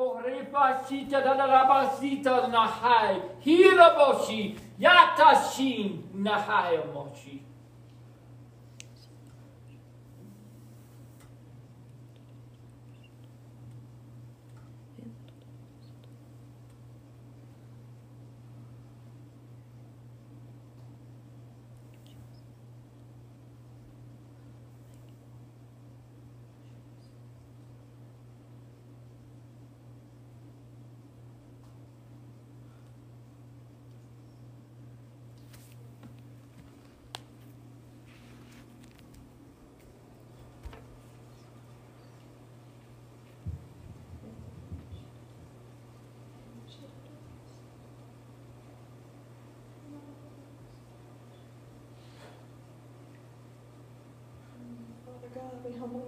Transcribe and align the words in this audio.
مهره 0.00 0.42
باشید 0.42 1.10
دل 1.10 1.64
باشید 1.68 2.28
نحای 2.28 3.16
هیرا 3.40 3.90
باشی 3.94 4.56
یا 4.78 4.90
تشین 5.18 6.04
نحای 6.14 6.78
ماشی 6.94 7.49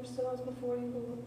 Before 0.03 0.77
you, 0.77 0.87
Lord. 0.87 1.25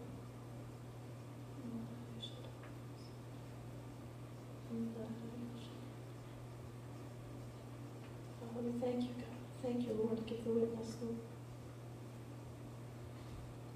Father, 8.38 8.68
we 8.68 8.78
thank 8.78 9.02
you, 9.02 9.08
God. 9.16 9.24
Thank 9.62 9.88
you, 9.88 9.94
Lord, 9.94 10.18
to 10.18 10.22
give 10.24 10.44
the 10.44 10.50
witness, 10.50 10.96
Lord. 11.00 11.16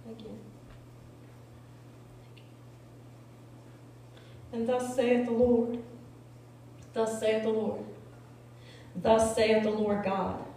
Thank 0.04 0.20
you. 0.20 0.38
And 4.52 4.68
thus 4.68 4.94
saith 4.94 5.24
the 5.24 5.32
Lord, 5.32 5.82
thus 6.92 7.20
saith 7.20 7.44
the 7.44 7.48
Lord, 7.48 7.84
thus 8.94 9.34
saith 9.34 9.62
the 9.62 9.70
Lord 9.70 10.04
God 10.04 10.49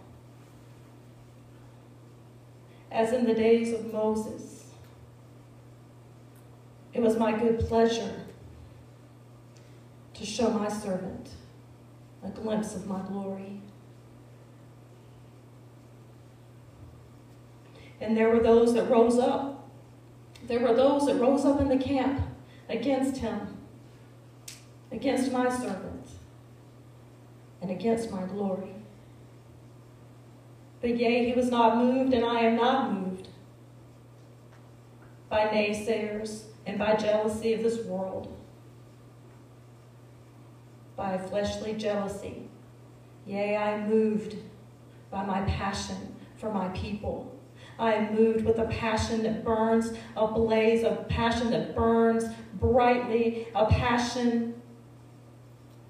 as 2.94 3.12
in 3.12 3.26
the 3.26 3.34
days 3.34 3.74
of 3.74 3.92
Moses. 3.92 4.66
It 6.92 7.02
was 7.02 7.18
my 7.18 7.36
good 7.36 7.58
pleasure 7.58 8.22
to 10.14 10.24
show 10.24 10.48
my 10.50 10.68
servant 10.68 11.30
a 12.24 12.28
glimpse 12.28 12.76
of 12.76 12.86
my 12.86 13.00
glory. 13.00 13.60
And 18.00 18.16
there 18.16 18.30
were 18.30 18.40
those 18.40 18.74
that 18.74 18.88
rose 18.88 19.18
up. 19.18 19.68
There 20.46 20.60
were 20.60 20.74
those 20.74 21.06
that 21.06 21.16
rose 21.16 21.44
up 21.44 21.60
in 21.60 21.68
the 21.68 21.76
camp 21.76 22.20
against 22.68 23.16
him, 23.16 23.58
against 24.92 25.32
my 25.32 25.48
servant, 25.48 26.06
and 27.60 27.72
against 27.72 28.12
my 28.12 28.24
glory. 28.24 28.83
But 30.84 30.98
yea, 30.98 31.24
he 31.24 31.32
was 31.32 31.50
not 31.50 31.78
moved, 31.78 32.12
and 32.12 32.26
I 32.26 32.40
am 32.40 32.56
not 32.56 32.92
moved 32.92 33.28
by 35.30 35.46
naysayers 35.46 36.42
and 36.66 36.78
by 36.78 36.94
jealousy 36.96 37.54
of 37.54 37.62
this 37.62 37.86
world, 37.86 38.36
by 40.94 41.16
fleshly 41.16 41.72
jealousy. 41.72 42.50
Yea, 43.24 43.56
I 43.56 43.70
am 43.70 43.88
moved 43.88 44.36
by 45.10 45.24
my 45.24 45.40
passion 45.46 46.16
for 46.36 46.52
my 46.52 46.68
people. 46.68 47.34
I 47.78 47.94
am 47.94 48.14
moved 48.14 48.44
with 48.44 48.58
a 48.58 48.66
passion 48.66 49.22
that 49.22 49.42
burns, 49.42 49.94
a 50.18 50.26
blaze, 50.26 50.82
a 50.82 51.06
passion 51.08 51.50
that 51.52 51.74
burns 51.74 52.26
brightly, 52.60 53.48
a 53.54 53.64
passion 53.64 54.60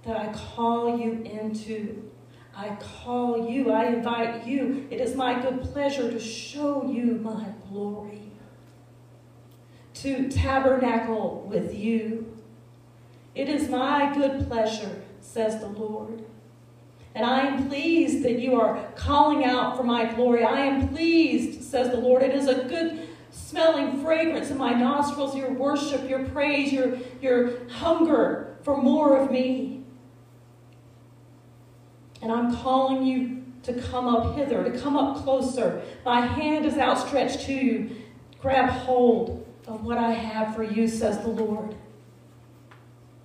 that 0.04 0.16
I 0.16 0.32
call 0.32 0.96
you 0.96 1.20
into 1.24 2.12
I 2.56 2.76
call 2.76 3.50
you, 3.50 3.72
I 3.72 3.86
invite 3.86 4.46
you. 4.46 4.86
It 4.90 5.00
is 5.00 5.16
my 5.16 5.40
good 5.40 5.62
pleasure 5.62 6.10
to 6.10 6.20
show 6.20 6.88
you 6.88 7.18
my 7.22 7.46
glory, 7.68 8.30
to 9.94 10.28
tabernacle 10.28 11.46
with 11.48 11.74
you. 11.74 12.36
It 13.34 13.48
is 13.48 13.68
my 13.68 14.14
good 14.14 14.46
pleasure, 14.46 15.02
says 15.20 15.58
the 15.58 15.66
Lord. 15.66 16.24
And 17.14 17.24
I 17.24 17.40
am 17.40 17.68
pleased 17.68 18.24
that 18.24 18.38
you 18.38 18.60
are 18.60 18.88
calling 18.96 19.44
out 19.44 19.76
for 19.76 19.84
my 19.84 20.12
glory. 20.12 20.44
I 20.44 20.60
am 20.60 20.88
pleased, 20.88 21.62
says 21.62 21.90
the 21.90 21.96
Lord. 21.96 22.22
It 22.22 22.34
is 22.34 22.48
a 22.48 22.64
good 22.64 23.08
smelling 23.30 24.02
fragrance 24.02 24.50
in 24.50 24.58
my 24.58 24.72
nostrils, 24.72 25.36
your 25.36 25.52
worship, 25.52 26.08
your 26.08 26.24
praise, 26.28 26.72
your, 26.72 26.98
your 27.20 27.68
hunger 27.68 28.56
for 28.62 28.76
more 28.76 29.16
of 29.16 29.30
me. 29.30 29.83
And 32.24 32.32
I'm 32.32 32.56
calling 32.56 33.04
you 33.04 33.44
to 33.64 33.74
come 33.74 34.08
up 34.08 34.34
hither, 34.34 34.64
to 34.64 34.78
come 34.78 34.96
up 34.96 35.22
closer. 35.22 35.82
My 36.06 36.22
hand 36.22 36.64
is 36.64 36.78
outstretched 36.78 37.42
to 37.42 37.52
you. 37.52 37.96
Grab 38.40 38.70
hold 38.70 39.46
of 39.66 39.84
what 39.84 39.98
I 39.98 40.12
have 40.12 40.56
for 40.56 40.62
you, 40.62 40.88
says 40.88 41.18
the 41.18 41.28
Lord. 41.28 41.74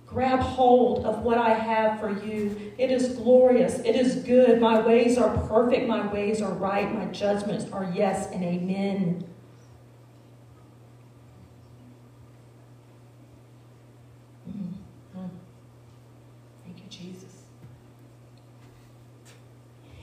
Grab 0.06 0.40
hold 0.40 1.06
of 1.06 1.22
what 1.22 1.38
I 1.38 1.54
have 1.54 1.98
for 1.98 2.10
you. 2.10 2.72
It 2.76 2.90
is 2.90 3.14
glorious. 3.14 3.78
It 3.78 3.96
is 3.96 4.16
good. 4.16 4.60
My 4.60 4.80
ways 4.80 5.16
are 5.16 5.34
perfect. 5.46 5.88
My 5.88 6.12
ways 6.12 6.42
are 6.42 6.52
right. 6.52 6.92
My 6.94 7.06
judgments 7.06 7.72
are 7.72 7.90
yes 7.94 8.30
and 8.32 8.44
amen. 8.44 9.24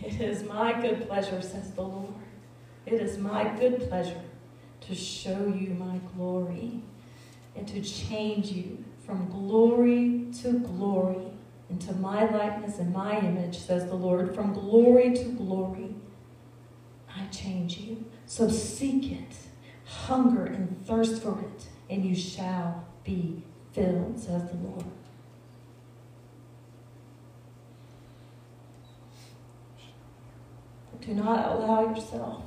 It 0.08 0.22
is 0.22 0.44
my 0.46 0.72
good 0.72 1.06
pleasure, 1.06 1.42
says 1.42 1.72
the 1.72 1.82
Lord. 1.82 2.14
It 2.86 3.02
is 3.02 3.18
my 3.18 3.44
good 3.60 3.90
pleasure 3.90 4.22
to 4.80 4.96
show 4.96 5.54
you 5.54 5.76
my 5.78 5.98
glory 6.16 6.82
and 7.58 7.68
to 7.68 7.82
change 7.82 8.50
you 8.50 8.86
from 9.06 9.28
glory 9.28 10.28
to 10.44 10.60
glory 10.60 11.28
into 11.70 11.94
my 11.96 12.24
likeness 12.24 12.80
and 12.80 12.94
my 12.94 13.20
image, 13.20 13.58
says 13.58 13.88
the 13.88 13.96
Lord. 13.96 14.34
From 14.34 14.54
glory 14.54 15.14
to 15.14 15.26
glory, 15.26 15.94
I 17.14 17.26
change 17.26 17.78
you. 17.78 18.06
So 18.28 18.48
seek 18.48 19.12
it, 19.12 19.36
hunger 19.84 20.46
and 20.46 20.88
thirst 20.88 21.22
for 21.22 21.38
it, 21.42 21.68
and 21.90 22.06
you 22.06 22.16
shall 22.16 22.86
be 23.04 23.44
filled, 23.74 24.18
says 24.18 24.50
the 24.50 24.56
Lord. 24.56 24.86
Do 31.08 31.14
not 31.14 31.56
allow 31.56 31.88
yourself 31.88 32.44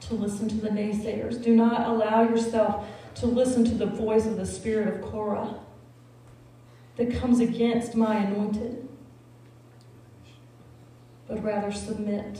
to 0.00 0.14
listen 0.14 0.48
to 0.50 0.56
the 0.56 0.68
naysayers. 0.68 1.42
Do 1.42 1.56
not 1.56 1.88
allow 1.88 2.28
yourself 2.28 2.86
to 3.14 3.26
listen 3.26 3.64
to 3.64 3.74
the 3.74 3.86
voice 3.86 4.26
of 4.26 4.36
the 4.36 4.44
spirit 4.44 4.94
of 4.94 5.00
Korah 5.00 5.60
that 6.96 7.14
comes 7.14 7.40
against 7.40 7.94
my 7.94 8.16
anointed. 8.16 8.86
But 11.26 11.42
rather 11.42 11.72
submit. 11.72 12.38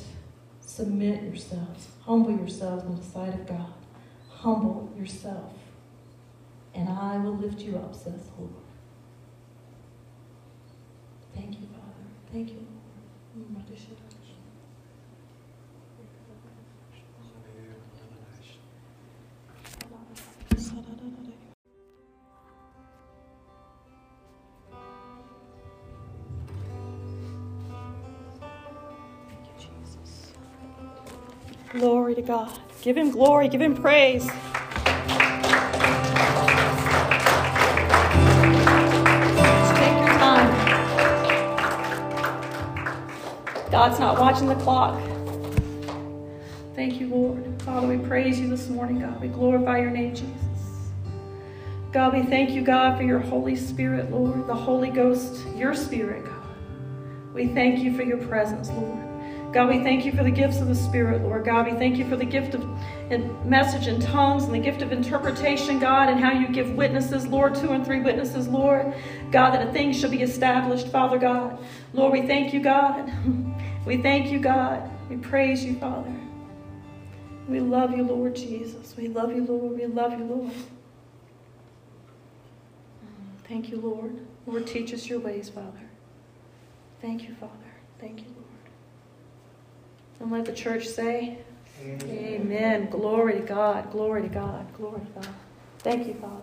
Submit 0.60 1.22
yourselves. 1.22 1.88
Humble 2.02 2.32
yourselves 2.32 2.84
in 2.84 2.96
the 2.96 3.02
sight 3.02 3.32
of 3.32 3.46
God. 3.46 3.72
Humble 4.28 4.92
yourself. 4.94 5.54
And 6.74 6.90
I 6.90 7.16
will 7.16 7.34
lift 7.34 7.60
you 7.60 7.76
up, 7.76 7.94
says 7.94 8.26
the 8.36 8.42
Lord. 8.42 8.52
Thank 11.34 11.52
you, 11.52 11.66
Father. 11.68 12.04
Thank 12.30 12.50
you, 12.50 12.56
Lord. 12.56 13.48
Mm, 13.48 13.56
Glory 31.74 32.14
to 32.14 32.22
God. 32.22 32.52
Give 32.82 32.96
him 32.96 33.10
glory, 33.10 33.48
give 33.48 33.60
him 33.60 33.74
praise. 33.74 34.30
God's 43.74 43.98
not 43.98 44.20
watching 44.20 44.46
the 44.46 44.54
clock. 44.54 45.02
Thank 46.76 47.00
you, 47.00 47.08
Lord. 47.08 47.62
Father, 47.62 47.88
we 47.88 47.98
praise 47.98 48.38
you 48.38 48.48
this 48.48 48.68
morning, 48.68 49.00
God. 49.00 49.20
We 49.20 49.26
glorify 49.26 49.78
your 49.78 49.90
name, 49.90 50.14
Jesus. 50.14 50.28
God, 51.90 52.12
we 52.12 52.22
thank 52.22 52.50
you, 52.50 52.62
God, 52.62 52.96
for 52.96 53.02
your 53.02 53.18
Holy 53.18 53.56
Spirit, 53.56 54.12
Lord, 54.12 54.46
the 54.46 54.54
Holy 54.54 54.90
Ghost, 54.90 55.44
your 55.56 55.74
Spirit, 55.74 56.24
God. 56.24 56.46
We 57.34 57.48
thank 57.48 57.80
you 57.80 57.96
for 57.96 58.04
your 58.04 58.18
presence, 58.18 58.70
Lord. 58.70 59.13
God, 59.54 59.68
we 59.68 59.84
thank 59.84 60.04
you 60.04 60.10
for 60.10 60.24
the 60.24 60.32
gifts 60.32 60.58
of 60.58 60.66
the 60.66 60.74
Spirit, 60.74 61.22
Lord. 61.22 61.44
God, 61.44 61.66
we 61.66 61.78
thank 61.78 61.96
you 61.96 62.08
for 62.08 62.16
the 62.16 62.24
gift 62.24 62.54
of 62.54 63.46
message 63.46 63.86
in 63.86 64.00
tongues 64.00 64.42
and 64.42 64.52
the 64.52 64.58
gift 64.58 64.82
of 64.82 64.90
interpretation, 64.90 65.78
God, 65.78 66.08
and 66.08 66.18
how 66.18 66.32
you 66.32 66.48
give 66.48 66.74
witnesses, 66.74 67.28
Lord, 67.28 67.54
two 67.54 67.70
and 67.70 67.86
three 67.86 68.00
witnesses, 68.00 68.48
Lord. 68.48 68.92
God, 69.30 69.52
that 69.52 69.68
a 69.68 69.72
thing 69.72 69.92
shall 69.92 70.10
be 70.10 70.22
established, 70.22 70.88
Father 70.88 71.18
God. 71.18 71.56
Lord, 71.92 72.12
we 72.12 72.26
thank 72.26 72.52
you, 72.52 72.60
God. 72.60 73.10
We 73.86 73.98
thank 73.98 74.32
you, 74.32 74.38
God. 74.38 74.90
We 75.10 75.18
praise 75.18 75.62
you, 75.62 75.78
Father. 75.78 76.10
We 77.46 77.60
love 77.60 77.94
you, 77.94 78.02
Lord 78.02 78.34
Jesus. 78.34 78.96
We 78.96 79.08
love 79.08 79.30
you, 79.30 79.44
Lord. 79.44 79.76
We 79.76 79.84
love 79.84 80.18
you, 80.18 80.24
Lord. 80.24 80.52
Thank 83.46 83.68
you, 83.68 83.76
Lord. 83.76 84.26
Lord, 84.46 84.66
teach 84.66 84.94
us 84.94 85.06
your 85.06 85.20
ways, 85.20 85.50
Father. 85.50 85.90
Thank 87.02 87.28
you, 87.28 87.34
Father. 87.34 87.52
Thank 88.00 88.20
you. 88.20 88.33
And 90.24 90.32
let 90.32 90.46
the 90.46 90.54
church 90.54 90.86
say, 90.86 91.36
Amen. 91.82 92.08
Amen. 92.08 92.88
Glory 92.88 93.34
to 93.34 93.40
God. 93.40 93.92
Glory 93.92 94.22
to 94.22 94.28
God. 94.28 94.72
Glory 94.72 95.02
to 95.02 95.20
God. 95.20 95.28
Thank 95.80 96.06
you, 96.06 96.14
Father. 96.14 96.40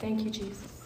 Thank 0.00 0.24
you, 0.24 0.30
Jesus. 0.30 0.82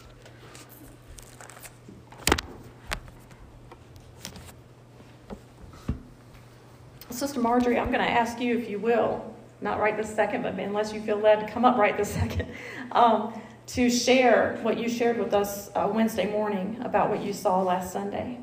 Sister 7.09 7.41
Marjorie, 7.41 7.79
I'm 7.79 7.91
going 7.91 8.05
to 8.05 8.11
ask 8.11 8.39
you, 8.41 8.59
if 8.59 8.69
you 8.69 8.79
will, 8.79 9.35
not 9.61 9.81
right 9.81 9.97
this 9.97 10.15
second, 10.15 10.43
but 10.43 10.55
unless 10.59 10.93
you 10.93 11.01
feel 11.01 11.17
led 11.19 11.41
to 11.41 11.49
come 11.53 11.65
up 11.65 11.77
right 11.77 11.97
this 11.97 12.11
second, 12.15 12.49
um, 12.93 13.41
to 13.69 13.91
share 13.91 14.59
what 14.63 14.79
you 14.79 14.89
shared 14.89 15.19
with 15.19 15.35
us 15.35 15.71
uh, 15.75 15.89
Wednesday 15.93 16.31
morning 16.31 16.79
about 16.83 17.11
what 17.11 17.23
you 17.23 17.33
saw 17.33 17.61
last 17.63 17.93
Sunday. 17.93 18.39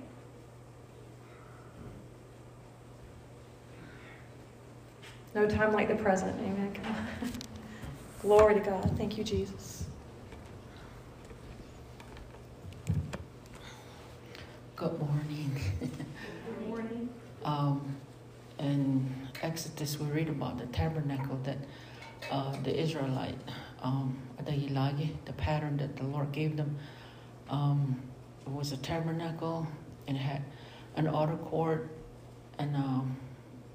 No 5.34 5.48
time 5.48 5.74
like 5.74 5.88
the 5.88 5.96
present. 5.96 6.36
Amen. 6.40 6.74
Glory 8.22 8.54
to 8.56 8.60
God. 8.60 8.94
Thank 8.98 9.18
you, 9.18 9.24
Jesus. 9.24 9.86
Good 14.76 15.00
morning. 15.00 15.60
Good 15.80 16.68
morning. 16.68 17.10
um, 17.46 17.96
in 18.60 19.23
Exodus, 19.44 20.00
we 20.00 20.08
read 20.08 20.30
about 20.30 20.58
the 20.58 20.66
tabernacle 20.68 21.38
that 21.44 21.58
uh, 22.32 22.56
the 22.64 22.74
Israelite, 22.80 23.38
um, 23.82 24.18
the 24.46 25.34
pattern 25.36 25.76
that 25.76 25.98
the 25.98 26.04
Lord 26.04 26.32
gave 26.32 26.56
them, 26.56 26.78
um, 27.50 28.02
was 28.48 28.72
a 28.72 28.78
tabernacle 28.78 29.68
and 30.08 30.18
had 30.18 30.44
an 30.96 31.08
outer 31.08 31.36
court 31.36 31.90
and 32.58 32.74
um, 32.78 33.18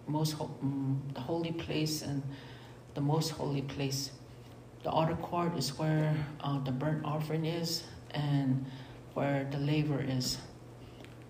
most 0.07 0.33
ho- 0.33 0.51
um, 0.63 1.03
the 1.13 1.21
holy 1.21 1.53
place 1.53 2.01
and 2.01 2.23
the 2.95 3.03
most 3.03 3.29
holy 3.29 3.61
place. 3.61 4.11
The 4.85 4.95
outer 4.95 5.17
court 5.17 5.55
is 5.59 5.79
where 5.79 6.17
uh, 6.41 6.61
the 6.61 6.73
burnt 6.73 7.05
offering 7.05 7.45
is 7.45 7.83
and 8.13 8.65
where 9.13 9.47
the 9.51 9.59
laver 9.59 10.01
is. 10.01 10.39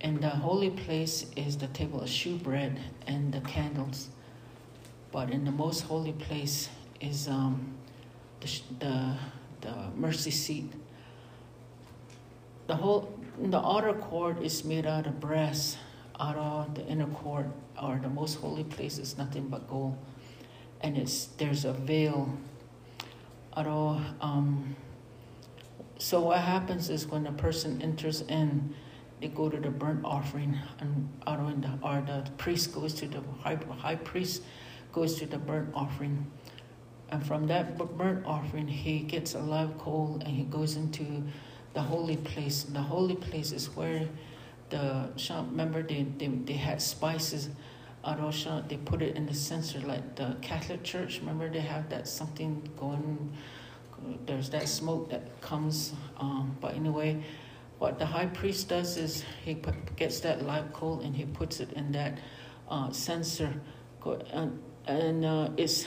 And 0.01 0.21
the 0.21 0.31
holy 0.31 0.71
place 0.71 1.27
is 1.35 1.59
the 1.59 1.67
table 1.67 2.03
of 2.03 2.09
shewbread 2.09 2.79
and 3.09 3.33
the 3.33 3.41
candles. 3.41 4.11
But 5.11 5.31
in 5.31 5.45
the 5.45 5.51
most 5.51 5.83
holy 5.83 6.13
place 6.13 6.69
is 7.01 7.29
um, 7.29 7.75
the, 8.41 8.61
the, 8.79 9.15
the 9.61 9.75
mercy 9.97 10.31
seat. 10.31 10.73
The 12.67 12.77
whole 12.77 13.15
the 13.41 13.59
outer 13.59 13.95
court 13.95 14.43
is 14.43 14.65
made 14.65 14.85
out 14.85 15.07
of 15.07 15.21
brass. 15.21 15.77
Out 16.21 16.37
of 16.37 16.75
the 16.75 16.85
inner 16.87 17.07
court 17.07 17.47
or 17.81 18.01
the 18.03 18.09
most 18.09 18.35
holy 18.41 18.65
place 18.65 18.99
is 18.99 19.17
nothing 19.17 19.47
but 19.47 19.71
gold, 19.71 19.97
and 20.81 20.99
it's 20.99 21.27
there's 21.39 21.65
a 21.65 21.73
veil. 21.73 22.37
Out 23.57 23.67
of 23.69 24.03
um, 24.21 24.75
so 25.99 26.21
what 26.21 26.41
happens 26.41 26.91
is 26.91 27.07
when 27.07 27.27
a 27.27 27.33
person 27.33 27.81
enters 27.81 28.23
in 28.23 28.75
they 29.21 29.29
go 29.29 29.49
to 29.49 29.59
the 29.59 29.71
burnt 29.71 30.05
offering, 30.05 30.59
and 30.81 31.09
the, 31.27 31.79
or 31.83 32.03
the 32.07 32.31
priest 32.37 32.73
goes 32.73 32.95
to 32.95 33.09
the 33.09 33.21
high, 33.43 33.59
high 33.79 33.97
priest 33.97 34.43
goes 34.93 35.17
to 35.17 35.27
the 35.27 35.39
burnt 35.39 35.71
offering. 35.75 36.31
And 37.11 37.25
from 37.27 37.47
that 37.47 37.79
burnt 37.97 38.27
offering, 38.27 38.69
he 38.69 39.01
gets 39.01 39.35
a 39.35 39.41
live 39.41 39.79
coal 39.79 40.21
and 40.25 40.37
he 40.37 40.45
goes 40.45 40.77
into 40.77 41.23
the 41.75 41.81
holy 41.81 42.17
place. 42.17 42.65
The 42.65 42.83
holy 42.83 43.17
place 43.17 43.53
is 43.53 43.75
where 43.75 44.09
the 44.71 45.11
remember 45.31 45.83
they, 45.83 46.07
they, 46.19 46.29
they 46.29 46.55
had 46.55 46.83
spices. 46.83 47.49
Arosha, 48.05 48.67
they 48.69 48.77
put 48.77 49.03
it 49.03 49.17
in 49.17 49.27
the 49.27 49.35
censer 49.35 49.81
like 49.81 50.17
the 50.17 50.37
Catholic 50.41 50.83
Church. 50.83 51.19
Remember 51.21 51.49
they 51.49 51.61
have 51.61 51.89
that 51.91 52.07
something 52.07 52.69
going. 52.79 53.33
There's 54.27 54.51
that 54.51 54.69
smoke 54.69 55.11
that 55.11 55.41
comes. 55.41 55.93
Um, 56.19 56.57
but 56.61 56.75
anyway, 56.75 57.23
what 57.79 57.99
the 57.99 58.07
high 58.07 58.27
priest 58.27 58.69
does 58.69 58.97
is 58.97 59.25
he 59.45 59.55
put, 59.55 59.97
gets 59.97 60.21
that 60.21 60.45
live 60.45 60.73
coal 60.73 61.01
and 61.01 61.15
he 61.15 61.25
puts 61.25 61.61
it 61.61 61.73
in 61.73 61.93
that 61.93 62.19
uh, 62.69 62.91
censer, 62.91 63.53
and, 64.89 65.25
uh, 65.25 65.51
it's 65.57 65.87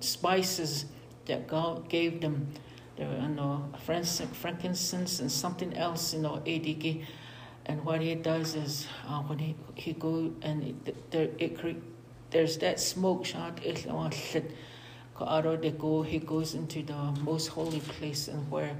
spices 0.00 0.86
that 1.26 1.46
God 1.46 1.88
gave 1.88 2.20
them. 2.20 2.48
There 2.96 3.08
were, 3.08 3.16
you 3.16 3.28
know, 3.28 3.70
frankincense 3.78 5.20
and 5.20 5.32
something 5.32 5.74
else, 5.74 6.14
you 6.14 6.20
know, 6.20 6.42
adiki. 6.44 7.04
And 7.66 7.84
what 7.84 8.00
he 8.02 8.14
does 8.14 8.54
is 8.54 8.86
uh, 9.08 9.20
when 9.22 9.38
he, 9.38 9.56
he 9.74 9.94
go 9.94 10.32
and 10.42 10.62
it, 10.62 11.10
there, 11.10 11.30
it, 11.38 11.58
there's 12.30 12.58
that 12.58 12.78
smoke 12.78 13.24
shot, 13.24 13.60
they 15.56 15.70
go, 15.70 16.02
he 16.02 16.18
goes 16.18 16.54
into 16.54 16.82
the 16.82 16.94
most 17.22 17.46
holy 17.48 17.80
place 17.80 18.28
and 18.28 18.50
where 18.50 18.76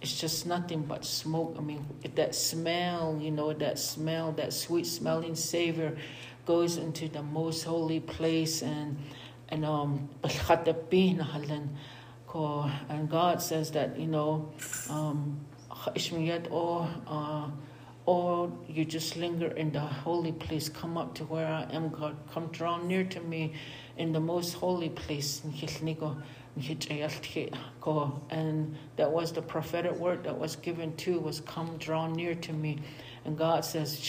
it's 0.00 0.20
just 0.20 0.46
nothing 0.46 0.82
but 0.82 1.04
smoke. 1.04 1.56
I 1.58 1.60
mean, 1.60 1.84
that 2.14 2.34
smell, 2.34 3.18
you 3.20 3.32
know, 3.32 3.52
that 3.52 3.78
smell, 3.78 4.32
that 4.32 4.52
sweet 4.52 4.86
smelling 4.86 5.34
savor 5.34 5.96
goes 6.48 6.78
into 6.78 7.08
the 7.08 7.22
most 7.22 7.62
holy 7.62 8.00
place 8.00 8.62
and 8.62 8.96
and 9.50 9.66
um 9.66 10.08
and 12.88 13.10
God 13.10 13.42
says 13.42 13.70
that, 13.72 13.98
you 13.98 14.06
know, 14.06 14.50
um 14.88 15.38
or 16.50 16.88
uh 17.06 17.50
or 18.06 18.50
you 18.66 18.86
just 18.86 19.16
linger 19.16 19.48
in 19.48 19.70
the 19.72 19.80
holy 19.80 20.32
place, 20.32 20.70
come 20.70 20.96
up 20.96 21.14
to 21.16 21.24
where 21.24 21.46
I 21.46 21.64
am, 21.70 21.90
God, 21.90 22.16
come 22.32 22.46
draw 22.46 22.78
near 22.78 23.04
to 23.04 23.20
me 23.20 23.52
in 23.98 24.12
the 24.14 24.20
most 24.20 24.54
holy 24.54 24.88
place. 24.88 25.42
And 28.30 28.74
that 28.96 29.12
was 29.12 29.32
the 29.32 29.42
prophetic 29.42 29.92
word 29.92 30.24
that 30.24 30.38
was 30.38 30.56
given 30.56 30.96
to 30.96 31.20
was 31.20 31.40
come 31.40 31.76
draw 31.76 32.06
near 32.08 32.34
to 32.34 32.52
me. 32.54 32.78
And 33.26 33.36
God 33.36 33.62
says, 33.66 34.00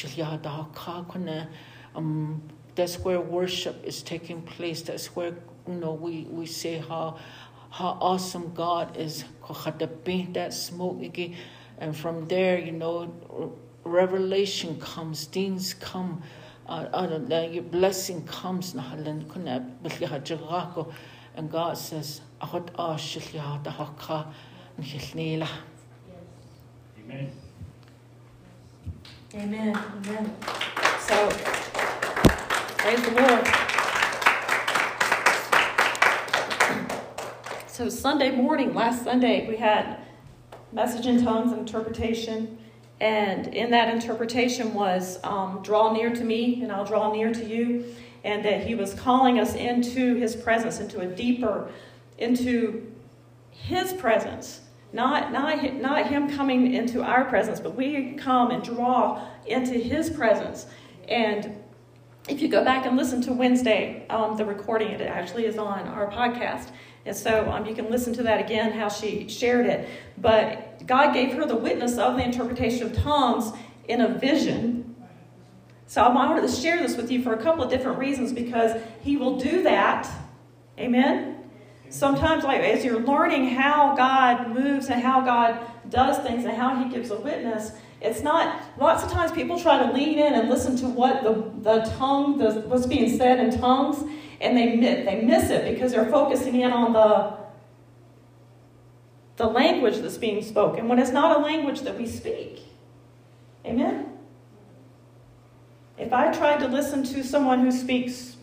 um, 1.96 2.42
that's 2.76 3.00
where 3.00 3.20
worship 3.20 3.84
is 3.84 4.02
taking 4.02 4.42
place. 4.42 4.82
That's 4.82 5.08
where 5.16 5.34
you 5.68 5.76
know 5.76 5.94
we, 5.94 6.28
we 6.30 6.46
say 6.46 6.78
how 6.78 7.18
how 7.72 7.98
awesome 8.02 8.54
God 8.54 8.98
is. 8.98 9.26
That 10.34 10.54
smoke 10.54 11.02
again, 11.02 11.36
and 11.80 11.96
from 11.96 12.28
there, 12.28 12.60
you 12.60 12.72
know, 12.72 13.58
revelation 13.84 14.80
comes, 14.80 15.26
things 15.26 15.74
come, 15.74 16.22
uh, 16.68 16.88
uh, 16.94 17.48
your 17.52 17.64
blessing 17.64 18.26
comes. 18.26 18.76
And 21.36 21.52
God 21.52 21.78
says, 21.78 22.22
Amen. 27.00 27.32
Amen. 29.36 29.76
Amen. 29.76 30.36
So, 31.02 31.30
praise 32.78 33.02
the 33.02 33.12
Lord. 33.12 33.48
So, 37.68 37.90
Sunday 37.90 38.32
morning, 38.32 38.74
last 38.74 39.04
Sunday, 39.04 39.48
we 39.48 39.58
had 39.58 40.00
message 40.72 41.06
in 41.06 41.24
tongues 41.24 41.52
and 41.52 41.62
interpretation. 41.62 42.58
And 43.00 43.48
in 43.48 43.72
that 43.72 43.94
interpretation 43.94 44.74
was 44.74 45.20
um, 45.24 45.62
draw 45.64 45.94
near 45.94 46.14
to 46.14 46.24
me, 46.24 46.62
and 46.64 46.72
I'll 46.72 46.86
draw 46.86 47.14
near 47.14 47.34
to 47.34 47.46
you. 47.46 47.86
And 48.24 48.44
that 48.44 48.66
he 48.66 48.76
was 48.76 48.94
calling 48.94 49.40
us 49.40 49.56
into 49.56 50.16
his 50.16 50.36
presence, 50.36 50.80
into 50.80 51.00
a 51.00 51.06
deeper 51.06 51.70
into 52.20 52.92
his 53.52 53.94
presence. 53.94 54.62
Not, 54.92 55.32
not, 55.32 55.76
not 55.76 56.08
him 56.08 56.30
coming 56.36 56.74
into 56.74 57.04
our 57.04 57.26
presence, 57.26 57.60
but 57.60 57.76
we 57.76 58.14
come 58.14 58.50
and 58.52 58.64
draw 58.64 59.28
into 59.46 59.74
his 59.74 60.10
presence. 60.10 60.66
And 61.08 61.56
if 62.28 62.42
you 62.42 62.48
go 62.48 62.64
back 62.64 62.86
and 62.86 62.98
listen 62.98 63.22
to 63.24 63.34
Wednesday, 63.34 64.06
um, 64.10 64.36
the 64.38 64.46
recording, 64.46 64.90
it 64.90 65.02
actually 65.02 65.46
is 65.46 65.58
on 65.58 65.88
our 65.88 66.10
podcast. 66.12 66.72
And 67.06 67.16
so 67.16 67.50
um, 67.52 67.66
you 67.66 67.76
can 67.76 67.90
listen 67.90 68.14
to 68.14 68.24
that 68.24 68.40
again, 68.44 68.72
how 68.72 68.90
she 68.90 69.28
shared 69.28 69.66
it. 69.66 69.90
But 70.18 70.86
God 70.86 71.14
gave 71.14 71.34
her 71.34 71.46
the 71.46 71.56
witness 71.56 71.98
of 71.98 72.18
the 72.18 72.24
interpretation 72.24 72.88
of 72.88 72.96
tongues 72.96 73.52
in 73.88 74.02
a 74.02 74.08
vision. 74.08 74.96
So 75.88 76.04
I 76.04 76.14
wanted 76.14 76.42
to 76.42 76.48
share 76.48 76.78
this 76.78 76.98
with 76.98 77.10
you 77.12 77.24
for 77.24 77.34
a 77.34 77.42
couple 77.42 77.64
of 77.64 77.70
different 77.70 77.98
reasons 77.98 78.34
because 78.34 78.80
He 79.02 79.18
will 79.18 79.40
do 79.40 79.64
that. 79.64 80.08
Amen? 80.78 81.39
Sometimes, 81.90 82.44
like 82.44 82.62
as 82.62 82.86
you're 82.86 83.00
learning 83.00 83.50
how 83.50 83.96
God 83.96 84.50
moves 84.50 84.88
and 84.88 85.02
how 85.02 85.22
God 85.22 85.60
does 85.90 86.20
things 86.20 86.46
and 86.46 86.56
how 86.56 86.84
He 86.84 86.90
gives 86.90 87.10
a 87.10 87.20
witness, 87.20 87.72
it's 88.02 88.22
not, 88.22 88.62
lots 88.80 89.04
of 89.04 89.12
times 89.12 89.32
people 89.32 89.60
try 89.60 89.86
to 89.86 89.92
lean 89.92 90.20
in 90.20 90.34
and 90.34 90.50
listen 90.50 90.78
to 90.78 90.88
what 90.88 91.24
the, 91.24 91.52
the 91.62 91.82
tongue, 91.98 92.38
the, 92.38 92.62
what's 92.62 92.86
being 92.86 93.18
said 93.18 93.40
in 93.40 93.60
tongues, 93.60 94.04
and 94.40 94.56
they, 94.56 94.78
they 94.78 95.22
miss 95.22 95.50
it 95.50 95.74
because 95.74 95.92
they're 95.92 96.10
focusing 96.10 96.62
in 96.62 96.72
on 96.72 96.94
the, 96.94 97.38
the 99.36 99.48
language 99.48 99.98
that's 99.98 100.18
being 100.18 100.42
spoken 100.42 100.88
when 100.88 101.00
it's 101.00 101.12
not 101.12 101.38
a 101.38 101.42
language 101.42 101.82
that 101.82 101.98
we 101.98 102.08
speak. 102.08 102.62
Amen? 103.66 104.06
If 105.98 106.14
I 106.14 106.32
tried 106.32 106.60
to 106.60 106.68
listen 106.68 107.04
to 107.04 107.24
someone 107.24 107.60
who 107.60 107.72
speaks 107.72 108.38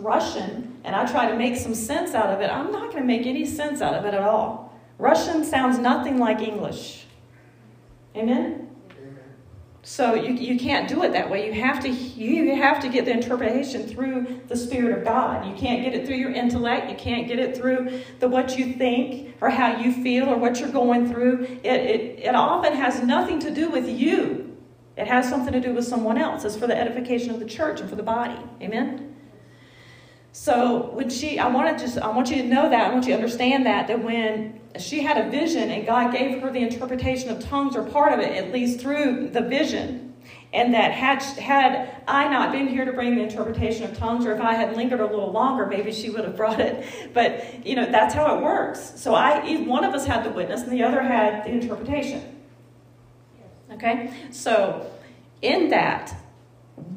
Russian 0.00 0.80
and 0.84 0.96
I 0.96 1.06
try 1.10 1.30
to 1.30 1.36
make 1.36 1.56
some 1.56 1.74
sense 1.74 2.14
out 2.14 2.30
of 2.30 2.40
it, 2.40 2.50
I'm 2.50 2.72
not 2.72 2.90
going 2.90 3.02
to 3.02 3.06
make 3.06 3.26
any 3.26 3.44
sense 3.46 3.80
out 3.80 3.94
of 3.94 4.04
it 4.04 4.14
at 4.14 4.22
all. 4.22 4.78
Russian 4.98 5.44
sounds 5.44 5.78
nothing 5.78 6.18
like 6.18 6.40
English. 6.40 7.06
Amen? 8.16 8.70
So 9.82 10.14
you, 10.14 10.34
you 10.34 10.58
can't 10.58 10.88
do 10.88 11.02
it 11.04 11.12
that 11.12 11.30
way. 11.30 11.46
You 11.46 11.54
have 11.54 11.82
to 11.82 11.88
you 11.88 12.54
have 12.54 12.80
to 12.82 12.88
get 12.88 13.06
the 13.06 13.12
interpretation 13.12 13.86
through 13.88 14.40
the 14.46 14.56
Spirit 14.56 14.96
of 14.96 15.04
God. 15.04 15.46
You 15.46 15.54
can't 15.54 15.82
get 15.82 15.94
it 15.94 16.06
through 16.06 16.16
your 16.16 16.32
intellect. 16.32 16.90
You 16.90 16.96
can't 16.96 17.26
get 17.26 17.38
it 17.38 17.56
through 17.56 18.02
the 18.18 18.28
what 18.28 18.58
you 18.58 18.74
think 18.74 19.36
or 19.40 19.48
how 19.48 19.78
you 19.78 19.92
feel 19.92 20.28
or 20.28 20.36
what 20.36 20.60
you're 20.60 20.68
going 20.68 21.10
through. 21.10 21.44
It, 21.64 21.72
it, 21.72 22.18
it 22.20 22.34
often 22.34 22.74
has 22.74 23.02
nothing 23.02 23.38
to 23.40 23.50
do 23.50 23.70
with 23.70 23.88
you. 23.88 24.54
It 24.98 25.06
has 25.06 25.28
something 25.28 25.52
to 25.54 25.60
do 25.60 25.72
with 25.72 25.86
someone 25.86 26.18
else. 26.18 26.44
It's 26.44 26.56
for 26.56 26.66
the 26.66 26.76
edification 26.76 27.30
of 27.30 27.40
the 27.40 27.46
church 27.46 27.80
and 27.80 27.88
for 27.88 27.96
the 27.96 28.02
body. 28.02 28.38
Amen. 28.60 29.09
So 30.32 30.90
when 30.92 31.10
she, 31.10 31.38
I 31.38 31.48
want 31.48 31.76
to 31.76 31.84
just, 31.84 31.98
I 31.98 32.08
want 32.08 32.30
you 32.30 32.36
to 32.36 32.44
know 32.44 32.70
that, 32.70 32.90
I 32.90 32.92
want 32.92 33.04
you 33.04 33.10
to 33.10 33.16
understand 33.16 33.66
that, 33.66 33.88
that 33.88 34.02
when 34.02 34.60
she 34.78 35.00
had 35.00 35.18
a 35.18 35.28
vision 35.28 35.70
and 35.70 35.84
God 35.84 36.12
gave 36.12 36.40
her 36.40 36.50
the 36.50 36.60
interpretation 36.60 37.30
of 37.30 37.40
tongues 37.40 37.74
or 37.76 37.82
part 37.82 38.12
of 38.12 38.20
it, 38.20 38.36
at 38.36 38.52
least 38.52 38.80
through 38.80 39.30
the 39.30 39.40
vision, 39.40 40.14
and 40.52 40.74
that 40.74 40.92
had 40.92 41.22
had 41.22 42.02
I 42.08 42.28
not 42.28 42.52
been 42.52 42.66
here 42.66 42.84
to 42.84 42.92
bring 42.92 43.14
the 43.14 43.22
interpretation 43.22 43.84
of 43.84 43.96
tongues, 43.96 44.26
or 44.26 44.32
if 44.34 44.40
I 44.40 44.54
had 44.54 44.76
lingered 44.76 45.00
a 45.00 45.06
little 45.06 45.30
longer, 45.30 45.66
maybe 45.66 45.92
she 45.92 46.10
would 46.10 46.24
have 46.24 46.36
brought 46.36 46.60
it. 46.60 46.84
But 47.14 47.64
you 47.64 47.76
know 47.76 47.90
that's 47.90 48.14
how 48.14 48.36
it 48.36 48.42
works. 48.42 49.00
So 49.00 49.14
I, 49.14 49.58
one 49.58 49.84
of 49.84 49.94
us 49.94 50.06
had 50.06 50.24
the 50.24 50.30
witness, 50.30 50.62
and 50.62 50.72
the 50.72 50.82
other 50.82 51.02
had 51.02 51.44
the 51.44 51.50
interpretation. 51.50 52.36
Okay, 53.72 54.12
so 54.32 54.90
in 55.40 55.68
that, 55.68 56.16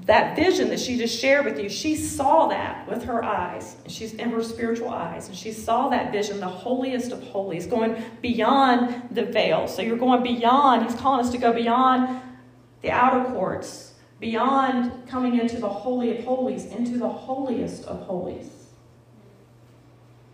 that 0.06 0.36
vision 0.36 0.70
that 0.70 0.80
she 0.80 0.98
just 0.98 1.18
shared 1.18 1.46
with 1.46 1.60
you, 1.60 1.70
she 1.70 1.96
saw 1.96 2.48
that 2.48 2.88
with 2.90 3.04
her 3.06 3.24
eyes, 3.24 3.78
and 3.84 3.92
she's 3.92 4.14
in 4.14 4.32
her 4.32 4.44
spiritual 4.44 4.90
eyes, 4.90 5.30
and 5.30 5.38
she 5.38 5.52
saw 5.54 5.90
that 5.90 6.12
vision, 6.12 6.40
the 6.40 6.48
holiest 6.48 7.12
of 7.12 7.24
holies, 7.24 7.66
going 7.66 8.04
beyond 8.22 9.10
the 9.12 9.24
veil. 9.24 9.68
So 9.68 9.82
you're 9.82 9.98
going 9.98 10.22
beyond, 10.22 10.84
he's 10.84 10.96
calling 10.96 11.26
us 11.26 11.32
to 11.32 11.38
go 11.38 11.54
beyond 11.54 12.22
the 12.82 12.92
outer 12.92 13.30
courts, 13.32 13.94
beyond 14.20 15.08
coming 15.08 15.40
into 15.40 15.58
the 15.60 15.70
holy 15.70 16.18
of 16.18 16.26
holies, 16.26 16.66
into 16.66 16.98
the 16.98 17.10
holiest 17.10 17.86
of 17.86 18.02
holies. 18.02 18.50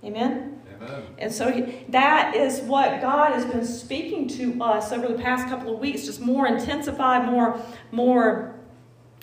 Amen? 0.04 0.62
Amen. 0.82 1.04
And 1.18 1.32
so 1.32 1.52
he, 1.52 1.86
that 1.90 2.36
is 2.36 2.62
what 2.62 3.02
God 3.02 3.34
has 3.34 3.46
been 3.46 3.66
speaking 3.66 4.28
to 4.30 4.64
us 4.64 4.92
over 4.92 5.08
the 5.08 5.22
past 5.22 5.48
couple 5.48 5.74
of 5.74 5.80
weeks, 5.80 6.06
just 6.06 6.22
more 6.22 6.48
intensified, 6.48 7.30
more, 7.30 7.62
more 7.92 8.59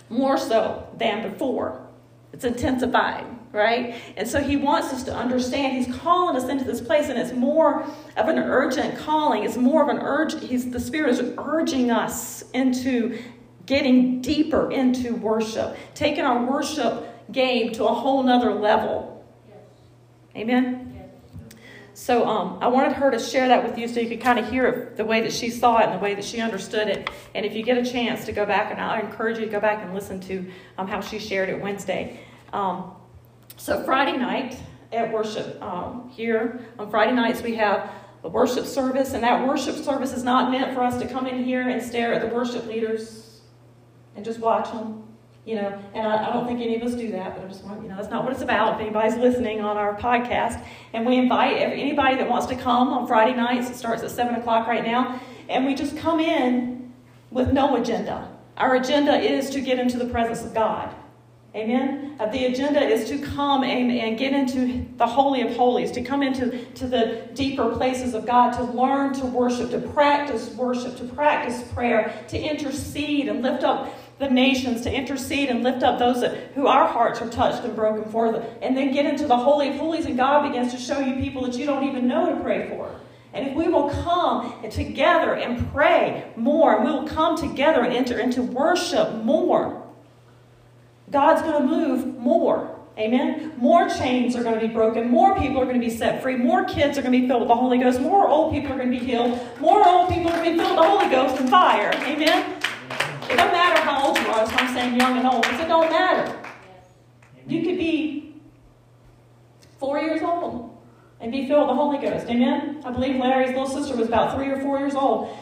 more 0.08 0.38
so 0.38 0.88
than 0.96 1.30
before. 1.30 1.86
It's 2.32 2.44
intensified, 2.44 3.24
right? 3.52 3.94
And 4.16 4.28
so 4.28 4.40
he 4.40 4.56
wants 4.56 4.92
us 4.92 5.02
to 5.04 5.14
understand 5.14 5.84
he's 5.84 5.96
calling 5.96 6.36
us 6.36 6.48
into 6.48 6.64
this 6.64 6.80
place, 6.80 7.08
and 7.08 7.18
it's 7.18 7.32
more 7.32 7.82
of 8.16 8.28
an 8.28 8.38
urgent 8.38 8.98
calling. 8.98 9.44
It's 9.44 9.56
more 9.56 9.82
of 9.82 9.88
an 9.88 9.98
urge. 9.98 10.38
He's 10.40 10.70
the 10.70 10.80
Spirit 10.80 11.10
is 11.10 11.32
urging 11.38 11.90
us 11.90 12.44
into 12.52 13.18
getting 13.66 14.20
deeper 14.20 14.70
into 14.70 15.14
worship, 15.16 15.76
taking 15.94 16.24
our 16.24 16.44
worship 16.44 17.32
game 17.32 17.72
to 17.72 17.84
a 17.84 17.92
whole 17.92 18.22
nother 18.22 18.54
level. 18.54 19.24
Amen. 20.36 20.85
So 21.96 22.26
um, 22.26 22.58
I 22.60 22.68
wanted 22.68 22.92
her 22.92 23.10
to 23.10 23.18
share 23.18 23.48
that 23.48 23.64
with 23.64 23.78
you 23.78 23.88
so 23.88 24.00
you 24.00 24.08
could 24.10 24.20
kind 24.20 24.38
of 24.38 24.50
hear 24.50 24.66
it 24.66 24.98
the 24.98 25.04
way 25.06 25.22
that 25.22 25.32
she 25.32 25.48
saw 25.48 25.78
it 25.78 25.84
and 25.84 25.94
the 25.94 25.98
way 25.98 26.14
that 26.14 26.24
she 26.24 26.42
understood 26.42 26.88
it. 26.88 27.08
And 27.34 27.46
if 27.46 27.54
you 27.54 27.62
get 27.62 27.78
a 27.78 27.90
chance 27.90 28.26
to 28.26 28.32
go 28.32 28.44
back, 28.44 28.70
and 28.70 28.78
I 28.78 29.00
encourage 29.00 29.38
you 29.38 29.46
to 29.46 29.50
go 29.50 29.60
back 29.60 29.82
and 29.82 29.94
listen 29.94 30.20
to 30.20 30.46
um, 30.76 30.88
how 30.88 31.00
she 31.00 31.18
shared 31.18 31.48
it 31.48 31.58
Wednesday. 31.58 32.20
Um, 32.52 32.92
so 33.56 33.82
Friday 33.82 34.18
night 34.18 34.60
at 34.92 35.10
worship 35.10 35.60
um, 35.62 36.10
here, 36.10 36.60
on 36.78 36.90
Friday 36.90 37.12
nights 37.12 37.40
we 37.40 37.54
have 37.54 37.90
a 38.24 38.28
worship 38.28 38.66
service, 38.66 39.14
and 39.14 39.24
that 39.24 39.48
worship 39.48 39.76
service 39.76 40.12
is 40.12 40.22
not 40.22 40.50
meant 40.50 40.74
for 40.74 40.82
us 40.82 41.00
to 41.00 41.08
come 41.08 41.26
in 41.26 41.44
here 41.44 41.66
and 41.66 41.82
stare 41.82 42.12
at 42.12 42.20
the 42.20 42.28
worship 42.28 42.66
leaders 42.66 43.40
and 44.16 44.22
just 44.22 44.38
watch 44.38 44.70
them 44.70 45.05
you 45.46 45.54
know, 45.54 45.80
and 45.94 46.06
I, 46.06 46.28
I, 46.28 46.32
don't 46.32 46.44
think 46.44 46.60
any 46.60 46.74
of 46.74 46.82
us 46.82 46.94
do 46.94 47.12
that, 47.12 47.36
but 47.36 47.44
I 47.44 47.48
just 47.48 47.62
want, 47.62 47.80
you 47.80 47.88
know, 47.88 47.94
that's 47.94 48.10
not 48.10 48.24
what 48.24 48.32
it's 48.32 48.42
about. 48.42 48.74
If 48.74 48.80
anybody's 48.80 49.16
listening 49.16 49.60
on 49.60 49.76
our 49.76 49.96
podcast, 49.96 50.62
and 50.92 51.06
we 51.06 51.16
invite 51.16 51.56
anybody 51.56 52.16
that 52.16 52.28
wants 52.28 52.46
to 52.46 52.56
come 52.56 52.88
on 52.88 53.06
Friday 53.06 53.34
nights, 53.34 53.70
it 53.70 53.76
starts 53.76 54.02
at 54.02 54.10
7 54.10 54.34
o'clock 54.34 54.66
right 54.66 54.84
now, 54.84 55.20
and 55.48 55.64
we 55.64 55.76
just 55.76 55.96
come 55.96 56.18
in 56.18 56.92
with 57.30 57.52
no 57.52 57.76
agenda. 57.76 58.28
Our 58.56 58.74
agenda 58.74 59.16
is 59.16 59.48
to 59.50 59.60
get 59.60 59.78
into 59.78 59.98
the 59.98 60.06
presence 60.06 60.44
of 60.44 60.52
God. 60.52 60.92
Amen. 61.54 62.16
Uh, 62.20 62.26
the 62.26 62.46
agenda 62.46 62.80
is 62.80 63.08
to 63.08 63.18
come 63.18 63.62
and, 63.62 63.90
and 63.90 64.18
get 64.18 64.34
into 64.34 64.84
the 64.96 65.06
Holy 65.06 65.40
of 65.42 65.56
Holies, 65.56 65.90
to 65.92 66.02
come 66.02 66.22
into 66.22 66.66
to 66.74 66.86
the 66.86 67.28
deeper 67.34 67.70
places 67.70 68.14
of 68.14 68.26
God, 68.26 68.52
to 68.54 68.64
learn 68.64 69.14
to 69.14 69.26
worship, 69.26 69.70
to 69.70 69.78
practice 69.78 70.50
worship, 70.50 70.96
to 70.98 71.04
practice 71.04 71.62
prayer, 71.72 72.12
to 72.28 72.38
intercede 72.38 73.28
and 73.28 73.42
lift 73.42 73.64
up 73.64 73.94
the 74.18 74.30
nations 74.30 74.80
to 74.82 74.92
intercede 74.92 75.50
and 75.50 75.62
lift 75.62 75.82
up 75.82 75.98
those 75.98 76.22
that, 76.22 76.52
who 76.54 76.66
our 76.66 76.86
hearts 76.86 77.20
are 77.20 77.28
touched 77.28 77.64
and 77.64 77.76
broken 77.76 78.10
for, 78.10 78.32
them, 78.32 78.42
and 78.62 78.76
then 78.76 78.92
get 78.92 79.04
into 79.04 79.26
the 79.26 79.36
Holy 79.36 79.68
of 79.68 79.76
Holies, 79.76 80.06
and 80.06 80.16
God 80.16 80.48
begins 80.48 80.72
to 80.72 80.78
show 80.78 80.98
you 81.00 81.16
people 81.16 81.42
that 81.42 81.54
you 81.54 81.66
don't 81.66 81.84
even 81.84 82.08
know 82.08 82.34
to 82.34 82.40
pray 82.40 82.68
for. 82.68 82.90
And 83.34 83.48
if 83.48 83.54
we 83.54 83.68
will 83.68 83.90
come 83.90 84.54
together 84.70 85.34
and 85.34 85.70
pray 85.70 86.32
more, 86.36 86.76
and 86.76 86.84
we 86.86 86.90
will 86.90 87.06
come 87.06 87.36
together 87.36 87.82
and 87.82 87.92
enter 87.92 88.18
into 88.18 88.42
worship 88.42 89.22
more, 89.22 89.82
God's 91.10 91.42
going 91.42 91.62
to 91.62 91.68
move 91.68 92.18
more. 92.18 92.72
Amen. 92.98 93.52
More 93.58 93.90
chains 93.90 94.34
are 94.36 94.42
going 94.42 94.58
to 94.58 94.66
be 94.66 94.72
broken. 94.72 95.10
More 95.10 95.38
people 95.38 95.60
are 95.60 95.66
going 95.66 95.78
to 95.78 95.86
be 95.86 95.94
set 95.94 96.22
free. 96.22 96.36
More 96.36 96.64
kids 96.64 96.96
are 96.96 97.02
going 97.02 97.12
to 97.12 97.20
be 97.20 97.28
filled 97.28 97.40
with 97.40 97.48
the 97.48 97.54
Holy 97.54 97.76
Ghost. 97.76 98.00
More 98.00 98.26
old 98.26 98.54
people 98.54 98.72
are 98.72 98.76
going 98.78 98.90
to 98.90 98.98
be 98.98 99.04
healed. 99.04 99.38
More 99.60 99.86
old 99.86 100.08
people 100.08 100.30
are 100.30 100.42
going 100.42 100.44
to 100.44 100.50
be 100.52 100.56
filled 100.56 100.76
with 100.76 100.84
the 100.84 100.88
Holy 100.88 101.10
Ghost 101.10 101.38
and 101.38 101.50
fire. 101.50 101.90
Amen. 101.94 102.55
It 103.28 103.36
doesn't 103.36 103.52
matter 103.52 103.80
how 103.80 104.06
old 104.06 104.18
you 104.18 104.26
are. 104.28 104.46
So 104.46 104.54
I'm 104.56 104.74
saying 104.74 104.98
young 104.98 105.18
and 105.18 105.26
old 105.26 105.42
because 105.42 105.60
it 105.60 105.68
don't 105.68 105.90
matter. 105.90 106.38
You 107.48 107.62
could 107.62 107.78
be 107.78 108.34
four 109.78 109.98
years 109.98 110.22
old 110.22 110.76
and 111.20 111.32
be 111.32 111.46
filled 111.46 111.68
with 111.68 111.70
the 111.70 111.74
Holy 111.74 111.98
Ghost. 111.98 112.26
Amen? 112.28 112.82
I 112.84 112.90
believe 112.90 113.16
Larry's 113.16 113.48
little 113.48 113.66
sister 113.66 113.96
was 113.96 114.08
about 114.08 114.36
three 114.36 114.48
or 114.48 114.60
four 114.60 114.78
years 114.78 114.94
old. 114.94 115.36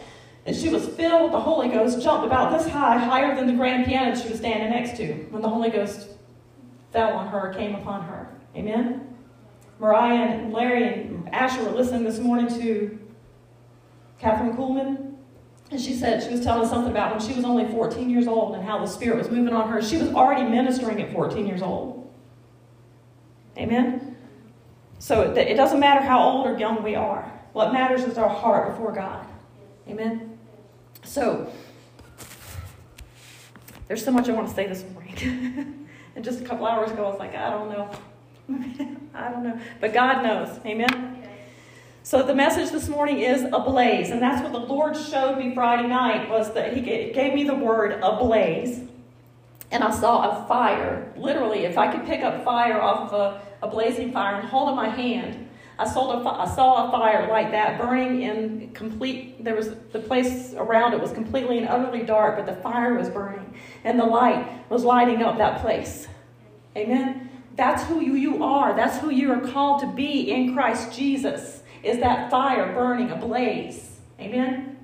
And 0.47 0.55
she 0.55 0.69
was 0.69 0.87
filled 0.87 1.25
with 1.25 1.33
the 1.33 1.41
Holy 1.41 1.69
Ghost, 1.69 2.03
jumped 2.03 2.27
about 2.27 2.57
this 2.57 2.71
high, 2.71 2.99
higher 2.99 3.35
than 3.35 3.47
the 3.47 3.55
grand 3.55 3.87
piano 3.87 4.15
she 4.15 4.29
was 4.29 4.39
standing 4.39 4.71
next 4.71 4.97
to 4.99 5.15
when 5.31 5.41
the 5.41 5.49
Holy 5.49 5.71
Ghost 5.71 6.09
fell 6.93 7.15
on 7.15 7.29
her, 7.29 7.53
came 7.55 7.75
upon 7.75 8.03
her. 8.03 8.29
Amen? 8.55 9.17
Mariah 9.79 10.15
and 10.15 10.53
Larry 10.53 10.85
and 10.85 11.29
Asher 11.35 11.65
were 11.65 11.71
listening 11.71 12.05
this 12.05 12.19
morning 12.19 12.49
to 12.61 12.99
Kathryn 14.21 14.57
Kuhlman 14.57 15.14
and 15.71 15.81
she 15.81 15.95
said, 15.95 16.23
she 16.23 16.31
was 16.31 16.43
telling 16.43 16.65
us 16.65 16.71
something 16.71 16.91
about 16.91 17.13
when 17.13 17.27
she 17.27 17.35
was 17.35 17.45
only 17.45 17.67
14 17.67 18.11
years 18.11 18.27
old 18.27 18.55
and 18.55 18.65
how 18.65 18.79
the 18.79 18.87
Spirit 18.87 19.19
was 19.19 19.31
moving 19.31 19.55
on 19.55 19.69
her. 19.71 19.83
She 19.83 19.97
was 19.97 20.13
already 20.15 20.49
ministering 20.49 21.01
at 21.01 21.13
14 21.13 21.47
years 21.47 21.63
old. 21.63 22.13
Amen? 23.57 24.17
So 24.99 25.33
it 25.33 25.55
doesn't 25.55 25.81
matter 25.81 26.01
how 26.01 26.23
old 26.23 26.47
or 26.47 26.59
young 26.59 26.83
we 26.83 26.95
are. 26.95 27.31
What 27.53 27.73
matters 27.73 28.03
is 28.03 28.19
our 28.19 28.29
heart 28.29 28.71
before 28.71 28.93
God. 28.93 29.27
Amen? 29.89 30.39
So, 31.05 31.53
there's 33.87 34.05
so 34.05 34.11
much 34.11 34.29
I 34.29 34.33
want 34.33 34.49
to 34.49 34.55
say 34.55 34.67
this 34.67 34.85
morning. 34.93 35.89
and 36.17 36.25
just 36.25 36.41
a 36.41 36.45
couple 36.45 36.67
hours 36.67 36.91
ago, 36.91 37.05
I 37.05 37.11
was 37.11 37.19
like, 37.19 37.35
I 37.35 37.51
don't 37.51 37.69
know. 37.69 37.91
I 39.15 39.31
don't 39.31 39.45
know. 39.45 39.61
But 39.81 39.93
God 39.93 40.23
knows. 40.23 40.59
Amen? 40.65 41.24
So 42.07 42.23
the 42.23 42.35
message 42.35 42.71
this 42.71 42.87
morning 42.87 43.21
is 43.21 43.45
ablaze, 43.45 44.11
and 44.11 44.21
that's 44.21 44.43
what 44.43 44.53
the 44.53 44.59
Lord 44.59 44.95
showed 44.95 45.39
me 45.39 45.55
Friday 45.55 45.89
night 45.89 46.29
was 46.29 46.53
that 46.53 46.77
He 46.77 46.83
gave 46.83 47.33
me 47.33 47.45
the 47.45 47.55
word 47.55 47.99
ablaze. 48.03 48.83
and 49.71 49.83
I 49.83 49.91
saw 49.91 50.43
a 50.43 50.47
fire. 50.47 51.11
Literally, 51.17 51.61
if 51.61 51.79
I 51.79 51.91
could 51.91 52.05
pick 52.05 52.21
up 52.21 52.45
fire 52.45 52.79
off 52.79 53.11
of 53.11 53.19
a, 53.19 53.67
a 53.67 53.71
blazing 53.71 54.13
fire 54.13 54.35
and 54.35 54.47
hold 54.47 54.69
it 54.69 54.73
in 54.73 54.77
my 54.77 54.91
hand, 54.91 55.49
I 55.79 55.89
saw, 55.89 56.13
a, 56.13 56.43
I 56.43 56.55
saw 56.55 56.89
a 56.89 56.91
fire 56.91 57.27
like 57.27 57.51
that 57.53 57.81
burning 57.81 58.21
in 58.21 58.75
complete, 58.75 59.43
there 59.43 59.57
was, 59.57 59.71
the 59.93 59.99
place 59.99 60.53
around 60.59 60.93
it 60.93 61.01
was 61.01 61.11
completely 61.11 61.57
and 61.57 61.67
utterly 61.67 62.03
dark, 62.03 62.37
but 62.37 62.45
the 62.45 62.61
fire 62.61 62.93
was 62.93 63.09
burning 63.09 63.55
and 63.83 63.99
the 63.99 64.05
light 64.05 64.47
was 64.69 64.85
lighting 64.85 65.23
up 65.23 65.39
that 65.39 65.63
place. 65.63 66.07
Amen? 66.77 67.31
That's 67.57 67.83
who 67.85 68.01
you, 68.01 68.15
you 68.15 68.45
are. 68.45 68.77
That's 68.77 68.99
who 68.99 69.11
you 69.11 69.33
are 69.33 69.41
called 69.41 69.81
to 69.81 69.87
be 69.87 70.31
in 70.31 70.55
Christ 70.55 70.95
Jesus, 70.95 71.63
is 71.85 71.99
that 72.01 72.31
fire 72.31 72.73
burning 72.73 73.11
ablaze. 73.11 74.01
Amen? 74.19 74.79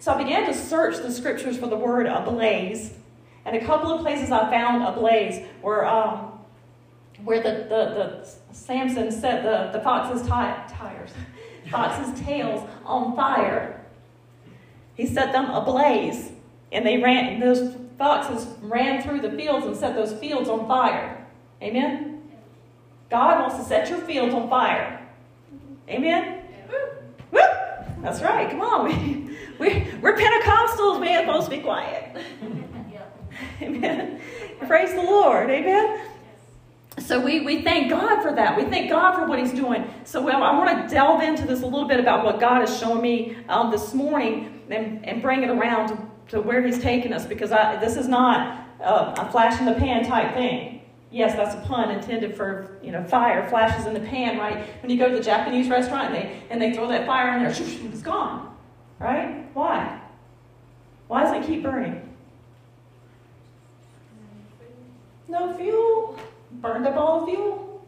So 0.00 0.12
I 0.12 0.22
began 0.22 0.46
to 0.46 0.54
search 0.54 0.96
the 0.98 1.10
scriptures 1.10 1.56
for 1.56 1.66
the 1.66 1.76
word 1.76 2.06
ablaze. 2.06 2.92
And 3.46 3.56
a 3.56 3.64
couple 3.64 3.92
of 3.92 4.00
places 4.00 4.30
I 4.30 4.50
found 4.50 4.82
ablaze 4.82 5.46
were 5.62 5.86
um, 5.86 6.32
where 7.22 7.42
the, 7.42 7.64
the, 7.68 8.28
the 8.50 8.54
Samson 8.54 9.10
set 9.10 9.42
the, 9.42 9.76
the 9.76 9.82
fox's 9.82 10.22
t- 10.22 10.28
tires, 10.28 11.10
fox's 11.70 12.20
tails 12.20 12.68
on 12.84 13.14
fire. 13.14 13.84
He 14.94 15.06
set 15.06 15.32
them 15.32 15.50
ablaze, 15.50 16.32
and 16.72 16.86
they 16.86 16.98
ran. 16.98 17.40
Those 17.40 17.76
foxes 17.98 18.46
ran 18.60 19.02
through 19.02 19.20
the 19.20 19.30
fields 19.30 19.66
and 19.66 19.76
set 19.76 19.94
those 19.94 20.12
fields 20.12 20.48
on 20.48 20.66
fire. 20.66 21.26
Amen. 21.62 22.22
God 23.10 23.40
wants 23.40 23.56
to 23.56 23.64
set 23.64 23.88
your 23.88 23.98
fields 23.98 24.34
on 24.34 24.48
fire. 24.48 25.03
Amen. 25.88 26.42
Woo! 27.30 27.40
That's 28.00 28.22
right. 28.22 28.50
Come 28.50 28.60
on, 28.60 28.84
we, 28.86 29.36
we 29.58 29.86
we're 30.00 30.16
Pentecostals. 30.16 31.00
We 31.00 31.08
ain't 31.08 31.26
supposed 31.26 31.50
to 31.50 31.56
be 31.56 31.62
quiet. 31.62 32.16
Amen. 33.62 34.20
Praise 34.66 34.94
the 34.94 35.02
Lord. 35.02 35.50
Amen. 35.50 36.00
So 36.98 37.20
we, 37.20 37.40
we 37.40 37.62
thank 37.62 37.90
God 37.90 38.22
for 38.22 38.32
that. 38.32 38.56
We 38.56 38.64
thank 38.64 38.88
God 38.88 39.16
for 39.16 39.26
what 39.26 39.38
He's 39.38 39.52
doing. 39.52 39.84
So 40.04 40.22
well, 40.22 40.42
I 40.42 40.56
want 40.56 40.88
to 40.88 40.94
delve 40.94 41.22
into 41.22 41.46
this 41.46 41.62
a 41.62 41.66
little 41.66 41.88
bit 41.88 42.00
about 42.00 42.24
what 42.24 42.40
God 42.40 42.62
is 42.62 42.78
showing 42.78 43.02
me 43.02 43.36
um, 43.48 43.70
this 43.70 43.94
morning 43.94 44.62
and, 44.70 45.04
and 45.04 45.20
bring 45.20 45.42
it 45.42 45.50
around 45.50 45.88
to, 45.88 45.98
to 46.28 46.40
where 46.40 46.64
He's 46.64 46.78
taking 46.78 47.12
us 47.12 47.26
because 47.26 47.52
I, 47.52 47.76
this 47.76 47.96
is 47.96 48.08
not 48.08 48.68
uh, 48.80 49.14
a 49.18 49.30
flash 49.30 49.58
in 49.60 49.66
the 49.66 49.74
pan 49.74 50.04
type 50.04 50.34
thing. 50.34 50.82
Yes, 51.14 51.36
that's 51.36 51.54
a 51.54 51.68
pun 51.68 51.92
intended 51.92 52.36
for 52.36 52.76
you 52.82 52.90
know 52.90 53.04
fire 53.04 53.48
flashes 53.48 53.86
in 53.86 53.94
the 53.94 54.00
pan, 54.00 54.36
right? 54.36 54.66
When 54.82 54.90
you 54.90 54.98
go 54.98 55.08
to 55.08 55.14
the 55.14 55.22
Japanese 55.22 55.68
restaurant 55.68 56.12
and 56.12 56.14
they 56.16 56.42
and 56.50 56.60
they 56.60 56.74
throw 56.74 56.88
that 56.88 57.06
fire 57.06 57.36
in 57.36 57.44
there, 57.44 57.52
it's 57.52 58.02
gone, 58.02 58.52
right? 58.98 59.46
Why? 59.54 60.00
Why 61.06 61.22
does 61.22 61.32
it 61.36 61.46
keep 61.46 61.62
burning? 61.62 62.12
No 65.28 65.56
fuel 65.56 66.18
burned 66.50 66.84
up 66.84 66.96
all 66.96 67.20
the 67.20 67.26
fuel. 67.30 67.86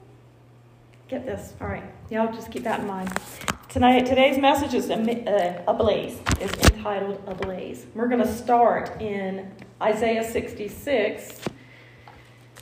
Get 1.09 1.27
this. 1.27 1.55
All 1.61 1.67
right. 1.67 1.83
Y'all 2.11 2.33
just 2.33 2.53
keep 2.53 2.63
that 2.63 2.79
in 2.79 2.87
mind. 2.87 3.13
Tonight, 3.69 4.07
today's 4.07 4.39
message 4.39 4.73
is 4.73 4.89
uh, 4.89 5.65
ablaze. 5.67 6.21
Is 6.41 6.53
entitled 6.71 7.21
ablaze. 7.27 7.87
We're 7.97 8.07
going 8.07 8.23
to 8.23 8.33
start 8.33 9.03
in 9.03 9.51
Isaiah 9.83 10.23
66. 10.23 11.41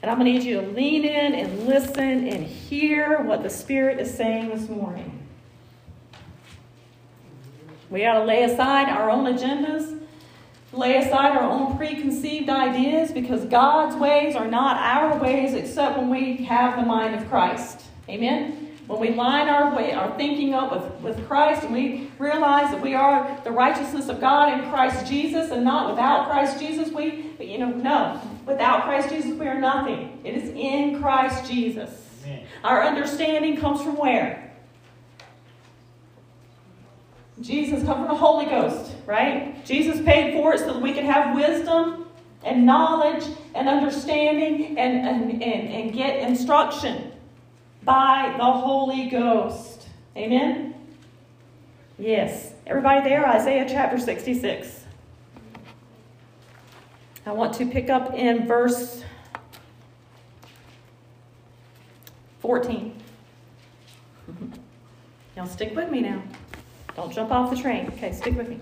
And 0.04 0.10
I'm 0.10 0.18
going 0.18 0.30
to 0.30 0.38
need 0.38 0.44
you 0.44 0.60
to 0.60 0.66
lean 0.66 1.06
in 1.06 1.34
and 1.34 1.66
listen 1.66 2.28
and 2.28 2.44
hear 2.44 3.22
what 3.22 3.42
the 3.42 3.48
Spirit 3.48 3.98
is 3.98 4.12
saying 4.12 4.50
this 4.50 4.68
morning. 4.68 5.26
We 7.88 8.00
got 8.00 8.18
to 8.18 8.24
lay 8.24 8.42
aside 8.42 8.90
our 8.90 9.08
own 9.08 9.24
agendas 9.24 9.98
lay 10.72 10.98
aside 10.98 11.34
our 11.34 11.48
own 11.48 11.78
preconceived 11.78 12.50
ideas 12.50 13.12
because 13.12 13.46
God's 13.46 13.96
ways 13.96 14.36
are 14.36 14.46
not 14.46 14.76
our 14.76 15.18
ways 15.18 15.54
except 15.54 15.96
when 15.96 16.10
we 16.10 16.36
have 16.44 16.76
the 16.76 16.84
mind 16.84 17.14
of 17.14 17.26
Christ. 17.30 17.80
Amen? 18.06 18.76
When 18.86 19.00
we 19.00 19.14
line 19.14 19.48
our 19.48 19.74
way, 19.74 19.92
our 19.92 20.14
thinking 20.18 20.52
up 20.52 20.70
with, 20.70 21.16
with 21.16 21.26
Christ 21.26 21.62
and 21.62 21.72
we 21.72 22.10
realize 22.18 22.70
that 22.72 22.82
we 22.82 22.92
are 22.92 23.40
the 23.42 23.52
righteousness 23.52 24.10
of 24.10 24.20
God 24.20 24.52
in 24.52 24.68
Christ 24.68 25.06
Jesus 25.06 25.50
and 25.50 25.64
not 25.64 25.88
without 25.88 26.28
Christ 26.28 26.58
Jesus, 26.58 26.92
we, 26.92 27.30
you 27.40 27.56
know, 27.56 27.70
no. 27.70 28.20
Without 28.46 28.84
Christ 28.84 29.08
Jesus, 29.08 29.32
we 29.32 29.46
are 29.46 29.58
nothing. 29.58 30.20
It 30.24 30.34
is 30.34 30.50
in 30.50 31.00
Christ 31.00 31.50
Jesus. 31.50 31.90
Amen. 32.24 32.46
Our 32.62 32.82
understanding 32.82 33.56
comes 33.56 33.82
from 33.82 33.96
where? 33.96 34.52
Jesus 37.40 37.82
come 37.84 37.98
from 37.98 38.08
the 38.08 38.14
Holy 38.14 38.46
Ghost, 38.46 38.92
right? 39.06 39.64
Jesus 39.64 40.00
paid 40.02 40.34
for 40.34 40.54
it 40.54 40.60
so 40.60 40.66
that 40.66 40.80
we 40.80 40.92
could 40.92 41.04
have 41.04 41.34
wisdom 41.34 42.06
and 42.44 42.64
knowledge 42.64 43.24
and 43.54 43.68
understanding 43.68 44.78
and, 44.78 45.06
and, 45.06 45.42
and, 45.42 45.42
and 45.42 45.92
get 45.92 46.20
instruction 46.20 47.12
by 47.82 48.34
the 48.36 48.44
Holy 48.44 49.08
Ghost. 49.08 49.88
Amen? 50.16 50.74
Yes. 51.98 52.52
Everybody 52.66 53.08
there? 53.08 53.26
Isaiah 53.26 53.66
chapter 53.68 53.98
66. 53.98 54.83
I 57.26 57.32
want 57.32 57.54
to 57.54 57.66
pick 57.66 57.88
up 57.88 58.12
in 58.14 58.46
verse 58.46 59.02
14. 62.40 62.94
Y'all 65.36 65.46
stick 65.46 65.74
with 65.74 65.90
me 65.90 66.00
now. 66.02 66.22
Don't 66.96 67.12
jump 67.12 67.30
off 67.30 67.50
the 67.50 67.56
train. 67.56 67.86
Okay, 67.88 68.12
stick 68.12 68.36
with 68.36 68.48
me. 68.48 68.60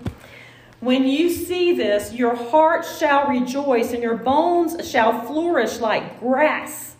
When 0.79 1.05
you 1.05 1.29
see 1.29 1.73
this, 1.73 2.13
your 2.13 2.35
heart 2.35 2.85
shall 2.85 3.27
rejoice, 3.27 3.93
and 3.93 4.01
your 4.01 4.17
bones 4.17 4.89
shall 4.89 5.21
flourish 5.21 5.79
like 5.79 6.19
grass. 6.19 6.95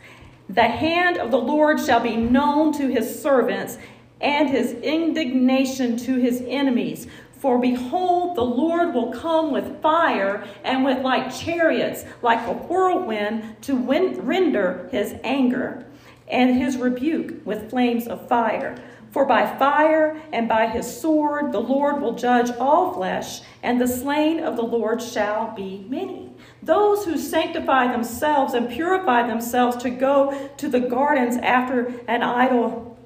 The 0.50 0.64
hand 0.64 1.18
of 1.18 1.32
the 1.32 1.38
Lord 1.38 1.80
shall 1.80 2.00
be 2.00 2.16
known 2.16 2.72
to 2.78 2.88
his 2.88 3.22
servants, 3.22 3.78
and 4.22 4.50
his 4.50 4.74
indignation 4.74 5.98
to 5.98 6.16
his 6.16 6.44
enemies. 6.48 7.08
For 7.44 7.60
behold, 7.60 8.38
the 8.38 8.46
Lord 8.46 8.94
will 8.94 9.12
come 9.12 9.52
with 9.52 9.82
fire 9.82 10.48
and 10.64 10.86
with 10.86 11.00
like 11.00 11.36
chariots, 11.36 12.06
like 12.22 12.40
a 12.48 12.54
whirlwind, 12.54 13.58
to 13.64 13.76
render 13.76 14.88
his 14.94 15.16
anger, 15.26 15.86
and 16.30 16.56
his 16.56 16.78
rebuke 16.78 17.46
with 17.46 17.70
flames 17.70 18.08
of 18.08 18.30
fire. 18.30 18.82
For 19.12 19.26
by 19.26 19.46
fire 19.58 20.22
and 20.32 20.48
by 20.48 20.68
his 20.68 21.02
sword 21.02 21.52
the 21.52 21.60
Lord 21.60 22.02
will 22.02 22.16
judge 22.16 22.50
all 22.62 22.94
flesh, 22.94 23.42
and 23.62 23.82
the 23.82 23.90
slain 23.90 24.40
of 24.40 24.56
the 24.56 24.64
Lord 24.64 25.02
shall 25.02 25.54
be 25.54 25.86
many. 25.90 26.32
Those 26.62 27.04
who 27.04 27.18
sanctify 27.18 27.92
themselves 27.92 28.54
and 28.54 28.70
purify 28.70 29.28
themselves 29.28 29.76
to 29.84 29.90
go 29.90 30.50
to 30.56 30.70
the 30.70 30.80
gardens 30.80 31.36
after 31.36 31.94
an 32.08 32.24
idol 32.24 32.98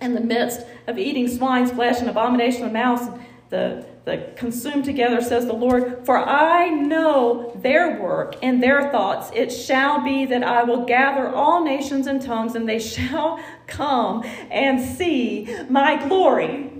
in 0.00 0.14
the 0.14 0.20
midst 0.20 0.66
of 0.88 0.98
eating 0.98 1.28
swine's 1.28 1.70
flesh 1.70 2.00
and 2.00 2.10
abomination 2.10 2.64
of 2.64 2.72
mouse, 2.72 3.08
the 3.50 3.86
that 4.04 4.36
consume 4.36 4.82
together, 4.82 5.22
says 5.22 5.46
the 5.46 5.54
Lord. 5.54 6.04
For 6.04 6.18
I 6.18 6.68
know 6.68 7.52
their 7.56 8.00
work 8.00 8.36
and 8.42 8.62
their 8.62 8.90
thoughts. 8.90 9.30
It 9.34 9.50
shall 9.50 10.04
be 10.04 10.26
that 10.26 10.42
I 10.42 10.62
will 10.62 10.84
gather 10.84 11.28
all 11.28 11.64
nations 11.64 12.06
and 12.06 12.20
tongues, 12.20 12.54
and 12.54 12.68
they 12.68 12.78
shall 12.94 13.40
come 13.66 14.22
and 14.50 14.80
see 14.80 15.56
my 15.68 16.06
glory. 16.06 16.70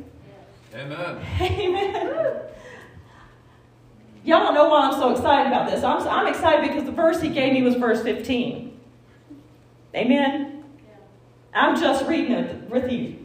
Amen. 0.75 1.19
Amen. 1.41 2.41
Y'all 4.25 4.41
don't 4.41 4.55
know 4.55 4.69
why 4.69 4.89
I'm 4.89 4.93
so 4.95 5.11
excited 5.11 5.49
about 5.49 5.71
this. 5.71 5.85
I'm, 5.85 6.07
I'm 6.09 6.27
excited 6.27 6.67
because 6.69 6.85
the 6.85 6.93
verse 6.93 7.21
he 7.21 7.29
gave 7.29 7.53
me 7.53 7.63
was 7.63 7.75
verse 7.75 8.03
15. 8.03 8.81
Amen. 9.95 10.65
I'm 11.53 11.79
just 11.79 12.07
reading 12.07 12.33
it 12.33 12.69
with 12.69 12.91
you. 12.91 13.24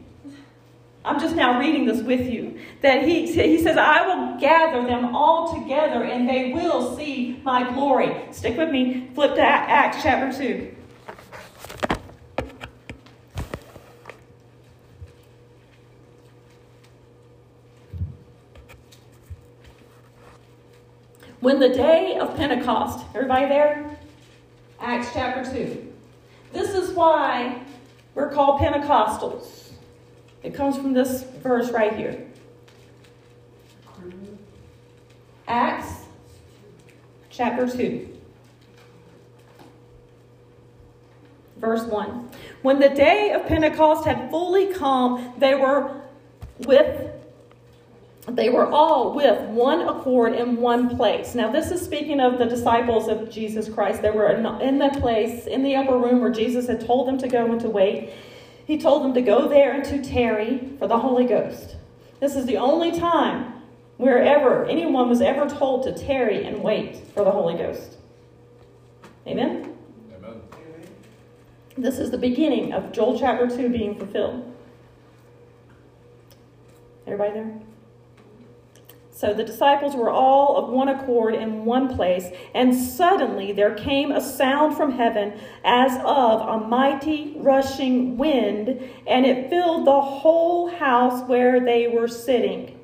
I'm 1.04 1.18
just 1.18 1.34
now 1.34 1.58
reading 1.58 1.86
this 1.86 2.02
with 2.02 2.28
you. 2.28 2.58
That 2.82 3.04
he, 3.04 3.26
he 3.32 3.62
says, 3.62 3.76
I 3.78 4.06
will 4.06 4.38
gather 4.38 4.86
them 4.86 5.16
all 5.16 5.54
together 5.54 6.04
and 6.04 6.28
they 6.28 6.52
will 6.52 6.94
see 6.96 7.40
my 7.42 7.70
glory. 7.72 8.14
Stick 8.32 8.58
with 8.58 8.70
me. 8.70 9.08
Flip 9.14 9.34
to 9.34 9.42
Acts 9.42 10.02
chapter 10.02 10.36
2. 10.36 10.76
When 21.40 21.58
the 21.58 21.70
day 21.70 22.18
of 22.18 22.36
Pentecost, 22.36 23.06
everybody 23.14 23.46
there? 23.46 23.98
Acts 24.78 25.08
chapter 25.14 25.50
2. 25.50 25.90
This 26.52 26.74
is 26.74 26.90
why 26.90 27.62
we're 28.14 28.30
called 28.30 28.60
Pentecostals. 28.60 29.69
It 30.42 30.54
comes 30.54 30.76
from 30.76 30.94
this 30.94 31.22
verse 31.42 31.70
right 31.70 31.94
here. 31.94 32.26
Acts 35.46 36.04
chapter 37.28 37.68
2, 37.68 38.08
verse 41.56 41.82
1. 41.82 42.30
When 42.62 42.78
the 42.78 42.88
day 42.88 43.32
of 43.32 43.46
Pentecost 43.46 44.04
had 44.04 44.30
fully 44.30 44.72
come, 44.72 45.34
they 45.38 45.54
were 45.54 46.00
with 46.60 47.10
they 48.28 48.50
were 48.50 48.66
all 48.70 49.14
with 49.14 49.40
one 49.48 49.80
accord 49.88 50.34
in 50.34 50.56
one 50.58 50.94
place. 50.96 51.34
Now, 51.34 51.50
this 51.50 51.70
is 51.70 51.80
speaking 51.80 52.20
of 52.20 52.38
the 52.38 52.44
disciples 52.44 53.08
of 53.08 53.30
Jesus 53.30 53.68
Christ. 53.68 54.02
They 54.02 54.10
were 54.10 54.28
in 54.28 54.78
the 54.78 54.90
place, 55.00 55.46
in 55.46 55.62
the 55.62 55.74
upper 55.74 55.96
room 55.96 56.20
where 56.20 56.30
Jesus 56.30 56.68
had 56.68 56.84
told 56.84 57.08
them 57.08 57.18
to 57.18 57.26
go 57.26 57.50
and 57.50 57.60
to 57.60 57.68
wait. 57.68 58.12
He 58.70 58.78
told 58.78 59.02
them 59.02 59.14
to 59.14 59.20
go 59.20 59.48
there 59.48 59.72
and 59.72 59.84
to 59.86 60.00
tarry 60.00 60.60
for 60.78 60.86
the 60.86 60.96
Holy 60.96 61.24
Ghost. 61.24 61.74
This 62.20 62.36
is 62.36 62.46
the 62.46 62.56
only 62.56 62.96
time 62.96 63.52
wherever 63.96 64.64
anyone 64.64 65.08
was 65.08 65.20
ever 65.20 65.50
told 65.50 65.82
to 65.82 65.92
tarry 65.92 66.44
and 66.44 66.62
wait 66.62 66.96
for 67.12 67.24
the 67.24 67.32
Holy 67.32 67.54
Ghost. 67.54 67.96
Amen? 69.26 69.74
Amen. 70.16 70.40
This 71.76 71.98
is 71.98 72.12
the 72.12 72.18
beginning 72.18 72.72
of 72.72 72.92
Joel 72.92 73.18
chapter 73.18 73.48
2 73.48 73.70
being 73.70 73.98
fulfilled. 73.98 74.54
Everybody 77.08 77.32
there? 77.32 77.60
So 79.20 79.34
the 79.34 79.44
disciples 79.44 79.94
were 79.94 80.08
all 80.08 80.56
of 80.56 80.70
one 80.70 80.88
accord 80.88 81.34
in 81.34 81.66
one 81.66 81.94
place, 81.94 82.28
and 82.54 82.74
suddenly 82.74 83.52
there 83.52 83.74
came 83.74 84.10
a 84.10 84.18
sound 84.18 84.78
from 84.78 84.92
heaven 84.92 85.38
as 85.62 85.98
of 86.06 86.40
a 86.40 86.66
mighty 86.66 87.34
rushing 87.36 88.16
wind, 88.16 88.80
and 89.06 89.26
it 89.26 89.50
filled 89.50 89.86
the 89.86 90.00
whole 90.00 90.70
house 90.70 91.28
where 91.28 91.60
they 91.60 91.86
were 91.86 92.08
sitting. 92.08 92.80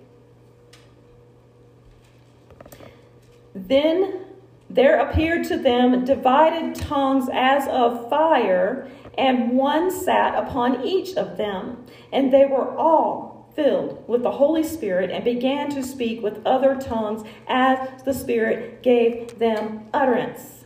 Then 3.54 4.26
there 4.68 5.08
appeared 5.08 5.44
to 5.44 5.56
them 5.56 6.04
divided 6.04 6.74
tongues 6.74 7.30
as 7.32 7.66
of 7.68 8.10
fire, 8.10 8.90
and 9.16 9.52
one 9.52 9.90
sat 9.90 10.34
upon 10.34 10.84
each 10.84 11.16
of 11.16 11.38
them, 11.38 11.86
and 12.12 12.30
they 12.30 12.44
were 12.44 12.76
all 12.76 13.35
filled 13.56 14.06
with 14.06 14.22
the 14.22 14.30
Holy 14.30 14.62
Spirit 14.62 15.10
and 15.10 15.24
began 15.24 15.70
to 15.70 15.82
speak 15.82 16.22
with 16.22 16.46
other 16.46 16.76
tongues 16.76 17.26
as 17.48 18.02
the 18.04 18.12
Spirit 18.12 18.82
gave 18.82 19.38
them 19.38 19.88
utterance. 19.92 20.64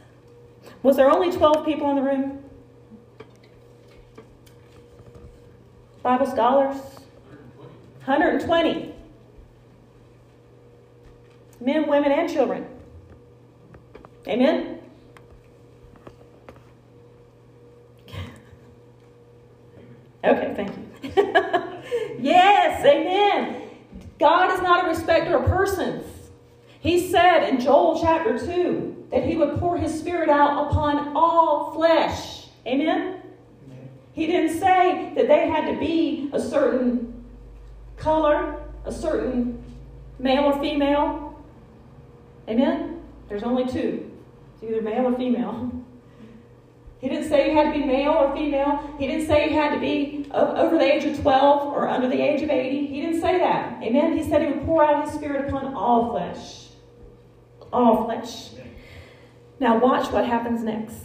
Was 0.83 0.97
there 0.97 1.11
only 1.11 1.31
12 1.31 1.65
people 1.65 1.89
in 1.91 1.97
the 1.97 2.03
room? 2.03 2.43
Bible 6.03 6.27
scholars? 6.27 6.77
120. 8.05 8.95
Men, 11.61 11.87
women, 11.87 12.11
and 12.11 12.29
children. 12.29 12.67
Amen? 14.27 14.79
Okay, 20.23 20.53
thank 20.55 21.17
you. 21.17 21.45
Yes, 22.23 22.85
amen. 22.85 23.63
God 24.19 24.53
is 24.53 24.61
not 24.61 24.85
a 24.85 24.89
respecter 24.89 25.37
of 25.37 25.47
persons. 25.47 26.05
He 26.81 27.11
said 27.11 27.49
in 27.49 27.61
Joel 27.61 28.01
chapter 28.01 28.39
2 28.39 29.09
that 29.11 29.25
he 29.25 29.37
would 29.37 29.59
pour 29.59 29.77
his 29.77 29.99
spirit 29.99 30.29
out 30.29 30.71
upon 30.71 31.17
all 31.17 31.73
flesh. 31.75 32.47
Amen? 32.67 33.23
He 34.13 34.27
didn't 34.27 34.59
say 34.59 35.13
that 35.15 35.29
they 35.29 35.49
had 35.49 35.73
to 35.73 35.79
be 35.79 36.31
a 36.33 36.41
certain 36.41 37.25
color, 37.97 38.61
a 38.85 38.93
certain 38.93 39.63
male 40.19 40.45
or 40.45 40.61
female. 40.61 41.39
Amen? 42.49 43.03
There's 43.29 43.43
only 43.43 43.67
two. 43.67 44.11
It's 44.55 44.65
either 44.65 44.83
male 44.83 45.07
or 45.07 45.17
female. 45.17 45.71
He 47.01 47.09
didn't 47.09 47.31
say 47.31 47.51
you 47.51 47.57
had 47.57 47.73
to 47.73 47.79
be 47.79 47.85
male 47.87 48.13
or 48.13 48.35
female. 48.35 48.95
He 48.99 49.07
didn't 49.07 49.27
say 49.27 49.49
you 49.49 49.55
had 49.55 49.75
to 49.75 49.81
be 49.81 50.29
over 50.33 50.77
the 50.77 50.85
age 50.85 51.05
of 51.05 51.19
12 51.19 51.69
or 51.69 51.89
under 51.89 52.09
the 52.09 52.21
age 52.21 52.43
of 52.43 52.51
80. 52.51 52.87
He 52.87 53.01
didn't 53.01 53.23
say 53.23 53.39
that. 53.39 53.83
Amen. 53.83 54.17
He 54.19 54.23
said 54.23 54.43
he 54.43 54.49
would 54.49 54.67
pour 54.67 54.85
out 54.85 55.07
his 55.07 55.15
spirit 55.15 55.49
upon 55.49 55.75
all 55.75 56.11
flesh. 56.11 56.69
All 57.73 58.05
flesh. 58.05 58.51
Now, 59.59 59.79
watch 59.79 60.13
what 60.13 60.27
happens 60.27 60.63
next. 60.63 61.05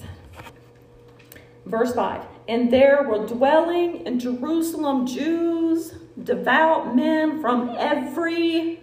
Verse 1.66 1.94
5 1.94 2.26
And 2.50 2.72
there 2.72 3.04
were 3.04 3.26
dwelling 3.26 4.06
in 4.06 4.20
Jerusalem 4.20 5.08
Jews, 5.08 5.96
devout 6.22 6.94
men 6.94 7.40
from 7.40 7.74
every 7.78 8.82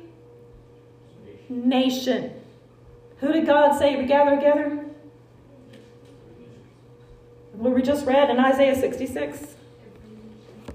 nation. 1.51 2.33
Who 3.18 3.33
did 3.33 3.44
God 3.44 3.79
say 3.79 3.96
would 3.96 4.09
gather 4.09 4.37
together? 4.37 4.87
What 7.62 7.75
we 7.75 7.83
just 7.83 8.05
read 8.07 8.29
in 8.29 8.40
Isaiah 8.40 8.75
66? 8.75 9.55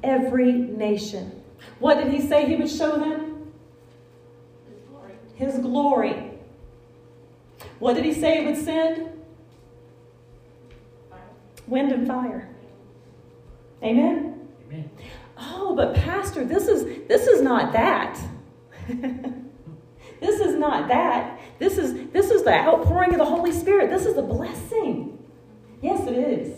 Every 0.04 0.54
nation. 0.54 1.43
What 1.80 1.95
did 1.95 2.13
he 2.13 2.21
say 2.21 2.45
he 2.45 2.56
would 2.56 2.69
show 2.69 2.97
them? 2.97 3.52
His 4.69 4.80
glory. 4.89 5.13
His 5.36 5.58
glory. 5.58 6.32
What 7.80 7.95
did 7.95 8.06
he 8.06 8.13
say 8.13 8.39
he 8.39 8.45
would 8.45 8.63
send? 8.63 9.10
Fire. 11.10 11.19
Wind 11.67 11.91
and 11.91 12.08
fire. 12.08 12.47
Amen? 13.84 14.47
Amen. 14.69 14.89
Oh, 15.38 15.76
but 15.76 15.93
Pastor, 15.93 16.45
this 16.45 16.67
is 16.67 17.08
this 17.08 17.28
is 17.28 17.41
not 17.41 17.73
that. 17.73 18.17
this 18.88 20.39
is 20.39 20.56
not 20.56 20.88
that. 20.88 21.39
This 21.60 21.78
is 21.78 22.10
this 22.12 22.32
is 22.32 22.43
the 22.43 22.54
outpouring 22.54 23.12
of 23.12 23.17
the 23.17 23.26
Holy 23.26 23.52
Spirit. 23.52 23.89
This 23.89 24.06
is 24.06 24.17
a 24.17 24.23
blessing. 24.23 25.19
Yes, 25.82 26.08
it 26.08 26.17
is. 26.17 26.57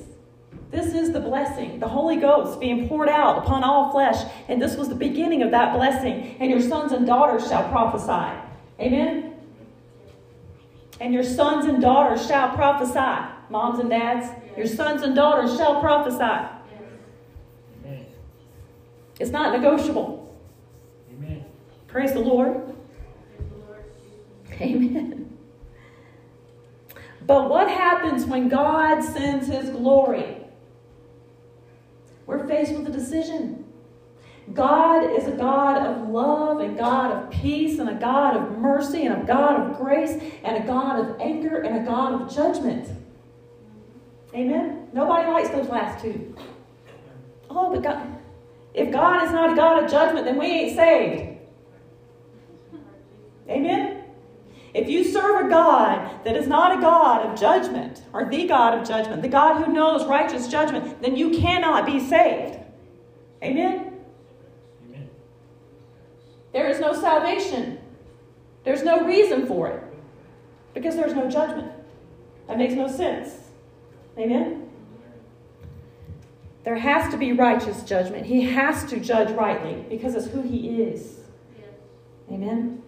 This 0.71 0.93
is 0.93 1.12
the 1.12 1.19
blessing, 1.19 1.79
the 1.79 1.88
Holy 1.88 2.17
Ghost 2.17 2.60
being 2.60 2.88
poured 2.88 3.10
out 3.10 3.39
upon 3.39 3.63
all 3.63 3.91
flesh. 3.91 4.23
And 4.47 4.62
this 4.62 4.77
was 4.77 4.88
the 4.88 4.95
beginning 4.95 5.41
of 5.41 5.51
that 5.51 5.75
blessing. 5.75 6.36
And 6.39 6.51
your 6.51 6.62
sons 6.62 6.91
and 6.91 7.08
daughters 7.08 7.47
shall 7.47 7.67
prophesy. 7.69 8.38
Amen? 8.79 9.34
And 10.99 11.13
your 11.13 11.23
sons 11.23 11.65
and 11.65 11.82
daughters 11.82 12.25
shall 12.27 12.49
prophesy. 12.55 13.34
Moms 13.49 13.79
and 13.79 13.89
dads, 13.89 14.29
your 14.55 14.67
sons 14.67 15.01
and 15.01 15.15
daughters 15.15 15.58
shall 15.58 15.82
prophesy. 15.82 16.47
It's 19.19 19.32
not 19.32 19.60
negotiable. 19.60 20.34
Amen. 21.12 21.43
Praise 21.88 22.13
the 22.13 22.19
Lord. 22.19 22.73
Amen. 24.62 25.38
But 27.27 27.49
what 27.49 27.69
happens 27.69 28.25
when 28.25 28.49
God 28.49 29.01
sends 29.03 29.47
His 29.47 29.69
glory? 29.69 30.38
We're 32.30 32.48
faced 32.48 32.72
with 32.74 32.88
a 32.88 32.92
decision. 32.92 33.65
God 34.54 35.18
is 35.18 35.28
a 35.28 35.32
God 35.32 35.84
of 35.84 36.10
love 36.10 36.60
and 36.60 36.78
God 36.78 37.12
of 37.12 37.32
peace 37.32 37.80
and 37.80 37.89
a 37.89 37.96
God 37.96 38.38
of 38.38 38.60
mercy 38.60 39.08
and 39.08 39.24
a 39.24 39.26
God 39.26 39.60
of 39.60 39.78
grace 39.80 40.22
and 40.44 40.63
a 40.63 40.68
God 40.68 41.00
of 41.00 41.20
anger 41.20 41.62
and 41.62 41.82
a 41.82 41.89
God 41.89 42.22
of 42.22 42.32
judgment. 42.32 42.88
Amen? 44.36 44.89
Nobody 44.94 45.28
likes 45.28 45.50
those 45.50 45.70
last 45.70 46.04
two. 46.04 46.36
Oh, 47.50 47.74
but 47.74 47.82
God, 47.82 48.08
if 48.76 48.92
God 48.92 49.26
is 49.26 49.32
not 49.32 49.54
a 49.54 49.56
God 49.56 49.84
of 49.84 49.89
judgment, 49.89 50.26
then 50.26 50.38
we 50.38 50.46
ain't 50.46 50.76
saved. 50.76 51.39
Amen? 53.50 53.99
If 54.73 54.88
you 54.88 55.03
serve 55.03 55.47
a 55.47 55.49
God 55.49 56.23
that 56.23 56.36
is 56.36 56.47
not 56.47 56.77
a 56.77 56.82
God 56.82 57.25
of 57.25 57.39
judgment, 57.39 58.03
or 58.13 58.25
the 58.25 58.47
God 58.47 58.77
of 58.77 58.88
judgment, 58.88 59.21
the 59.21 59.27
God 59.27 59.63
who 59.63 59.73
knows 59.73 60.05
righteous 60.05 60.47
judgment, 60.47 61.01
then 61.01 61.15
you 61.15 61.32
cannot 61.32 61.86
be 61.86 61.99
saved. 61.99 62.60
Amen? 63.43 63.93
Amen. 64.88 65.10
There 66.53 66.67
is 66.67 66.79
no 66.79 66.93
salvation. 66.93 67.79
There's 68.63 68.84
no 68.84 69.05
reason 69.05 69.47
for 69.47 69.69
it. 69.69 69.84
Because 70.73 70.95
there's 70.95 71.13
no 71.13 71.29
judgment. 71.29 71.71
That 72.47 72.58
makes 72.58 72.73
no 72.73 72.88
sense. 72.88 73.32
Amen? 74.17 74.69
There 76.63 76.75
has 76.75 77.12
to 77.12 77.17
be 77.17 77.32
righteous 77.32 77.84
judgment. 77.84 78.25
He 78.27 78.43
has 78.43 78.88
to 78.91 78.99
judge 78.99 79.32
rightly 79.32 79.86
because 79.89 80.13
it's 80.13 80.27
who 80.27 80.41
he 80.41 80.82
is. 80.82 81.15
Amen? 82.32 82.84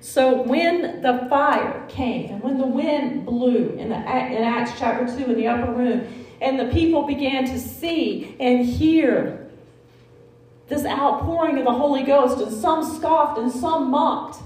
So 0.00 0.42
when 0.42 1.02
the 1.02 1.26
fire 1.28 1.84
came 1.88 2.30
and 2.30 2.42
when 2.42 2.56
the 2.56 2.66
wind 2.66 3.26
blew 3.26 3.76
in, 3.78 3.90
the, 3.90 3.96
in 3.96 4.42
Acts 4.42 4.72
chapter 4.78 5.06
2 5.06 5.30
in 5.30 5.36
the 5.36 5.46
upper 5.46 5.72
room, 5.72 6.26
and 6.40 6.58
the 6.58 6.66
people 6.66 7.06
began 7.06 7.44
to 7.46 7.58
see 7.58 8.34
and 8.40 8.64
hear 8.64 9.50
this 10.68 10.86
outpouring 10.86 11.58
of 11.58 11.64
the 11.64 11.72
Holy 11.72 12.02
Ghost, 12.02 12.40
and 12.40 12.52
some 12.52 12.84
scoffed 12.96 13.38
and 13.38 13.50
some 13.50 13.90
mocked. 13.90 14.40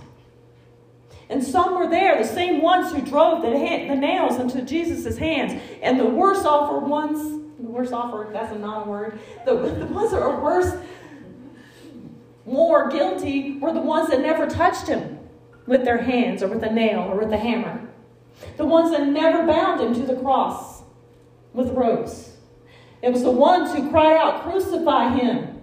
And 1.28 1.44
some 1.44 1.78
were 1.78 1.88
there, 1.88 2.20
the 2.20 2.26
same 2.26 2.60
ones 2.62 2.92
who 2.92 3.00
drove 3.02 3.42
the, 3.42 3.50
hand, 3.50 3.90
the 3.90 3.94
nails 3.94 4.40
into 4.40 4.62
Jesus' 4.62 5.16
hands. 5.18 5.60
And 5.82 6.00
the 6.00 6.06
worse 6.06 6.44
offered 6.44 6.88
ones, 6.88 7.42
the 7.60 7.70
worse 7.70 7.92
offered, 7.92 8.34
that's 8.34 8.52
a 8.52 8.58
non 8.58 8.88
word, 8.88 9.20
the, 9.44 9.54
the 9.54 9.86
ones 9.86 10.10
that 10.10 10.20
were 10.20 10.40
worse, 10.40 10.74
more 12.44 12.88
guilty, 12.88 13.58
were 13.58 13.72
the 13.72 13.80
ones 13.80 14.08
that 14.08 14.20
never 14.20 14.48
touched 14.48 14.88
him 14.88 15.20
with 15.66 15.84
their 15.84 15.98
hands 15.98 16.42
or 16.42 16.48
with 16.48 16.62
a 16.62 16.72
nail 16.72 17.00
or 17.00 17.16
with 17.16 17.32
a 17.32 17.36
hammer. 17.36 17.88
The 18.56 18.66
ones 18.66 18.90
that 18.90 19.06
never 19.06 19.46
bound 19.46 19.80
him 19.80 19.94
to 19.94 20.06
the 20.06 20.20
cross 20.20 20.82
with 21.52 21.70
ropes. 21.70 22.36
It 23.02 23.12
was 23.12 23.22
the 23.22 23.30
ones 23.30 23.72
who 23.72 23.90
cried 23.90 24.16
out, 24.16 24.42
Crucify 24.42 25.16
him. 25.16 25.60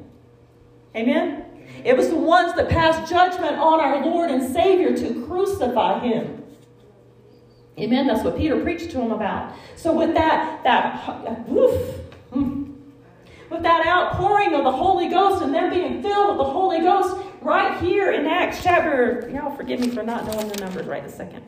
Amen? 0.96 1.46
It 1.84 1.98
was 1.98 2.10
the 2.10 2.16
ones 2.16 2.54
that 2.56 2.70
passed 2.70 3.12
judgment 3.12 3.58
on 3.58 3.80
our 3.80 4.06
Lord 4.06 4.30
and 4.30 4.54
Savior 4.54 4.96
to 4.96 5.26
crucify 5.26 6.00
him. 6.00 6.44
Amen. 7.80 8.06
That's 8.06 8.24
what 8.24 8.38
Peter 8.38 8.62
preached 8.62 8.92
to 8.92 9.02
him 9.02 9.12
about. 9.12 9.56
So 9.76 9.94
with 9.94 10.14
that, 10.14 10.64
that 10.64 11.48
woof, 11.48 11.96
hmm, 12.32 12.61
with 13.52 13.64
that 13.64 13.86
outpouring 13.86 14.56
of 14.56 14.64
the 14.64 14.72
Holy 14.72 15.10
Ghost 15.10 15.44
and 15.44 15.54
them 15.54 15.70
being 15.70 16.02
filled 16.02 16.30
with 16.30 16.38
the 16.38 16.52
Holy 16.52 16.80
Ghost, 16.80 17.18
right 17.42 17.80
here 17.82 18.14
in 18.14 18.26
Acts 18.26 18.64
chapter, 18.64 19.30
y'all 19.32 19.54
forgive 19.56 19.82
me 19.82 19.90
for 19.90 20.04
not 20.04 20.26
knowing 20.26 20.48
the 20.48 20.62
numbers 20.62 20.88
right 20.88 21.04
a 21.04 21.12
second. 21.12 21.44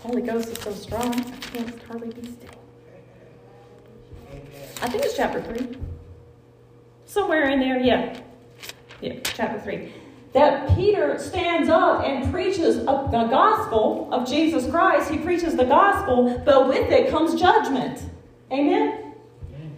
Holy 0.00 0.22
Ghost 0.22 0.48
is 0.48 0.58
so 0.58 0.72
strong, 0.72 1.14
I 1.14 1.36
can't 1.52 1.82
hardly 1.82 2.08
be 2.08 2.22
still. 2.22 2.50
I 4.80 4.88
think 4.88 5.04
it's 5.04 5.16
chapter 5.16 5.42
3. 5.42 5.76
Somewhere 7.04 7.50
in 7.50 7.60
there, 7.60 7.78
yeah. 7.78 8.18
Yeah, 9.02 9.20
chapter 9.22 9.60
3. 9.60 9.92
That 10.32 10.74
Peter 10.74 11.18
stands 11.18 11.68
up 11.68 12.04
and 12.04 12.32
preaches 12.32 12.78
the 12.78 12.84
gospel 12.86 14.08
of 14.10 14.26
Jesus 14.26 14.68
Christ. 14.70 15.10
He 15.10 15.18
preaches 15.18 15.56
the 15.56 15.64
gospel, 15.66 16.42
but 16.46 16.68
with 16.68 16.90
it 16.90 17.10
comes 17.10 17.38
judgment. 17.38 18.02
Amen? 18.50 19.01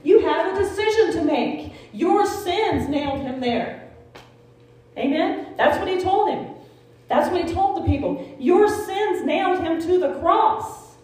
You 0.05 0.21
have 0.21 0.55
a 0.55 0.62
decision 0.62 1.12
to 1.14 1.25
make. 1.25 1.73
Your 1.93 2.27
sins 2.27 2.88
nailed 2.88 3.23
him 3.23 3.40
there. 3.40 3.90
Amen? 4.97 5.55
That's 5.57 5.79
what 5.79 5.88
he 5.88 6.01
told 6.01 6.31
him. 6.31 6.55
That's 7.09 7.31
what 7.31 7.45
he 7.45 7.53
told 7.53 7.83
the 7.83 7.87
people. 7.90 8.37
Your 8.38 8.69
sins 8.69 9.25
nailed 9.25 9.61
him 9.61 9.81
to 9.81 9.99
the 9.99 10.14
cross. 10.21 10.95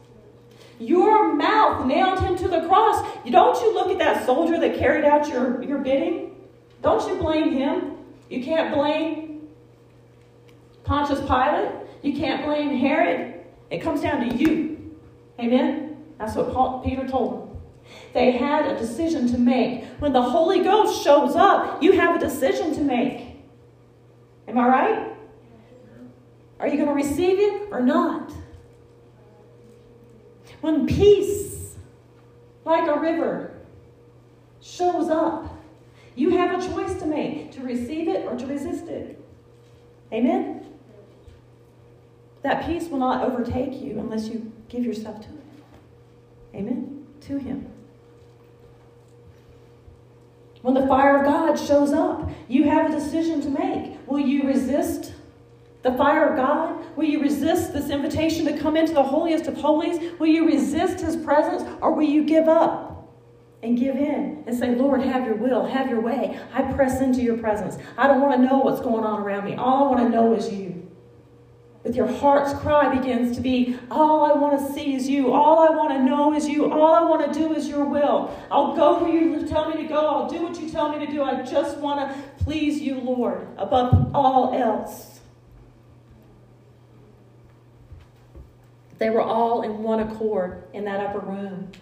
Your 0.79 1.35
mouth 1.35 1.87
nailed 1.87 2.21
him 2.21 2.37
to 2.37 2.49
the 2.49 2.67
cross. 2.67 3.05
Don't 3.29 3.61
you 3.61 3.75
look 3.75 3.91
at 3.91 3.99
that 3.99 4.25
soldier 4.25 4.59
that 4.61 4.79
carried 4.79 5.05
out 5.05 5.29
your, 5.29 5.63
your 5.63 5.79
bidding? 5.79 6.35
Don't 6.83 7.07
you 7.09 7.19
blame 7.19 7.53
him? 7.53 7.97
You 8.31 8.43
can't 8.43 8.75
blame 8.75 9.49
Pontius 10.85 11.21
Pilate. 11.21 11.71
You 12.03 12.15
can't 12.15 12.45
blame 12.45 12.77
Herod. 12.77 13.35
It 13.71 13.83
comes 13.83 14.01
down 14.01 14.29
to 14.29 14.35
you. 14.37 14.95
Amen? 15.39 15.97
That's 16.19 16.35
what 16.35 16.53
Paul, 16.53 16.81
Peter 16.85 17.07
told 17.07 17.33
them. 17.33 17.50
They 18.13 18.33
had 18.33 18.67
a 18.67 18.79
decision 18.79 19.27
to 19.33 19.39
make. 19.39 19.85
When 20.01 20.13
the 20.13 20.23
Holy 20.23 20.63
Ghost 20.63 21.03
shows 21.03 21.37
up, 21.37 21.83
you 21.83 21.93
have 21.93 22.17
a 22.17 22.19
decision 22.19 22.75
to 22.75 22.81
make. 22.81 23.37
Am 24.49 24.59
I 24.59 24.69
right? 24.69 25.13
Are 26.59 26.69
you 26.69 26.77
going 26.77 26.89
to 26.89 26.95
receive 26.95 27.39
it 27.39 27.69
or 27.71 27.81
not? 27.81 28.33
When 30.61 30.87
peace, 30.87 31.77
like 32.65 32.89
a 32.89 32.99
river, 32.99 33.55
shows 34.61 35.09
up, 35.09 35.57
you 36.15 36.31
have 36.37 36.61
a 36.61 36.69
choice 36.69 36.99
to 37.01 37.07
make 37.07 37.53
to 37.53 37.63
receive 37.63 38.09
it 38.09 38.27
or 38.27 38.37
to 38.37 38.47
resist 38.47 38.89
it. 38.89 39.23
Amen? 40.13 40.67
That 42.43 42.67
peace 42.67 42.89
will 42.89 42.99
not 42.99 43.25
overtake 43.25 43.81
you 43.81 43.99
unless 43.99 44.29
you 44.29 44.53
give 44.69 44.85
yourself 44.85 45.21
to 45.21 45.29
it. 45.29 46.57
Amen? 46.57 47.07
To 47.23 47.39
Him. 47.39 47.71
When 50.63 50.75
the 50.75 50.87
fire 50.87 51.19
of 51.19 51.25
God 51.25 51.59
shows 51.59 51.93
up, 51.93 52.31
you 52.49 52.65
have 52.65 52.91
a 52.91 52.95
decision 52.95 53.41
to 53.43 53.49
make. 53.49 53.97
Will 54.07 54.21
you 54.21 54.47
resist 54.47 55.13
the 55.83 55.93
fire 55.93 56.29
of 56.29 56.37
God? 56.37 56.97
Will 56.97 57.05
you 57.07 57.21
resist 57.21 57.73
this 57.73 57.89
invitation 57.89 58.45
to 58.47 58.59
come 58.59 58.77
into 58.77 58.93
the 58.93 59.03
holiest 59.03 59.47
of 59.47 59.57
holies? 59.57 59.99
Will 60.19 60.27
you 60.27 60.47
resist 60.47 61.01
his 61.01 61.17
presence 61.17 61.63
or 61.81 61.95
will 61.95 62.03
you 62.03 62.25
give 62.25 62.49
up 62.49 63.09
and 63.63 63.79
give 63.79 63.97
in 63.97 64.45
and 64.47 64.57
say, 64.57 64.75
Lord, 64.75 65.03
have 65.03 65.25
your 65.25 65.37
will, 65.37 65.65
have 65.65 65.89
your 65.89 66.01
way? 66.01 66.39
I 66.53 66.63
press 66.75 67.01
into 67.01 67.23
your 67.23 67.39
presence. 67.39 67.79
I 67.97 68.07
don't 68.07 68.21
want 68.21 68.41
to 68.41 68.47
know 68.47 68.59
what's 68.59 68.81
going 68.81 69.05
on 69.05 69.21
around 69.21 69.47
me. 69.47 69.55
All 69.55 69.85
I 69.85 69.91
want 69.91 70.01
to 70.01 70.09
know 70.11 70.35
is 70.35 70.53
you. 70.53 70.80
With 71.83 71.97
your 71.97 72.07
heart's 72.07 72.53
cry 72.61 72.95
begins 72.95 73.35
to 73.37 73.43
be, 73.43 73.79
all 73.91 74.31
I 74.31 74.35
want 74.35 74.59
to 74.59 74.73
see 74.75 74.95
is 74.95 75.09
you. 75.09 75.33
All 75.33 75.61
I 75.61 75.75
want 75.75 75.91
to 75.93 76.03
know 76.03 76.35
is 76.35 76.47
you. 76.47 76.71
All 76.71 76.95
I 76.95 77.03
want 77.03 77.33
to 77.33 77.39
do 77.39 77.55
is 77.55 77.69
your 77.69 77.87
will. 77.87 78.37
I'll 78.51 78.77
go 78.77 79.03
where 79.03 79.11
you 79.11 79.47
tell 79.47 79.71
me 79.71 79.83
to 79.83 79.89
go. 79.89 80.07
I'll 80.07 80.29
do 80.29 80.43
what 80.43 80.61
you 80.61 80.69
tell 80.69 80.97
me 80.97 81.05
to 81.05 81.11
do. 81.11 81.23
I 81.23 81.43
just 81.43 81.79
want 81.79 82.01
to 82.01 82.45
please 82.45 82.81
you, 82.81 83.01
Lord, 83.01 83.47
above 83.57 84.15
all 84.15 84.55
else. 84.55 85.21
They 88.99 89.09
were 89.09 89.23
all 89.23 89.63
in 89.63 89.83
one 89.83 90.01
accord 90.01 90.65
in 90.75 90.85
that 90.85 91.01
upper 91.01 91.21
room. 91.21 91.73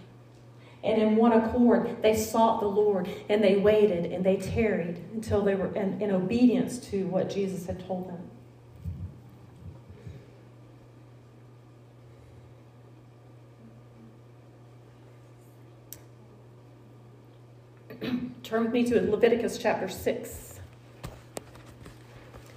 And 0.81 1.01
in 1.01 1.17
one 1.17 1.33
accord, 1.33 2.01
they 2.01 2.15
sought 2.15 2.61
the 2.61 2.67
Lord 2.67 3.09
and 3.27 3.43
they 3.43 3.57
waited 3.57 4.13
and 4.13 4.25
they 4.25 4.37
tarried 4.37 5.03
until 5.13 5.41
they 5.41 5.55
were 5.55 5.75
in, 5.75 6.01
in 6.01 6.11
obedience 6.11 6.77
to 6.91 7.05
what 7.07 7.29
Jesus 7.29 7.65
had 7.65 7.85
told 7.85 8.07
them. 8.07 8.28
Turn 18.43 18.63
with 18.63 18.71
me 18.71 18.85
to 18.85 19.01
Leviticus 19.09 19.57
chapter 19.57 19.87
6. 19.87 20.59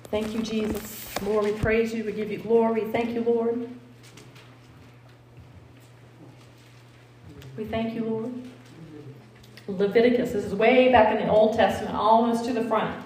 Thank 0.04 0.34
you, 0.34 0.42
Jesus. 0.42 1.08
Lord, 1.22 1.44
we 1.44 1.52
praise 1.52 1.94
you. 1.94 2.04
We 2.04 2.12
give 2.12 2.30
you 2.30 2.38
glory. 2.38 2.84
Thank 2.92 3.10
you, 3.10 3.22
Lord. 3.22 3.68
We 7.56 7.64
thank 7.64 7.94
you, 7.94 8.04
Lord. 8.04 8.32
Leviticus, 9.68 10.32
this 10.32 10.44
is 10.44 10.54
way 10.54 10.90
back 10.90 11.14
in 11.14 11.26
the 11.26 11.32
Old 11.32 11.56
Testament, 11.56 11.94
almost 11.94 12.44
to 12.46 12.52
the 12.52 12.64
front. 12.64 13.04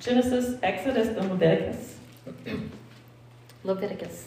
Genesis, 0.00 0.58
Exodus, 0.62 1.08
then 1.08 1.28
Leviticus. 1.30 1.96
Leviticus. 3.64 4.26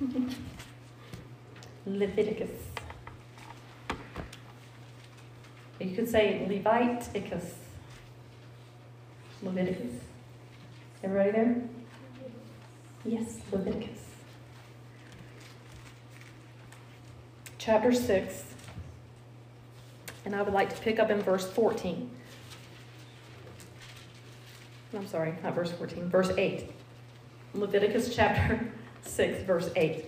Leviticus. 1.86 2.50
You 5.80 5.94
could 5.94 6.08
say 6.08 6.46
Leviticus. 6.48 7.54
Leviticus. 9.42 9.92
Everybody 11.02 11.30
there? 11.32 11.62
Yes, 13.04 13.38
Leviticus. 13.52 14.04
chapter 17.64 17.92
6, 17.92 18.44
and 20.26 20.36
I 20.36 20.42
would 20.42 20.52
like 20.52 20.68
to 20.74 20.78
pick 20.82 20.98
up 20.98 21.08
in 21.08 21.22
verse 21.22 21.50
14. 21.50 22.10
I'm 24.94 25.06
sorry, 25.06 25.34
not 25.42 25.54
verse 25.54 25.72
14, 25.72 26.10
verse 26.10 26.30
8. 26.36 26.70
Leviticus 27.54 28.14
chapter 28.14 28.70
6, 29.02 29.44
verse 29.44 29.70
8. 29.76 30.04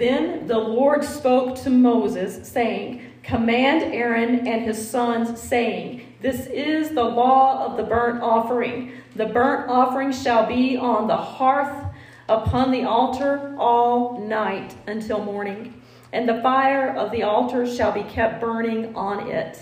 Then 0.00 0.46
the 0.46 0.58
Lord 0.58 1.04
spoke 1.04 1.56
to 1.56 1.68
Moses, 1.68 2.48
saying, 2.48 3.02
Command 3.22 3.92
Aaron 3.92 4.48
and 4.48 4.62
his 4.62 4.90
sons, 4.90 5.38
saying, 5.38 6.14
This 6.22 6.46
is 6.46 6.94
the 6.94 7.04
law 7.04 7.66
of 7.66 7.76
the 7.76 7.82
burnt 7.82 8.22
offering. 8.22 8.92
The 9.14 9.26
burnt 9.26 9.68
offering 9.68 10.10
shall 10.10 10.46
be 10.46 10.78
on 10.78 11.06
the 11.06 11.18
hearth 11.18 11.84
upon 12.30 12.70
the 12.70 12.84
altar 12.84 13.54
all 13.58 14.18
night 14.26 14.74
until 14.86 15.22
morning, 15.22 15.82
and 16.14 16.26
the 16.26 16.40
fire 16.40 16.96
of 16.96 17.12
the 17.12 17.22
altar 17.22 17.66
shall 17.66 17.92
be 17.92 18.04
kept 18.04 18.40
burning 18.40 18.96
on 18.96 19.28
it. 19.28 19.60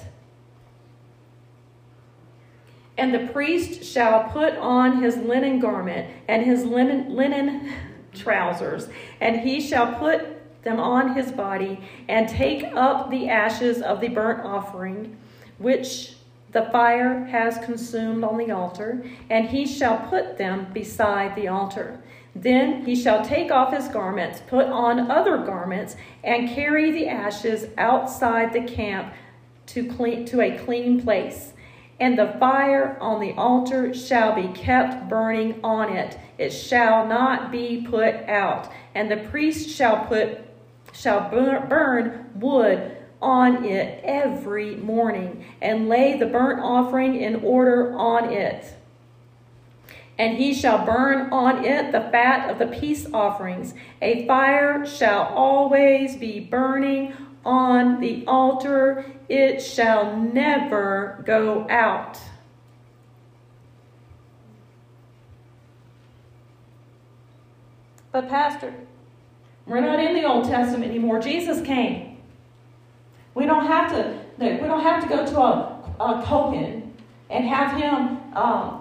And 2.97 3.13
the 3.13 3.27
priest 3.33 3.83
shall 3.83 4.31
put 4.31 4.55
on 4.55 5.03
his 5.03 5.17
linen 5.17 5.59
garment 5.59 6.09
and 6.29 6.45
his 6.45 6.65
linen, 6.65 7.17
linen 7.17 7.73
trousers, 8.15 8.89
and 9.21 9.41
he 9.41 9.61
shall 9.61 9.95
put 9.95 10.39
them 10.63 10.81
on 10.81 11.15
his 11.15 11.31
body, 11.33 11.81
and 12.09 12.29
take 12.29 12.65
up 12.75 13.11
the 13.11 13.29
ashes 13.29 13.81
of 13.81 14.01
the 14.01 14.09
burnt 14.09 14.45
offering, 14.45 15.17
which 15.59 16.15
the 16.53 16.69
fire 16.73 17.25
has 17.25 17.59
consumed 17.59 18.25
on 18.25 18.39
the 18.39 18.51
altar, 18.51 19.05
and 19.31 19.49
he 19.49 19.67
shall 19.67 19.99
put 20.09 20.39
them 20.39 20.67
beside 20.73 21.35
the 21.37 21.49
altar. 21.49 22.01
Then 22.35 22.85
he 22.85 22.95
shall 22.95 23.25
take 23.25 23.51
off 23.51 23.73
his 23.73 23.89
garments, 23.89 24.43
put 24.47 24.67
on 24.67 25.11
other 25.11 25.39
garments, 25.39 25.97
and 26.23 26.49
carry 26.49 26.91
the 26.91 27.09
ashes 27.09 27.67
outside 27.77 28.53
the 28.53 28.63
camp 28.63 29.13
to, 29.67 29.87
clean, 29.87 30.25
to 30.27 30.41
a 30.41 30.59
clean 30.59 31.03
place. 31.03 31.53
And 32.01 32.19
the 32.19 32.37
fire 32.39 32.97
on 33.01 33.21
the 33.21 33.33
altar 33.33 33.93
shall 33.93 34.35
be 34.35 34.49
kept 34.49 35.09
burning 35.09 35.61
on 35.65 35.97
it. 35.97 36.19
It 36.39 36.51
shall 36.51 37.07
not 37.07 37.51
be 37.51 37.87
put 37.89 38.15
out. 38.29 38.71
And 38.95 39.11
the 39.11 39.17
priest 39.17 39.69
shall 39.69 40.05
put 40.07 40.39
shall 40.93 41.29
burn 41.31 42.31
wood 42.35 42.97
on 43.21 43.65
it 43.65 44.01
every 44.05 44.77
morning 44.77 45.45
and 45.61 45.89
lay 45.89 46.17
the 46.17 46.27
burnt 46.27 46.61
offering 46.61 47.17
in 47.21 47.37
order 47.37 47.97
on 47.97 48.33
it 48.33 48.75
and 50.19 50.37
he 50.37 50.53
shall 50.53 50.85
burn 50.85 51.33
on 51.33 51.65
it 51.65 51.93
the 51.93 52.01
fat 52.01 52.51
of 52.51 52.59
the 52.59 52.67
peace 52.67 53.07
offerings. 53.15 53.73
A 54.03 54.27
fire 54.27 54.85
shall 54.85 55.33
always 55.35 56.17
be 56.17 56.41
burning 56.41 57.15
on 57.49 57.99
the 57.99 58.25
altar, 58.27 59.07
it 59.31 59.63
shall 59.63 60.15
never 60.15 61.23
go 61.25 61.67
out. 61.71 62.19
But, 68.13 68.29
Pastor, 68.29 68.75
we're 69.65 69.81
not 69.81 69.99
in 69.99 70.15
the 70.15 70.25
Old 70.25 70.45
Testament 70.45 70.91
anymore. 70.91 71.21
Jesus 71.21 71.65
came. 71.67 72.19
We 73.35 73.47
don't 73.47 73.67
have 73.67 73.93
to. 73.93 74.19
We 74.39 74.67
don't 74.67 74.83
have 74.83 75.03
to 75.03 75.09
go 75.09 75.27
to 75.27 75.39
a, 75.41 75.95
a 76.01 76.23
Kohen 76.27 76.93
and 77.31 77.45
have 77.47 77.81
him 77.81 78.37
um, 78.37 78.78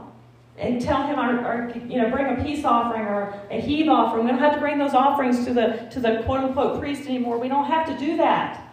and 0.57 0.81
tell 0.81 1.05
him 1.05 1.19
our, 1.19 1.39
our, 1.45 1.71
you 1.87 2.01
know 2.01 2.09
bring 2.09 2.25
a 2.25 2.43
peace 2.43 2.65
offering 2.65 3.03
or 3.03 3.39
a 3.51 3.61
heave 3.61 3.89
offering. 3.89 4.25
We 4.25 4.31
don't 4.31 4.39
have 4.39 4.53
to 4.53 4.59
bring 4.59 4.77
those 4.77 4.93
offerings 4.93 5.45
to 5.45 5.53
the 5.53 5.87
to 5.91 5.99
the 5.99 6.23
quote 6.25 6.41
unquote 6.41 6.79
priest 6.79 7.07
anymore. 7.07 7.37
We 7.37 7.47
don't 7.47 7.65
have 7.65 7.85
to 7.87 7.97
do 7.97 8.17
that. 8.17 8.63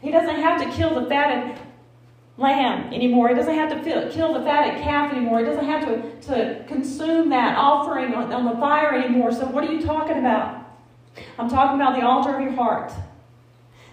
He 0.00 0.10
doesn't 0.10 0.36
have 0.36 0.60
to 0.62 0.70
kill 0.76 1.00
the 1.00 1.08
fatted 1.08 1.58
lamb 2.36 2.92
anymore. 2.92 3.28
He 3.30 3.34
doesn't 3.34 3.54
have 3.54 3.70
to 3.84 4.10
kill 4.10 4.32
the 4.32 4.40
fatted 4.40 4.82
calf 4.82 5.12
anymore. 5.12 5.40
He 5.40 5.44
doesn't 5.44 5.64
have 5.64 5.86
to, 5.86 6.20
to 6.28 6.64
consume 6.68 7.30
that 7.30 7.56
offering 7.58 8.14
on, 8.14 8.32
on 8.32 8.44
the 8.44 8.60
fire 8.60 8.94
anymore. 8.94 9.32
So, 9.32 9.46
what 9.46 9.64
are 9.64 9.72
you 9.72 9.82
talking 9.84 10.18
about? 10.18 10.66
I'm 11.38 11.48
talking 11.48 11.80
about 11.80 11.98
the 11.98 12.06
altar 12.06 12.36
of 12.36 12.40
your 12.40 12.52
heart. 12.52 12.92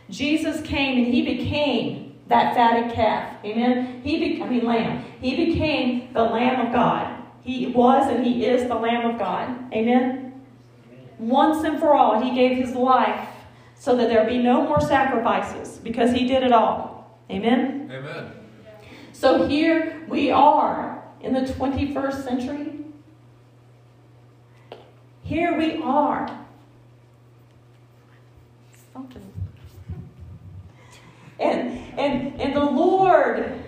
Jesus 0.09 0.61
came 0.61 1.03
and 1.03 1.13
he 1.13 1.23
became 1.23 2.04
that 2.27 2.55
fatted 2.55 2.93
calf. 2.93 3.37
Amen. 3.45 4.01
He 4.03 4.19
be, 4.19 4.41
I 4.41 4.49
mean 4.49 4.65
lamb. 4.65 5.03
He 5.21 5.45
became 5.45 6.13
the 6.13 6.23
Lamb 6.23 6.67
of 6.67 6.73
God. 6.73 7.23
He 7.43 7.67
was 7.67 8.09
and 8.09 8.25
he 8.25 8.45
is 8.45 8.67
the 8.67 8.75
Lamb 8.75 9.09
of 9.09 9.19
God. 9.19 9.71
Amen. 9.73 10.41
Once 11.19 11.63
and 11.63 11.79
for 11.79 11.93
all, 11.93 12.21
he 12.21 12.33
gave 12.33 12.57
his 12.57 12.75
life 12.75 13.29
so 13.75 13.95
that 13.95 14.09
there 14.09 14.25
be 14.25 14.37
no 14.37 14.63
more 14.63 14.81
sacrifices 14.81 15.77
because 15.77 16.11
he 16.11 16.25
did 16.25 16.43
it 16.43 16.51
all. 16.51 17.19
Amen. 17.29 17.89
Amen. 17.91 18.31
So 19.13 19.47
here 19.47 20.03
we 20.07 20.31
are 20.31 21.03
in 21.21 21.33
the 21.33 21.41
21st 21.41 22.23
century. 22.23 22.71
Here 25.23 25.57
we 25.57 25.81
are. 25.81 26.45
Something. 28.93 29.34
And, 31.39 31.79
and, 31.99 32.39
and 32.39 32.55
the 32.55 32.63
Lord 32.63 33.63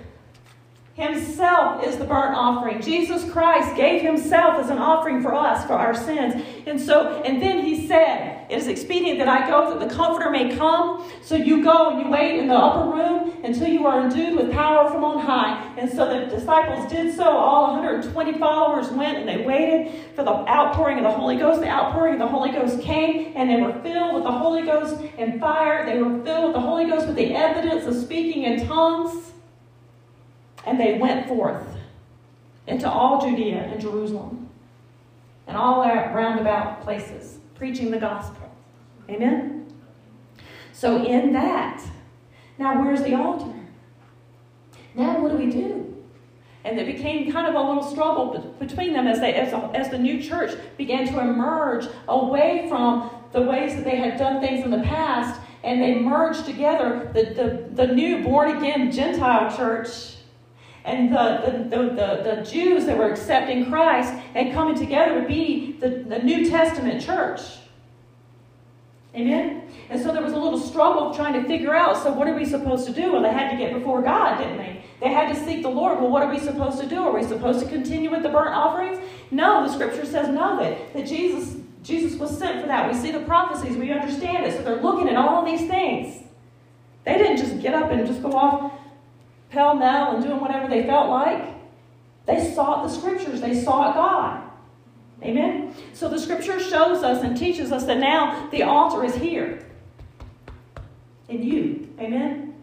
Himself 0.94 1.84
is 1.84 1.98
the 1.98 2.06
burnt 2.06 2.36
offering. 2.36 2.82
Jesus 2.82 3.30
Christ 3.32 3.76
gave 3.76 4.02
Himself 4.02 4.56
as 4.56 4.70
an 4.70 4.78
offering 4.78 5.22
for 5.22 5.34
us, 5.34 5.66
for 5.66 5.74
our 5.74 5.94
sins. 5.94 6.44
And 6.68 6.82
so, 6.82 7.22
and 7.24 7.42
then 7.42 7.64
He 7.64 7.88
said, 7.88 8.46
It 8.50 8.58
is 8.58 8.68
expedient 8.68 9.20
that 9.20 9.30
I 9.30 9.48
go, 9.48 9.70
that 9.70 9.88
the 9.88 9.94
Comforter 9.94 10.30
may 10.30 10.56
come. 10.56 11.10
So 11.22 11.36
you 11.36 11.64
go 11.64 11.92
and 11.92 12.02
you 12.02 12.12
wait 12.12 12.40
in 12.40 12.50
the 12.50 12.56
upper 12.56 12.92
room 12.92 13.34
until 13.44 13.68
you 13.68 13.88
are 13.88 14.02
endued 14.02 14.36
with 14.36 14.52
power 14.52 14.90
from 14.92 15.06
on 15.06 15.20
high. 15.20 15.74
And 15.78 15.90
so 15.90 16.08
the 16.08 16.26
disciples 16.26 16.92
did 16.92 17.16
so. 17.16 17.24
All 17.24 17.74
120 17.74 18.38
followers 18.38 18.90
went 18.90 19.18
and 19.18 19.28
they 19.28 19.46
waited 19.46 19.94
for 20.14 20.24
the 20.24 20.32
outpouring 20.32 20.98
of 20.98 21.04
the 21.04 21.12
Holy 21.12 21.38
Ghost. 21.38 21.62
The 21.62 21.70
outpouring 21.70 22.14
of 22.16 22.20
the 22.20 22.28
Holy 22.28 22.52
Ghost 22.52 22.82
came 22.82 23.32
and 23.36 23.50
they 23.50 23.62
were 23.62 23.74
filled 23.82 24.16
with 24.16 24.24
the 24.24 24.32
Holy 24.32 24.64
Ghost 24.64 25.02
and 25.18 25.40
fire. 25.40 25.86
They 25.86 26.02
were 26.02 26.22
filled 26.24 26.46
with 26.46 26.54
the 26.54 26.62
Holy 26.62 26.86
Ghost 26.86 27.08
with 27.08 27.16
the 27.16 27.34
evidence 27.34 27.86
of 27.86 27.96
speaking 27.96 28.44
in 28.44 28.68
tongues. 28.68 29.32
And 30.66 30.78
they 30.78 30.98
went 30.98 31.30
forth 31.30 31.66
into 32.68 32.90
all 32.90 33.22
Judea 33.22 33.70
and 33.72 33.80
Jerusalem 33.80 34.47
and 35.48 35.56
all 35.56 35.82
our 35.82 36.14
roundabout 36.14 36.82
places, 36.82 37.40
preaching 37.56 37.90
the 37.90 37.98
gospel. 37.98 38.52
Amen? 39.10 39.74
So, 40.74 41.04
in 41.04 41.34
that, 41.34 41.82
now 42.58 42.82
where's 42.82 43.02
the 43.02 43.16
altar? 43.16 43.54
Now, 44.94 45.20
what 45.20 45.32
do 45.32 45.38
we 45.38 45.50
do? 45.50 45.96
And 46.64 46.78
it 46.78 46.86
became 46.86 47.32
kind 47.32 47.48
of 47.48 47.56
a 47.56 47.60
little 47.66 47.84
struggle 47.84 48.56
between 48.60 48.92
them 48.92 49.08
as, 49.08 49.20
they, 49.20 49.34
as, 49.34 49.54
as 49.74 49.90
the 49.90 49.98
new 49.98 50.22
church 50.22 50.52
began 50.78 51.08
to 51.08 51.20
emerge 51.20 51.88
away 52.10 52.66
from 52.68 53.10
the 53.32 53.42
ways 53.42 53.76
that 53.76 53.86
they 53.86 53.96
had 53.96 54.18
done 54.18 54.42
things 54.42 54.66
in 54.66 54.72
the 54.72 54.84
past, 54.84 55.40
and 55.64 55.82
they 55.82 55.96
merged 55.96 56.46
together 56.46 57.10
the, 57.14 57.24
the, 57.34 57.84
the 57.84 57.94
new 57.94 58.24
born 58.24 58.58
again 58.58 58.92
Gentile 58.92 59.56
church 59.56 60.17
and 60.88 61.12
the, 61.12 61.68
the, 61.70 61.84
the, 61.84 62.36
the, 62.36 62.50
Jews 62.50 62.86
that 62.86 62.98
were 62.98 63.12
accepting 63.12 63.70
Christ 63.70 64.14
and 64.34 64.54
coming 64.54 64.74
together 64.74 65.16
would 65.16 65.28
be 65.28 65.74
the, 65.74 65.90
the 65.90 66.20
New 66.20 66.50
Testament 66.50 67.04
church. 67.04 67.42
Amen? 69.14 69.70
And 69.90 70.02
so 70.02 70.14
there 70.14 70.24
was 70.24 70.32
a 70.32 70.38
little 70.38 70.60
struggle 70.60 71.14
trying 71.14 71.34
to 71.34 71.44
figure 71.46 71.76
out 71.76 72.02
so, 72.02 72.14
what 72.14 72.28
are 72.28 72.34
we 72.34 72.46
supposed 72.46 72.88
to 72.88 72.94
do? 72.94 73.12
Well, 73.12 73.22
they 73.22 73.34
had 73.34 73.52
to 73.52 73.58
get 73.58 73.74
before 73.74 74.02
God, 74.02 74.38
didn't 74.38 74.58
they? 74.58 74.82
They 75.02 75.10
had 75.10 75.34
to 75.36 75.46
seek 75.46 75.62
the 75.62 75.70
Lord. 75.70 76.00
Well, 76.00 76.10
what 76.10 76.24
are 76.24 76.32
we 76.32 76.40
supposed 76.40 76.80
to 76.80 76.88
do? 76.88 77.04
Are 77.04 77.14
we 77.14 77.24
supposed 77.24 77.60
to 77.60 77.68
continue 77.68 78.10
with 78.10 78.24
the 78.24 78.30
burnt 78.30 78.56
offerings? 78.56 79.04
No, 79.30 79.68
the 79.68 79.74
scripture 79.74 80.06
says 80.06 80.30
no, 80.30 80.58
that, 80.58 80.94
that 80.94 81.06
Jesus, 81.06 81.58
Jesus 81.84 82.18
was 82.18 82.38
sent 82.38 82.62
for 82.62 82.68
that. 82.68 82.90
We 82.90 82.98
see 82.98 83.12
the 83.12 83.26
prophecies, 83.26 83.76
we 83.76 83.92
understand 83.92 84.46
it. 84.46 84.54
So 84.54 84.64
they're 84.64 84.82
looking 84.82 85.10
at 85.10 85.18
all 85.18 85.44
these 85.44 85.68
things. 85.68 86.24
They 87.04 87.18
didn't 87.18 87.38
just 87.38 87.62
get 87.62 87.74
up 87.74 87.92
and 87.92 88.08
just 88.08 88.22
go 88.22 88.32
off 88.32 88.72
pell 89.50 89.76
mell 89.76 90.16
and 90.16 90.24
doing 90.24 90.40
whatever 90.40 90.68
they 90.68 90.84
felt 90.86 91.10
like. 91.10 91.56
They 92.26 92.54
sought 92.54 92.84
the 92.84 92.90
scriptures, 92.90 93.42
they 93.42 93.62
sought 93.62 93.96
God. 93.96 94.44
Amen? 95.24 95.74
So 95.94 96.10
the 96.10 96.20
scripture 96.20 96.60
shows 96.60 97.04
us 97.04 97.24
and 97.24 97.36
teaches 97.36 97.72
us 97.72 97.86
that 97.86 97.98
now 97.98 98.50
the 98.52 98.64
altar 98.64 99.04
is 99.04 99.16
here 99.16 99.66
in 101.28 101.44
you. 101.44 101.90
Amen? 102.00 102.56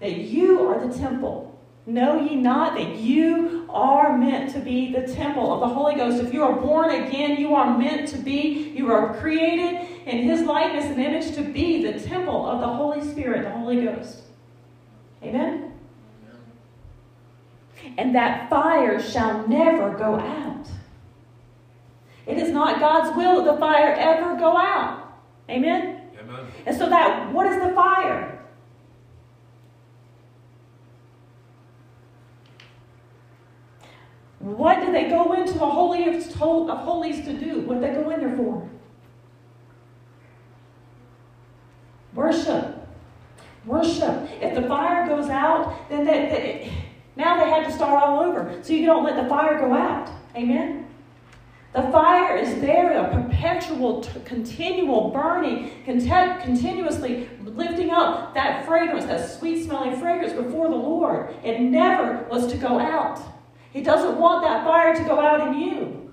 That 0.00 0.16
you 0.16 0.68
are 0.68 0.86
the 0.86 0.96
temple. 0.96 1.58
Know 1.86 2.20
ye 2.20 2.36
not 2.36 2.74
that 2.74 2.96
you 2.96 3.66
are 3.68 4.16
meant 4.16 4.52
to 4.52 4.60
be 4.60 4.92
the 4.92 5.12
temple 5.12 5.52
of 5.52 5.60
the 5.60 5.74
Holy 5.74 5.96
Ghost? 5.96 6.22
If 6.22 6.32
you 6.32 6.44
are 6.44 6.54
born 6.54 6.90
again, 6.90 7.40
you 7.40 7.54
are 7.54 7.76
meant 7.76 8.08
to 8.10 8.18
be, 8.18 8.72
you 8.76 8.92
are 8.92 9.18
created 9.18 9.88
in 10.06 10.18
His 10.22 10.42
likeness 10.42 10.84
and 10.84 11.00
image 11.00 11.34
to 11.34 11.42
be 11.42 11.82
the 11.82 11.98
temple 11.98 12.46
of 12.46 12.60
the 12.60 12.68
Holy 12.68 13.02
Spirit, 13.10 13.42
the 13.42 13.50
Holy 13.50 13.84
Ghost. 13.84 14.20
Amen? 15.22 15.69
And 18.00 18.14
that 18.14 18.48
fire 18.48 18.98
shall 18.98 19.46
never 19.46 19.90
go 19.90 20.14
out. 20.14 20.66
It 22.26 22.38
is 22.38 22.48
not 22.48 22.80
God's 22.80 23.14
will 23.14 23.44
that 23.44 23.52
the 23.52 23.60
fire 23.60 23.92
ever 23.92 24.36
go 24.36 24.56
out. 24.56 25.12
Amen? 25.50 26.08
Amen. 26.18 26.46
And 26.64 26.74
so 26.74 26.88
that 26.88 27.30
what 27.30 27.46
is 27.46 27.60
the 27.62 27.74
fire? 27.74 28.42
What 34.38 34.80
do 34.80 34.92
they 34.92 35.10
go 35.10 35.34
into 35.34 35.52
the 35.52 35.66
Holy 35.66 36.04
of 36.08 36.78
Holies 36.78 37.22
to 37.26 37.34
do? 37.34 37.60
What 37.60 37.82
did 37.82 37.90
they 37.90 38.02
go 38.02 38.08
in 38.08 38.20
there 38.20 38.34
for? 38.34 38.66
Worship. 42.14 42.78
Worship. 43.66 44.26
If 44.40 44.54
the 44.54 44.66
fire 44.66 45.06
goes 45.06 45.28
out, 45.28 45.90
then 45.90 46.06
that, 46.06 46.30
that 46.30 46.89
now 47.16 47.42
they 47.42 47.50
had 47.50 47.66
to 47.66 47.72
start 47.72 48.02
all 48.02 48.20
over. 48.20 48.58
So 48.62 48.72
you 48.72 48.86
don't 48.86 49.04
let 49.04 49.22
the 49.22 49.28
fire 49.28 49.58
go 49.58 49.74
out. 49.74 50.10
Amen? 50.34 50.86
The 51.72 51.82
fire 51.82 52.36
is 52.36 52.60
there, 52.60 52.98
a 52.98 53.08
perpetual, 53.12 54.00
t- 54.00 54.10
continual 54.24 55.10
burning, 55.10 55.70
cont- 55.86 56.42
continuously 56.42 57.28
lifting 57.44 57.90
up 57.90 58.34
that 58.34 58.66
fragrance, 58.66 59.04
that 59.04 59.38
sweet 59.38 59.64
smelling 59.64 59.98
fragrance 60.00 60.32
before 60.32 60.68
the 60.68 60.74
Lord. 60.74 61.32
It 61.44 61.60
never 61.60 62.24
was 62.28 62.48
to 62.48 62.56
go 62.56 62.80
out. 62.80 63.20
He 63.72 63.82
doesn't 63.82 64.18
want 64.18 64.42
that 64.42 64.64
fire 64.64 64.96
to 64.96 65.04
go 65.04 65.20
out 65.20 65.46
in 65.46 65.60
you. 65.60 66.12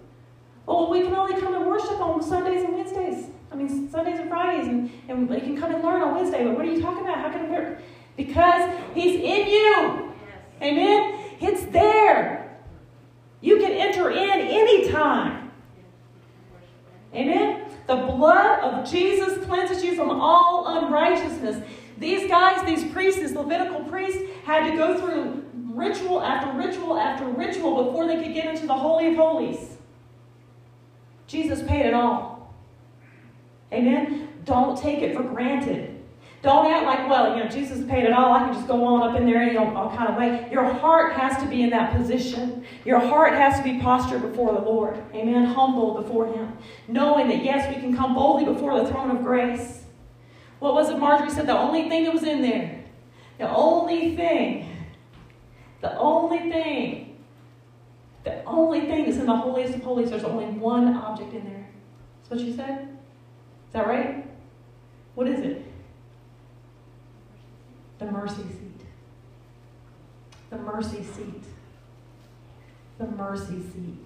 Oh, 0.67 0.91
we 0.91 1.01
can 1.01 1.15
only 1.15 1.39
come 1.41 1.55
and 1.55 1.65
worship 1.65 1.99
on 2.01 2.21
Sundays 2.21 2.63
and 2.63 2.73
Wednesdays. 2.73 3.25
I 3.51 3.55
mean, 3.55 3.89
Sundays 3.89 4.19
and 4.19 4.29
Fridays, 4.29 4.67
and, 4.67 4.91
and 5.07 5.27
we 5.27 5.39
can 5.39 5.57
come 5.57 5.73
and 5.73 5.83
learn 5.83 6.01
on 6.03 6.13
Wednesday. 6.13 6.43
But 6.43 6.55
what 6.55 6.65
are 6.65 6.69
you 6.71 6.81
talking 6.81 7.03
about? 7.03 7.17
How 7.17 7.29
can 7.31 7.45
it 7.45 7.49
work? 7.49 7.79
Because 8.15 8.69
He's 8.93 9.15
in 9.15 9.47
you. 9.47 10.06
Amen? 10.61 11.35
It's 11.39 11.65
there. 11.65 12.57
You 13.41 13.57
can 13.57 13.71
enter 13.71 14.09
in 14.09 14.17
anytime. 14.17 15.51
Amen? 17.13 17.65
The 17.87 17.95
blood 17.95 18.59
of 18.59 18.89
Jesus 18.89 19.43
cleanses 19.45 19.83
you 19.83 19.95
from 19.95 20.09
all 20.09 20.65
unrighteousness. 20.67 21.63
These 21.97 22.29
guys, 22.29 22.65
these 22.65 22.91
priests, 22.91 23.21
these 23.21 23.33
Levitical 23.33 23.83
priests, 23.85 24.21
had 24.43 24.69
to 24.69 24.77
go 24.77 24.99
through 24.99 25.45
ritual 25.73 26.21
after 26.21 26.51
ritual 26.57 26.97
after 26.97 27.25
ritual 27.25 27.83
before 27.85 28.07
they 28.07 28.21
could 28.21 28.33
get 28.33 28.53
into 28.53 28.67
the 28.67 28.73
Holy 28.73 29.07
of 29.07 29.15
Holies. 29.15 29.77
Jesus 31.27 31.61
paid 31.63 31.85
it 31.85 31.93
all. 31.93 32.53
Amen? 33.71 34.29
Don't 34.43 34.77
take 34.77 34.99
it 34.99 35.15
for 35.15 35.23
granted. 35.23 35.96
Don't 36.47 36.71
act 36.71 36.85
like, 36.85 37.09
well, 37.09 37.35
you 37.35 37.43
know, 37.43 37.49
Jesus 37.49 37.85
paid 37.89 38.05
it 38.05 38.13
all. 38.13 38.31
I 38.31 38.45
can 38.45 38.53
just 38.53 38.69
go 38.69 38.81
on 38.85 39.03
up 39.03 39.19
in 39.19 39.25
there 39.25 39.41
any 39.41 39.57
all, 39.57 39.93
kind 39.93 40.07
of 40.07 40.15
way. 40.15 40.47
Your 40.49 40.63
heart 40.63 41.11
has 41.11 41.35
to 41.43 41.49
be 41.49 41.61
in 41.61 41.69
that 41.71 41.93
position. 41.93 42.63
Your 42.85 42.99
heart 42.99 43.33
has 43.33 43.57
to 43.57 43.63
be 43.65 43.81
postured 43.81 44.21
before 44.21 44.53
the 44.53 44.61
Lord. 44.61 44.97
Amen. 45.13 45.43
Humble 45.43 46.01
before 46.01 46.27
Him. 46.27 46.57
Knowing 46.87 47.27
that, 47.27 47.43
yes, 47.43 47.67
we 47.75 47.81
can 47.81 47.97
come 47.97 48.15
boldly 48.15 48.45
before 48.45 48.79
the 48.79 48.89
throne 48.89 49.11
of 49.11 49.25
grace. 49.25 49.83
What 50.59 50.73
was 50.73 50.89
it 50.89 50.97
Marjorie 50.97 51.31
said? 51.31 51.47
The 51.47 51.57
only 51.57 51.89
thing 51.89 52.05
that 52.05 52.13
was 52.13 52.23
in 52.23 52.41
there. 52.41 52.81
The 53.39 53.53
only 53.53 54.15
thing. 54.15 54.69
The 55.81 55.97
only 55.97 56.49
thing. 56.49 57.17
The 58.23 58.41
only 58.45 58.79
thing 58.87 59.03
that's 59.03 59.17
in 59.17 59.25
the 59.25 59.35
holiest 59.35 59.75
of 59.75 59.83
holies, 59.83 60.11
there's 60.11 60.23
only 60.23 60.45
one 60.45 60.93
object 60.93 61.33
in 61.33 61.43
there. 61.43 61.67
That's 62.19 62.29
what 62.29 62.39
she 62.39 62.55
said? 62.55 62.87
Is 63.67 63.73
that 63.73 63.85
right? 63.85 64.25
What 65.15 65.27
is 65.27 65.41
it? 65.41 65.65
The 67.99 68.05
mercy 68.05 68.43
seat. 68.43 68.81
The 70.49 70.57
mercy 70.57 71.03
seat. 71.03 71.43
The 72.99 73.07
mercy 73.07 73.61
seat. 73.61 73.97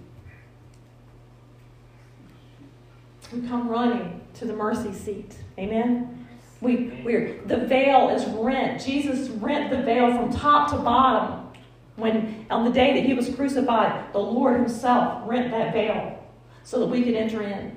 We 3.32 3.46
come 3.48 3.68
running 3.68 4.20
to 4.34 4.44
the 4.44 4.52
mercy 4.52 4.92
seat. 4.92 5.34
Amen. 5.58 6.26
We 6.60 7.02
we're 7.04 7.40
the 7.46 7.58
veil 7.58 8.10
is 8.10 8.24
rent. 8.26 8.82
Jesus 8.82 9.28
rent 9.30 9.70
the 9.70 9.82
veil 9.82 10.14
from 10.14 10.32
top 10.32 10.70
to 10.70 10.76
bottom. 10.76 11.48
When 11.96 12.46
on 12.50 12.64
the 12.64 12.70
day 12.70 12.94
that 12.94 13.04
he 13.04 13.14
was 13.14 13.34
crucified, 13.34 14.12
the 14.12 14.18
Lord 14.18 14.56
himself 14.56 15.22
rent 15.26 15.50
that 15.50 15.72
veil 15.72 16.24
so 16.64 16.80
that 16.80 16.86
we 16.86 17.02
could 17.02 17.14
enter 17.14 17.42
in. 17.42 17.76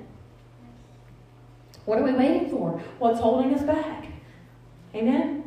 What 1.84 1.98
are 1.98 2.04
we 2.04 2.12
waiting 2.12 2.50
for? 2.50 2.82
What's 2.98 3.20
holding 3.20 3.54
us 3.54 3.62
back? 3.62 4.06
Amen. 4.94 5.45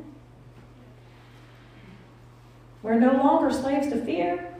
We're 2.82 3.00
no 3.00 3.14
longer 3.14 3.52
slaves 3.52 3.88
to 3.90 4.04
fear. 4.04 4.54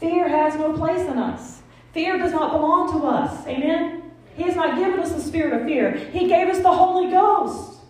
Fear 0.00 0.28
has 0.28 0.54
no 0.56 0.72
place 0.72 1.06
in 1.06 1.18
us. 1.18 1.62
Fear 1.92 2.18
does 2.18 2.32
not 2.32 2.52
belong 2.52 2.92
to 2.92 3.06
us. 3.06 3.46
Amen? 3.46 4.12
He 4.36 4.44
has 4.44 4.54
not 4.54 4.78
given 4.78 5.00
us 5.00 5.12
the 5.12 5.20
spirit 5.20 5.52
of 5.52 5.66
fear. 5.66 5.90
He 5.90 6.28
gave 6.28 6.48
us 6.48 6.60
the 6.60 6.72
Holy 6.72 7.10
Ghost. 7.10 7.80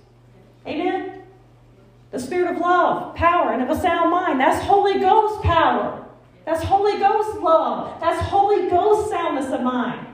Amen? 0.66 1.22
The 2.10 2.18
spirit 2.18 2.54
of 2.54 2.60
love, 2.60 3.14
power, 3.14 3.52
and 3.52 3.62
of 3.62 3.68
a 3.68 3.78
sound 3.78 4.10
mind. 4.10 4.40
That's 4.40 4.64
Holy 4.64 4.98
Ghost 4.98 5.42
power. 5.42 6.06
That's 6.46 6.64
Holy 6.64 6.98
Ghost 6.98 7.38
love. 7.40 8.00
That's 8.00 8.20
Holy 8.22 8.70
Ghost 8.70 9.10
soundness 9.10 9.52
of 9.52 9.60
mind. 9.60 10.06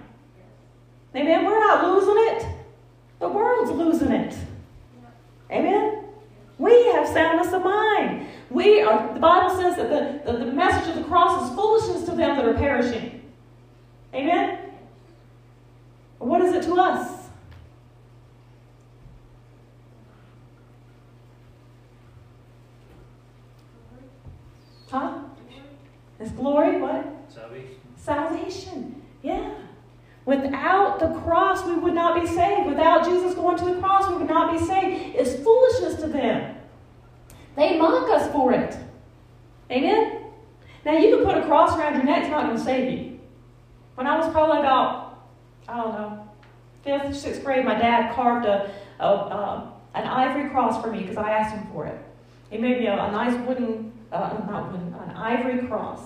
Amen? 1.14 1.44
We're 1.44 1.60
not 1.60 1.84
losing 1.84 2.16
it. 2.16 2.46
The 3.20 3.28
world's 3.28 3.70
losing 3.70 4.10
it. 4.10 4.34
Amen? 5.50 5.93
We 6.58 6.86
have 6.92 7.08
soundness 7.08 7.52
of 7.52 7.64
mind. 7.64 8.26
We 8.50 8.80
are, 8.82 9.12
the 9.12 9.20
Bible 9.20 9.54
says 9.56 9.76
that 9.76 9.88
the, 9.88 10.32
the, 10.32 10.44
the 10.44 10.52
message 10.52 10.88
of 10.90 10.96
the 10.96 11.04
cross 11.04 11.48
is 11.48 11.56
foolishness 11.56 12.04
to 12.04 12.14
them 12.14 12.36
that 12.36 12.44
are 12.44 12.54
perishing. 12.54 13.22
Amen? 14.14 14.58
What 16.18 16.40
is 16.42 16.54
it 16.54 16.62
to 16.62 16.74
us? 16.76 17.24
Huh? 24.90 25.18
It's 26.20 26.30
glory, 26.30 26.80
what? 26.80 27.04
Salvation. 27.28 27.76
Salvation. 27.96 29.02
Yeah. 29.22 29.54
Without 30.26 30.98
the 31.00 31.08
cross, 31.20 31.64
we 31.66 31.74
would 31.74 31.94
not 31.94 32.20
be 32.20 32.26
saved. 32.26 32.66
Without 32.66 33.04
Jesus 33.04 33.34
going 33.34 33.58
to 33.58 33.64
the 33.64 33.80
cross, 33.80 34.08
we 34.08 34.16
would 34.16 34.28
not 34.28 34.58
be 34.58 34.64
saved. 34.64 35.14
It's 35.16 35.42
foolishness 35.42 36.00
to 36.00 36.08
them. 36.08 36.56
They 37.56 37.78
mock 37.78 38.08
us 38.10 38.32
for 38.32 38.52
it. 38.52 38.76
Amen? 39.70 40.22
Now, 40.84 40.96
you 40.96 41.16
can 41.16 41.24
put 41.24 41.36
a 41.36 41.46
cross 41.46 41.76
around 41.78 41.94
your 41.94 42.04
neck, 42.04 42.22
it's 42.22 42.30
not 42.30 42.46
going 42.46 42.56
to 42.56 42.62
save 42.62 42.92
you. 42.92 43.20
When 43.94 44.06
I 44.06 44.18
was 44.18 44.30
probably 44.32 44.60
about, 44.60 45.26
I 45.68 45.76
don't 45.76 45.92
know, 45.92 46.28
fifth, 46.82 47.16
sixth 47.16 47.44
grade, 47.44 47.64
my 47.64 47.74
dad 47.74 48.14
carved 48.14 48.46
a, 48.46 48.74
a 49.00 49.04
uh, 49.04 49.70
an 49.94 50.04
ivory 50.06 50.50
cross 50.50 50.82
for 50.82 50.90
me 50.90 51.00
because 51.00 51.16
I 51.16 51.30
asked 51.30 51.54
him 51.54 51.66
for 51.72 51.86
it. 51.86 51.98
He 52.50 52.58
made 52.58 52.78
me 52.78 52.86
a, 52.86 52.94
a 52.94 53.12
nice 53.12 53.34
wooden, 53.46 53.92
uh, 54.12 54.38
not 54.46 54.72
wooden, 54.72 54.92
an 54.94 55.10
ivory 55.16 55.66
cross. 55.68 56.00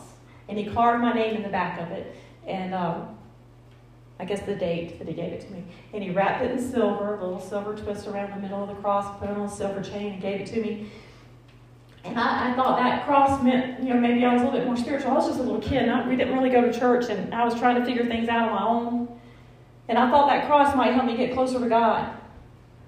And 0.49 0.59
he 0.59 0.67
carved 0.67 1.03
my 1.03 1.13
name 1.13 1.37
in 1.37 1.43
the 1.43 1.49
back 1.49 1.81
of 1.81 1.91
it. 1.91 2.17
And 2.47 2.75
um, 2.75 3.18
I 4.21 4.25
guess 4.25 4.41
the 4.41 4.55
date 4.55 4.99
that 4.99 5.07
he 5.07 5.15
gave 5.15 5.33
it 5.33 5.43
to 5.43 5.53
me. 5.53 5.65
And 5.93 6.03
he 6.03 6.11
wrapped 6.11 6.43
it 6.43 6.51
in 6.51 6.59
silver, 6.59 7.17
a 7.17 7.25
little 7.25 7.41
silver 7.41 7.75
twist 7.75 8.09
around 8.09 8.35
the 8.35 8.41
middle 8.41 8.63
of 8.63 8.69
the 8.69 8.75
cross, 8.75 9.19
put 9.21 9.29
on 9.29 9.41
a 9.43 9.49
silver 9.49 9.81
chain, 9.81 10.15
and 10.15 10.23
gave 10.23 10.41
it 10.41 10.47
to 10.49 10.61
me. 10.61 10.91
And 12.05 12.19
I, 12.19 12.51
I, 12.51 12.57
thought 12.57 12.79
that 12.79 13.05
cross 13.05 13.43
meant, 13.43 13.81
you 13.83 13.93
know, 13.93 14.01
maybe 14.01 14.25
I 14.25 14.33
was 14.33 14.43
a 14.43 14.45
little 14.45 14.59
bit 14.59 14.67
more 14.67 14.77
spiritual. 14.77 15.13
I 15.13 15.15
was 15.15 15.27
just 15.27 15.39
a 15.39 15.43
little 15.43 15.61
kid. 15.61 15.89
And 15.89 16.09
we 16.09 16.17
didn't 16.17 16.35
really 16.35 16.51
go 16.51 16.61
to 16.61 16.77
church, 16.77 17.11
and 17.11 17.35
I 17.35 17.45
was 17.45 17.55
trying 17.55 17.77
to 17.77 17.85
figure 17.85 18.05
things 18.07 18.29
out 18.29 18.49
on 18.49 18.55
my 18.55 18.67
own. 18.67 19.21
And 19.89 19.99
I 19.99 20.11
thought 20.11 20.29
that 20.29 20.47
cross 20.47 20.75
might 20.75 20.93
help 20.95 21.07
me 21.07 21.17
get 21.17 21.33
closer 21.33 21.61
to 21.61 21.69
God. 21.69 22.17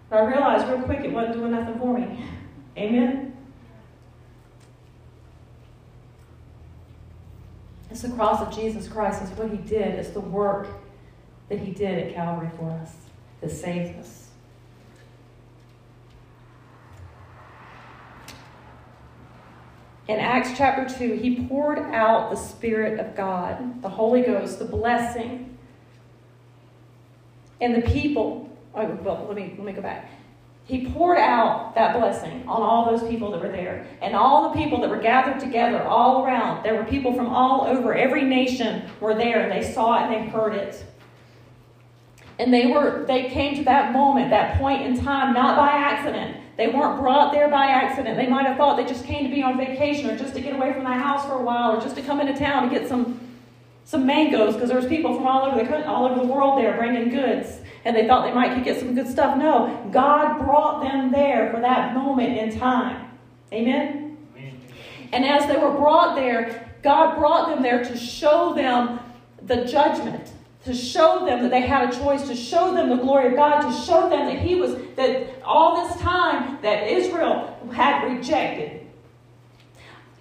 But 0.09 0.21
I 0.21 0.27
realized 0.27 0.69
real 0.69 0.83
quick 0.83 1.05
it 1.05 1.13
wasn't 1.13 1.37
doing 1.37 1.53
nothing 1.53 1.79
for 1.79 1.97
me. 1.97 2.25
Amen? 2.77 3.37
It's 7.91 8.03
the 8.03 8.11
cross 8.11 8.41
of 8.41 8.55
Jesus 8.55 8.89
Christ. 8.89 9.23
It's 9.23 9.31
what 9.33 9.51
he 9.51 9.57
did. 9.57 9.99
It's 9.99 10.11
the 10.11 10.21
work 10.21 10.69
that 11.51 11.59
he 11.59 11.73
did 11.73 11.99
at 11.99 12.15
Calvary 12.15 12.49
for 12.57 12.71
us 12.71 12.95
that 13.43 13.51
saves 13.51 13.91
us. 13.99 14.29
In 20.09 20.19
Acts 20.19 20.57
chapter 20.57 20.93
2, 20.99 21.15
he 21.17 21.47
poured 21.47 21.79
out 21.79 22.31
the 22.31 22.37
Spirit 22.37 22.99
of 22.99 23.15
God, 23.15 23.83
the 23.83 23.89
Holy 23.89 24.23
Ghost, 24.23 24.59
the 24.59 24.65
blessing. 24.65 25.57
And 27.61 27.75
the 27.75 27.83
people, 27.83 28.49
oh, 28.75 28.87
well, 29.03 29.27
let 29.29 29.37
me, 29.37 29.55
let 29.57 29.65
me 29.65 29.73
go 29.73 29.83
back. 29.83 30.11
He 30.65 30.89
poured 30.89 31.19
out 31.19 31.75
that 31.75 31.97
blessing 31.97 32.43
on 32.49 32.63
all 32.63 32.91
those 32.91 33.09
people 33.09 33.31
that 33.33 33.41
were 33.41 33.51
there. 33.51 33.87
And 34.01 34.15
all 34.15 34.51
the 34.51 34.61
people 34.61 34.81
that 34.81 34.91
were 34.91 35.01
gathered 35.01 35.41
together 35.41 35.83
all 35.83 36.25
around. 36.25 36.65
There 36.65 36.75
were 36.75 36.85
people 36.85 37.13
from 37.13 37.29
all 37.29 37.67
over. 37.67 37.95
Every 37.95 38.23
nation 38.23 38.89
were 39.01 39.15
there. 39.15 39.49
And 39.49 39.53
they 39.53 39.73
saw 39.73 39.99
it 39.99 40.13
and 40.13 40.15
they 40.15 40.31
heard 40.31 40.55
it. 40.55 40.85
And 42.41 42.55
they 42.55 42.69
were 42.69 43.05
they 43.07 43.29
came 43.29 43.55
to 43.57 43.65
that 43.65 43.93
moment, 43.93 44.31
that 44.31 44.59
point 44.59 44.81
in 44.81 44.99
time, 44.99 45.35
not 45.35 45.59
by 45.59 45.69
accident. 45.69 46.39
They 46.57 46.69
weren't 46.69 46.99
brought 46.99 47.33
there 47.33 47.51
by 47.51 47.67
accident. 47.67 48.17
They 48.17 48.27
might 48.27 48.47
have 48.47 48.57
thought 48.57 48.79
they 48.79 48.87
just 48.87 49.05
came 49.05 49.29
to 49.29 49.31
be 49.35 49.43
on 49.43 49.59
vacation 49.59 50.09
or 50.09 50.17
just 50.17 50.35
to 50.35 50.41
get 50.41 50.55
away 50.55 50.73
from 50.73 50.85
the 50.85 50.91
house 50.91 51.27
for 51.27 51.35
a 51.35 51.43
while 51.43 51.77
or 51.77 51.81
just 51.83 51.97
to 51.97 52.03
come 52.03 52.19
into 52.19 52.33
town 52.39 52.67
to 52.67 52.79
get 52.79 52.89
some 52.89 53.21
some 53.85 54.07
mangoes 54.07 54.55
because 54.55 54.71
there 54.71 54.79
was 54.79 54.87
people 54.87 55.15
from 55.15 55.27
all 55.27 55.45
over 55.45 55.63
the 55.63 55.87
all 55.87 56.07
over 56.07 56.19
the 56.19 56.27
world 56.27 56.59
there 56.59 56.79
bringing 56.79 57.11
goods 57.11 57.59
and 57.85 57.95
they 57.95 58.07
thought 58.07 58.27
they 58.27 58.35
might 58.35 58.55
could 58.55 58.65
get 58.65 58.79
some 58.79 58.95
good 58.95 59.07
stuff. 59.07 59.37
No, 59.37 59.87
God 59.93 60.39
brought 60.43 60.83
them 60.83 61.13
there 61.13 61.53
for 61.53 61.61
that 61.61 61.93
moment 61.93 62.39
in 62.39 62.59
time. 62.59 63.07
Amen. 63.53 64.17
Amen. 64.35 64.59
And 65.13 65.27
as 65.27 65.47
they 65.47 65.59
were 65.59 65.73
brought 65.73 66.15
there, 66.15 66.73
God 66.83 67.19
brought 67.19 67.51
them 67.51 67.63
there 67.63 67.85
to 67.85 67.97
show 67.99 68.55
them 68.55 68.99
the 69.43 69.67
judgment 69.67 70.33
to 70.65 70.75
show 70.75 71.25
them 71.25 71.43
that 71.43 71.51
they 71.51 71.63
had 71.63 71.93
a 71.93 71.97
choice, 71.97 72.29
to 72.29 72.37
show 72.37 72.75
them 72.75 72.91
the 72.91 72.97
glory 72.97 73.29
of 73.29 73.37
God, 73.37 73.63
to 73.63 73.85
show 73.85 74.11
them 74.11 74.27
that 74.27 74.39
He 74.39 74.57
was, 74.57 74.77
that 74.97 75.43
all 75.43 75.87
this 75.87 75.99
time 76.01 76.59
that 76.63 76.87
Israel 76.87 77.59
had 77.73 78.05
rejected. 78.05 78.87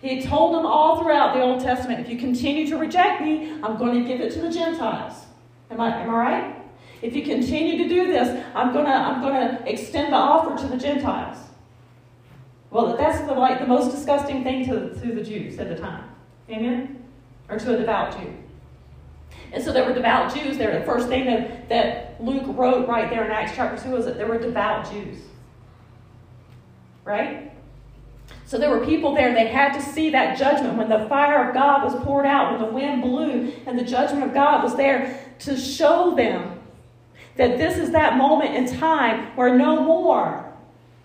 He 0.02 0.22
told 0.22 0.56
them 0.56 0.66
all 0.66 1.02
throughout 1.02 1.34
the 1.34 1.42
Old 1.42 1.62
Testament, 1.62 2.00
if 2.00 2.10
you 2.10 2.18
continue 2.18 2.66
to 2.68 2.78
reject 2.78 3.22
me, 3.22 3.52
I'm 3.62 3.78
going 3.78 4.02
to 4.02 4.08
give 4.08 4.22
it 4.22 4.32
to 4.34 4.40
the 4.40 4.50
Gentiles. 4.50 5.26
Am 5.70 5.82
I, 5.82 6.02
am 6.02 6.10
I 6.10 6.14
right? 6.14 6.56
If 7.02 7.16
you 7.16 7.24
continue 7.24 7.84
to 7.84 7.90
do 7.90 8.08
this, 8.08 8.46
I'm 8.56 8.72
going 8.72 8.86
to, 8.86 8.92
I'm 8.92 9.22
going 9.22 9.34
to 9.34 9.70
extend 9.70 10.14
the 10.14 10.18
offer 10.18 10.62
to 10.64 10.68
the 10.70 10.78
Gentiles. 10.78 11.38
Well, 12.72 12.96
that's 12.96 13.20
the, 13.28 13.34
like 13.34 13.60
the 13.60 13.68
most 13.68 13.92
disgusting 13.92 14.44
thing 14.44 14.66
to, 14.66 14.94
to 15.02 15.14
the 15.14 15.22
Jews 15.22 15.60
at 15.60 15.70
the 15.70 15.76
time. 15.76 16.06
Amen? 16.50 17.04
Or 17.50 17.58
to 17.58 17.76
a 17.76 17.78
devout 17.78 18.18
Jew. 18.18 18.34
And 19.52 19.64
so 19.64 19.74
there 19.74 19.86
were 19.86 19.94
devout 19.94 20.34
Jews 20.34 20.58
there. 20.58 20.78
The 20.78 20.86
first 20.86 21.08
thing 21.08 21.26
that, 21.26 21.70
that 21.70 22.24
Luke 22.24 22.44
wrote 22.48 22.88
right 22.88 23.10
there 23.10 23.26
in 23.26 23.32
Acts 23.32 23.54
chapter 23.56 23.82
2 23.82 23.90
was 23.90 24.06
that 24.06 24.18
there 24.18 24.28
were 24.28 24.38
devout 24.38 24.92
Jews. 24.92 25.18
Right? 27.04 27.52
So 28.46 28.58
there 28.58 28.70
were 28.70 28.86
people 28.86 29.16
there. 29.16 29.34
They 29.34 29.48
had 29.48 29.74
to 29.74 29.82
see 29.82 30.12
that 30.12 30.38
judgment 30.38 30.78
when 30.78 30.90
the 30.90 31.08
fire 31.08 31.48
of 31.48 31.54
God 31.54 31.84
was 31.84 31.96
poured 32.04 32.26
out, 32.26 32.52
when 32.52 32.62
the 32.62 32.74
wind 32.74 33.02
blew, 33.02 33.54
and 33.66 33.78
the 33.78 33.84
judgment 33.84 34.24
of 34.24 34.34
God 34.34 34.64
was 34.64 34.76
there 34.76 35.20
to 35.40 35.58
show 35.58 36.16
them 36.16 36.60
that 37.36 37.58
this 37.58 37.78
is 37.78 37.92
that 37.92 38.18
moment 38.18 38.54
in 38.54 38.78
time 38.78 39.36
where 39.36 39.56
no 39.56 39.84
more 39.84 40.52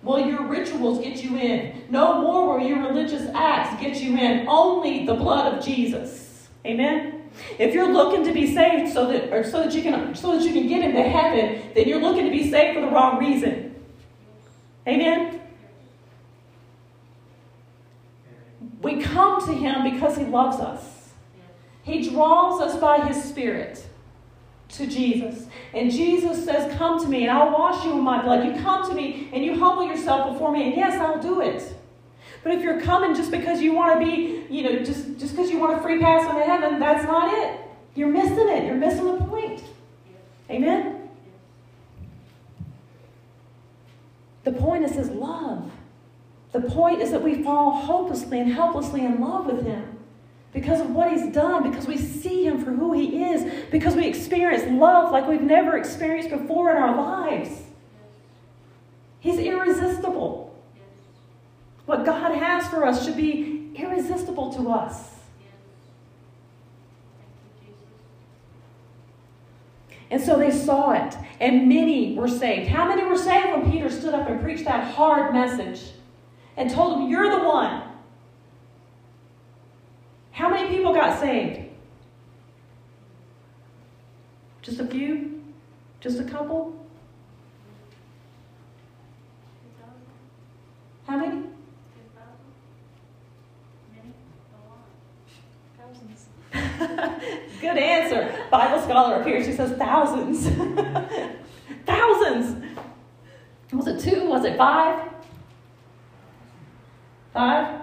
will 0.02 0.26
your 0.26 0.46
rituals 0.46 0.98
get 0.98 1.22
you 1.22 1.36
in. 1.36 1.84
No 1.90 2.20
more 2.20 2.58
will 2.58 2.66
your 2.66 2.80
religious 2.80 3.30
acts 3.34 3.80
get 3.80 3.96
you 4.02 4.16
in. 4.18 4.46
Only 4.48 5.06
the 5.06 5.14
blood 5.14 5.54
of 5.54 5.64
Jesus. 5.64 6.48
Amen? 6.66 7.13
If 7.58 7.74
you're 7.74 7.92
looking 7.92 8.24
to 8.24 8.32
be 8.32 8.52
saved 8.52 8.92
so 8.92 9.06
that, 9.08 9.32
or 9.32 9.44
so 9.44 9.64
that 9.64 9.74
you 9.74 9.82
can, 9.82 10.14
so 10.14 10.36
that 10.36 10.44
you 10.44 10.52
can 10.52 10.68
get 10.68 10.84
into 10.84 11.02
heaven, 11.02 11.70
then 11.74 11.88
you're 11.88 12.00
looking 12.00 12.24
to 12.24 12.30
be 12.30 12.50
saved 12.50 12.74
for 12.76 12.80
the 12.80 12.90
wrong 12.90 13.18
reason. 13.18 13.74
Amen? 14.86 15.40
We 18.82 19.00
come 19.00 19.44
to 19.46 19.52
Him 19.52 19.90
because 19.92 20.16
He 20.16 20.24
loves 20.24 20.58
us. 20.60 21.10
He 21.82 22.08
draws 22.10 22.60
us 22.60 22.78
by 22.78 23.06
His 23.06 23.22
Spirit 23.22 23.84
to 24.70 24.86
Jesus. 24.86 25.46
And 25.72 25.90
Jesus 25.90 26.44
says, 26.44 26.76
Come 26.76 27.00
to 27.02 27.08
me, 27.08 27.22
and 27.22 27.30
I'll 27.30 27.52
wash 27.52 27.84
you 27.84 27.92
in 27.92 28.00
my 28.00 28.22
blood. 28.22 28.44
You 28.44 28.60
come 28.62 28.88
to 28.88 28.94
me, 28.94 29.28
and 29.32 29.44
you 29.44 29.58
humble 29.58 29.86
yourself 29.86 30.32
before 30.32 30.52
me, 30.52 30.64
and 30.64 30.76
yes, 30.76 30.94
I'll 30.94 31.20
do 31.20 31.40
it. 31.40 31.73
But 32.44 32.52
if 32.52 32.62
you're 32.62 32.80
coming 32.82 33.14
just 33.14 33.30
because 33.30 33.62
you 33.62 33.74
want 33.74 33.98
to 33.98 34.06
be, 34.06 34.44
you 34.54 34.62
know, 34.62 34.84
just 34.84 35.18
just 35.18 35.34
because 35.34 35.50
you 35.50 35.58
want 35.58 35.78
a 35.78 35.82
free 35.82 35.98
pass 35.98 36.28
into 36.28 36.44
heaven, 36.44 36.78
that's 36.78 37.04
not 37.04 37.32
it. 37.32 37.58
You're 37.94 38.08
missing 38.08 38.48
it. 38.48 38.64
You're 38.66 38.76
missing 38.76 39.06
the 39.06 39.24
point. 39.24 39.62
Amen? 40.50 41.08
The 44.44 44.52
point 44.52 44.84
is 44.84 44.92
his 44.92 45.08
love. 45.08 45.70
The 46.52 46.60
point 46.60 47.00
is 47.00 47.10
that 47.12 47.22
we 47.22 47.42
fall 47.42 47.72
hopelessly 47.72 48.38
and 48.38 48.52
helplessly 48.52 49.04
in 49.06 49.20
love 49.20 49.46
with 49.46 49.64
him 49.64 49.96
because 50.52 50.80
of 50.80 50.90
what 50.90 51.10
he's 51.10 51.32
done, 51.32 51.68
because 51.68 51.86
we 51.86 51.96
see 51.96 52.46
him 52.46 52.62
for 52.62 52.70
who 52.70 52.92
he 52.92 53.24
is, 53.24 53.66
because 53.70 53.96
we 53.96 54.06
experience 54.06 54.64
love 54.70 55.10
like 55.10 55.26
we've 55.26 55.40
never 55.40 55.78
experienced 55.78 56.28
before 56.28 56.70
in 56.70 56.76
our 56.76 56.94
lives. 56.94 57.62
He's 59.18 59.38
irresistible. 59.38 60.43
What 61.86 62.04
God 62.04 62.34
has 62.36 62.66
for 62.68 62.86
us 62.86 63.04
should 63.04 63.16
be 63.16 63.70
irresistible 63.74 64.52
to 64.54 64.70
us. 64.70 65.10
And 70.10 70.22
so 70.22 70.38
they 70.38 70.50
saw 70.50 70.92
it, 70.92 71.16
and 71.40 71.68
many 71.68 72.14
were 72.14 72.28
saved. 72.28 72.68
How 72.68 72.86
many 72.86 73.04
were 73.04 73.18
saved 73.18 73.48
when 73.48 73.70
Peter 73.70 73.90
stood 73.90 74.14
up 74.14 74.28
and 74.28 74.40
preached 74.40 74.64
that 74.64 74.94
hard 74.94 75.32
message 75.32 75.92
and 76.56 76.70
told 76.70 76.92
them, 76.92 77.10
You're 77.10 77.30
the 77.30 77.44
one? 77.44 77.82
How 80.30 80.48
many 80.48 80.68
people 80.68 80.94
got 80.94 81.18
saved? 81.18 81.68
Just 84.62 84.80
a 84.80 84.86
few? 84.86 85.42
Just 86.00 86.20
a 86.20 86.24
couple? 86.24 86.74
How 91.06 91.16
many? 91.18 91.53
Good 97.64 97.78
answer. 97.78 98.46
Bible 98.50 98.78
scholar 98.82 99.14
up 99.14 99.26
here. 99.26 99.42
She 99.42 99.52
says 99.52 99.72
thousands. 99.78 100.46
thousands. 101.86 102.62
Was 103.72 103.86
it 103.86 104.00
two? 104.00 104.28
Was 104.28 104.44
it 104.44 104.58
five? 104.58 105.08
Five? 107.32 107.80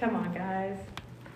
Come 0.00 0.16
on, 0.16 0.32
guys. 0.32 0.78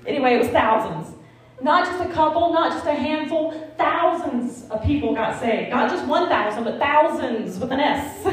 Anyway, 0.06 0.36
it 0.36 0.38
was 0.38 0.48
thousands. 0.48 1.14
Not 1.60 1.84
just 1.84 2.08
a 2.08 2.10
couple, 2.14 2.54
not 2.54 2.72
just 2.72 2.86
a 2.86 2.94
handful, 2.94 3.70
thousands 3.76 4.66
of 4.70 4.82
people 4.82 5.14
got 5.14 5.38
saved. 5.38 5.68
Not 5.68 5.90
just 5.90 6.06
1,000, 6.06 6.64
but 6.64 6.78
thousands 6.78 7.58
with 7.58 7.70
an 7.70 7.80
S. 7.80 8.24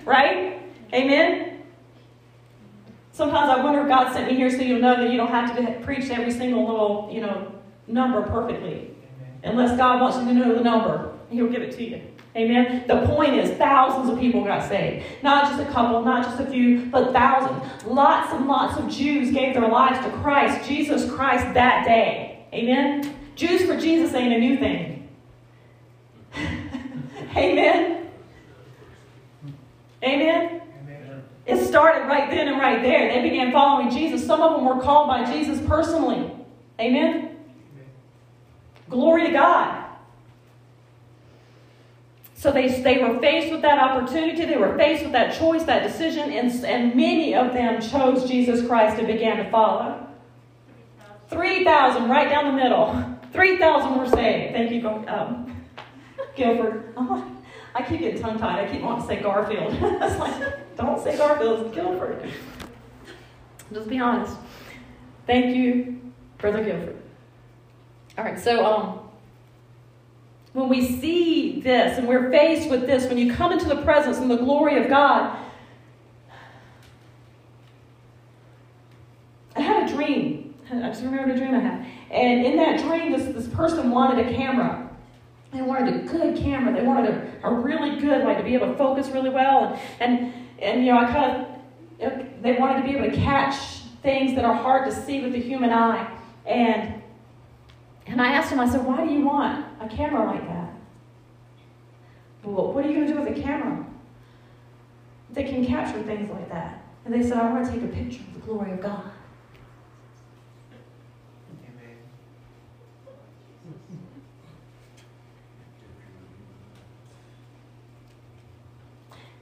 right? 0.04 0.60
Amen? 0.92 1.62
Sometimes 3.12 3.48
I 3.48 3.62
wonder 3.62 3.82
if 3.82 3.86
God 3.86 4.12
sent 4.12 4.28
me 4.28 4.34
here 4.34 4.50
so 4.50 4.56
you'll 4.56 4.80
know 4.80 4.96
that 4.96 5.08
you 5.08 5.16
don't 5.16 5.30
have 5.30 5.56
to 5.56 5.80
preach 5.84 6.10
every 6.10 6.32
single 6.32 6.66
little, 6.66 7.08
you 7.12 7.20
know, 7.20 7.61
number 7.92 8.22
perfectly. 8.22 8.90
Unless 9.44 9.76
God 9.76 10.00
wants 10.00 10.18
you 10.18 10.24
to 10.24 10.34
know 10.34 10.54
the 10.54 10.62
number, 10.62 11.12
He'll 11.30 11.48
give 11.48 11.62
it 11.62 11.72
to 11.76 11.84
you. 11.84 12.00
Amen. 12.34 12.84
The 12.86 13.06
point 13.06 13.34
is, 13.34 13.50
thousands 13.58 14.10
of 14.10 14.18
people 14.18 14.42
got 14.42 14.66
saved. 14.66 15.04
Not 15.22 15.50
just 15.50 15.68
a 15.68 15.70
couple, 15.70 16.02
not 16.02 16.24
just 16.24 16.40
a 16.40 16.46
few, 16.46 16.86
but 16.86 17.12
thousands. 17.12 17.84
Lots 17.84 18.32
and 18.32 18.48
lots 18.48 18.78
of 18.78 18.88
Jews 18.88 19.30
gave 19.32 19.54
their 19.54 19.68
lives 19.68 20.02
to 20.04 20.10
Christ, 20.22 20.66
Jesus 20.66 21.10
Christ, 21.10 21.52
that 21.54 21.84
day. 21.84 22.46
Amen. 22.54 23.14
Jews 23.34 23.66
for 23.66 23.78
Jesus 23.78 24.14
ain't 24.14 24.32
a 24.32 24.38
new 24.38 24.56
thing. 24.56 25.08
Amen. 27.36 28.10
Amen. 30.02 30.62
It 31.44 31.66
started 31.66 32.06
right 32.06 32.30
then 32.30 32.48
and 32.48 32.58
right 32.58 32.82
there. 32.82 33.12
They 33.12 33.28
began 33.28 33.52
following 33.52 33.90
Jesus. 33.90 34.24
Some 34.24 34.40
of 34.40 34.56
them 34.56 34.64
were 34.64 34.80
called 34.80 35.08
by 35.08 35.30
Jesus 35.30 35.60
personally. 35.66 36.30
Amen? 36.80 37.31
Glory 38.92 39.26
to 39.26 39.32
God. 39.32 39.86
So 42.34 42.52
they, 42.52 42.68
they 42.82 42.98
were 42.98 43.18
faced 43.20 43.50
with 43.50 43.62
that 43.62 43.78
opportunity. 43.78 44.44
They 44.44 44.58
were 44.58 44.76
faced 44.76 45.02
with 45.02 45.12
that 45.12 45.34
choice, 45.34 45.62
that 45.62 45.82
decision, 45.82 46.30
and, 46.30 46.52
and 46.64 46.94
many 46.94 47.34
of 47.34 47.54
them 47.54 47.80
chose 47.80 48.28
Jesus 48.28 48.66
Christ 48.66 48.98
and 48.98 49.06
began 49.06 49.38
to 49.38 49.50
follow. 49.50 50.06
3,000 51.30 52.10
right 52.10 52.28
down 52.28 52.54
the 52.54 52.62
middle. 52.62 53.18
3,000 53.32 53.96
were 53.96 54.06
saved. 54.08 54.54
Thank 54.54 54.72
you, 54.72 54.86
um, 55.08 55.64
Guilford. 56.36 56.92
Oh, 56.98 57.24
I 57.74 57.82
keep 57.82 58.00
getting 58.00 58.20
tongue 58.20 58.38
tied. 58.38 58.68
I 58.68 58.70
keep 58.70 58.82
wanting 58.82 59.02
to 59.02 59.08
say 59.08 59.22
Garfield. 59.22 59.72
it's 59.80 60.18
like, 60.18 60.76
don't 60.76 61.02
say 61.02 61.16
Garfield, 61.16 61.66
it's 61.66 61.74
Guilford. 61.74 62.30
Just 63.72 63.88
be 63.88 63.98
honest. 63.98 64.36
Thank 65.26 65.56
you, 65.56 66.12
Brother 66.36 66.62
Guilford. 66.62 67.02
All 68.18 68.24
right, 68.24 68.38
so 68.38 68.66
um, 68.66 69.00
when 70.52 70.68
we 70.68 70.86
see 70.86 71.60
this 71.62 71.96
and 71.96 72.06
we're 72.06 72.30
faced 72.30 72.68
with 72.68 72.82
this, 72.82 73.06
when 73.06 73.16
you 73.16 73.32
come 73.32 73.52
into 73.52 73.66
the 73.66 73.80
presence 73.82 74.18
and 74.18 74.30
the 74.30 74.36
glory 74.36 74.76
of 74.82 74.88
God, 74.88 75.38
I 79.56 79.60
had 79.62 79.88
a 79.88 79.94
dream. 79.94 80.54
I 80.70 80.88
just 80.88 81.02
remembered 81.02 81.36
a 81.36 81.38
dream 81.38 81.54
I 81.54 81.60
had. 81.60 81.86
And 82.10 82.44
in 82.44 82.56
that 82.56 82.80
dream, 82.80 83.12
this, 83.12 83.34
this 83.34 83.48
person 83.54 83.90
wanted 83.90 84.26
a 84.26 84.34
camera. 84.34 84.90
They 85.52 85.62
wanted 85.62 85.94
a 85.94 85.98
good 86.06 86.36
camera. 86.36 86.74
They 86.74 86.86
wanted 86.86 87.14
a, 87.14 87.48
a 87.48 87.54
really 87.54 87.98
good, 87.98 88.24
like 88.24 88.36
to 88.38 88.44
be 88.44 88.54
able 88.54 88.68
to 88.68 88.76
focus 88.76 89.08
really 89.08 89.30
well. 89.30 89.80
And, 90.00 90.18
and, 90.18 90.34
and 90.58 90.84
you 90.84 90.92
know, 90.92 90.98
I 90.98 91.04
kind 91.04 91.46
of, 92.00 92.42
they 92.42 92.54
wanted 92.56 92.82
to 92.82 92.88
be 92.88 92.96
able 92.96 93.10
to 93.10 93.16
catch 93.16 93.56
things 94.02 94.34
that 94.34 94.44
are 94.44 94.54
hard 94.54 94.90
to 94.90 94.94
see 94.94 95.22
with 95.22 95.32
the 95.32 95.40
human 95.40 95.70
eye. 95.70 96.10
And, 96.44 97.01
and 98.06 98.20
I 98.20 98.32
asked 98.32 98.50
him, 98.50 98.60
I 98.60 98.68
said, 98.68 98.84
why 98.84 99.06
do 99.06 99.12
you 99.12 99.24
want 99.24 99.64
a 99.80 99.88
camera 99.88 100.26
like 100.26 100.46
that? 100.46 100.74
Well, 102.42 102.72
what 102.72 102.84
are 102.84 102.88
you 102.88 102.94
going 102.94 103.06
to 103.06 103.12
do 103.12 103.20
with 103.20 103.38
a 103.38 103.40
camera 103.40 103.86
that 105.30 105.46
can 105.46 105.64
capture 105.64 106.02
things 106.02 106.30
like 106.30 106.48
that? 106.48 106.84
And 107.04 107.14
they 107.14 107.22
said, 107.22 107.38
I 107.38 107.50
want 107.52 107.64
to 107.66 107.72
take 107.72 107.82
a 107.82 107.86
picture 107.86 108.20
of 108.20 108.34
the 108.34 108.40
glory 108.40 108.72
of 108.72 108.80
God. 108.80 109.10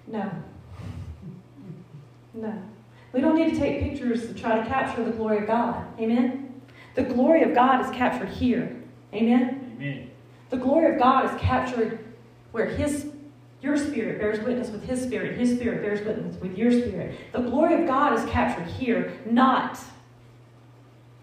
No. 0.07 0.31
No. 2.35 2.63
We 3.13 3.21
don't 3.21 3.37
need 3.37 3.55
to 3.55 3.59
take 3.59 3.81
pictures 3.83 4.27
to 4.27 4.35
try 4.35 4.61
to 4.61 4.67
capture 4.67 5.05
the 5.05 5.13
glory 5.13 5.39
of 5.39 5.47
God. 5.47 5.87
Amen? 6.01 6.50
The 7.01 7.15
glory 7.15 7.43
of 7.45 7.55
God 7.55 7.83
is 7.83 7.91
captured 7.97 8.29
here. 8.29 8.77
Amen? 9.15 9.75
Amen. 9.79 10.11
The 10.51 10.59
glory 10.59 10.93
of 10.93 11.01
God 11.01 11.33
is 11.33 11.41
captured 11.41 11.99
where 12.53 12.67
His 12.67 13.11
your 13.63 13.77
spirit 13.79 14.19
bears 14.19 14.39
witness 14.41 14.69
with 14.69 14.85
His 14.85 15.03
spirit, 15.03 15.39
His 15.39 15.57
spirit 15.57 15.81
bears 15.81 16.07
witness 16.07 16.37
with 16.43 16.59
your 16.59 16.71
spirit. 16.71 17.19
The 17.33 17.41
glory 17.41 17.81
of 17.81 17.87
God 17.87 18.19
is 18.19 18.25
captured 18.31 18.67
here, 18.67 19.15
not 19.25 19.79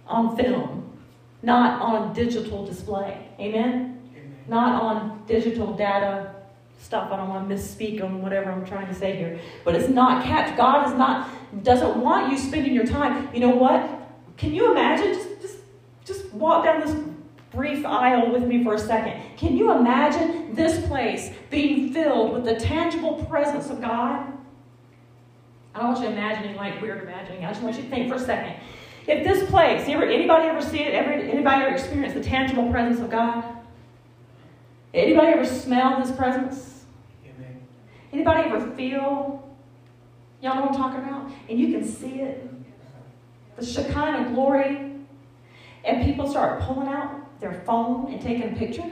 on 0.07 0.35
film, 0.35 0.97
not 1.43 1.79
on 1.79 2.11
digital 2.13 2.65
display. 2.65 3.27
Amen? 3.39 3.99
Amen. 4.15 4.35
Not 4.47 4.81
on 4.81 5.25
digital 5.27 5.73
data 5.73 6.33
stuff. 6.79 7.11
I 7.11 7.17
don't 7.17 7.29
want 7.29 7.47
to 7.47 7.55
misspeak 7.55 8.03
on 8.03 8.23
whatever 8.23 8.51
I'm 8.51 8.65
trying 8.65 8.87
to 8.87 8.95
say 8.95 9.15
here. 9.15 9.39
But 9.63 9.75
it's 9.75 9.89
not 9.89 10.23
catch. 10.23 10.57
God 10.57 10.87
is 10.87 10.97
not 10.97 11.29
doesn't 11.63 12.01
want 12.01 12.31
you 12.31 12.37
spending 12.39 12.73
your 12.73 12.85
time. 12.85 13.29
You 13.31 13.41
know 13.41 13.55
what? 13.55 13.93
Can 14.37 14.53
you 14.53 14.71
imagine? 14.71 15.36
Just 16.07 16.33
walk 16.33 16.63
down 16.63 16.79
this 16.79 16.95
brief 17.51 17.85
aisle 17.85 18.31
with 18.31 18.43
me 18.43 18.63
for 18.63 18.75
a 18.75 18.79
second. 18.79 19.21
Can 19.35 19.57
you 19.57 19.73
imagine 19.73 20.55
this 20.55 20.85
place 20.87 21.31
being 21.49 21.91
filled 21.91 22.31
with 22.33 22.45
the 22.45 22.55
tangible 22.55 23.25
presence 23.25 23.69
of 23.69 23.81
God? 23.81 24.25
I 25.75 25.79
don't 25.79 25.93
want 25.93 26.01
you 26.01 26.07
imagining 26.07 26.55
like 26.55 26.81
weird 26.81 27.03
imagining. 27.03 27.43
I 27.43 27.49
just 27.49 27.61
want 27.61 27.75
you 27.75 27.83
to 27.83 27.89
think 27.89 28.07
for 28.09 28.15
a 28.15 28.19
second. 28.19 28.55
If 29.05 29.25
this 29.25 29.49
place, 29.49 29.87
ever, 29.87 30.05
anybody 30.05 30.47
ever 30.47 30.61
see 30.61 30.79
it? 30.79 30.93
Ever, 30.93 31.11
anybody 31.11 31.65
ever 31.65 31.75
experience 31.75 32.13
the 32.13 32.23
tangible 32.23 32.71
presence 32.71 33.01
of 33.01 33.09
God? 33.09 33.43
Anybody 34.93 35.27
ever 35.27 35.45
smell 35.45 35.99
His 35.99 36.11
presence? 36.11 36.85
Amen. 37.25 37.61
Anybody 38.13 38.49
ever 38.49 38.71
feel? 38.71 39.47
Y'all 40.41 40.55
know 40.55 40.61
what 40.61 40.71
I'm 40.71 40.77
talking 40.77 41.03
about? 41.03 41.31
And 41.49 41.59
you 41.59 41.77
can 41.77 41.85
see 41.85 42.21
it. 42.21 42.49
The 43.57 43.65
Shekinah 43.65 44.31
glory. 44.33 44.86
And 45.85 46.03
people 46.03 46.27
start 46.27 46.61
pulling 46.61 46.87
out 46.87 47.39
their 47.39 47.53
phone 47.65 48.11
and 48.11 48.21
taking 48.21 48.53
a 48.53 48.55
picture. 48.55 48.91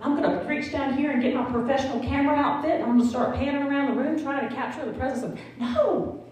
I'm 0.00 0.20
going 0.20 0.38
to 0.38 0.44
reach 0.46 0.70
down 0.70 0.98
here 0.98 1.12
and 1.12 1.22
get 1.22 1.34
my 1.34 1.44
professional 1.44 1.98
camera 2.00 2.36
outfit 2.36 2.72
and 2.72 2.82
I'm 2.82 2.98
going 2.98 3.02
to 3.02 3.08
start 3.08 3.34
panning 3.36 3.62
around 3.62 3.94
the 3.94 4.02
room 4.02 4.22
trying 4.22 4.46
to 4.46 4.54
capture 4.54 4.84
the 4.84 4.92
presence 4.92 5.24
of. 5.24 5.38
No! 5.58 6.24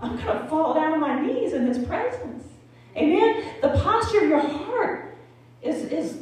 I'm 0.00 0.16
going 0.16 0.38
to 0.38 0.46
fall 0.48 0.74
down 0.74 0.94
on 0.94 1.00
my 1.00 1.20
knees 1.20 1.52
in 1.52 1.66
His 1.66 1.84
presence. 1.86 2.44
Amen? 2.96 3.44
The 3.60 3.70
posture 3.70 4.22
of 4.22 4.28
your 4.28 4.40
heart 4.40 5.16
is, 5.60 5.84
is 5.84 6.18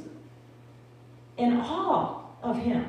in 1.37 1.57
awe 1.57 2.23
of 2.43 2.59
Him. 2.59 2.85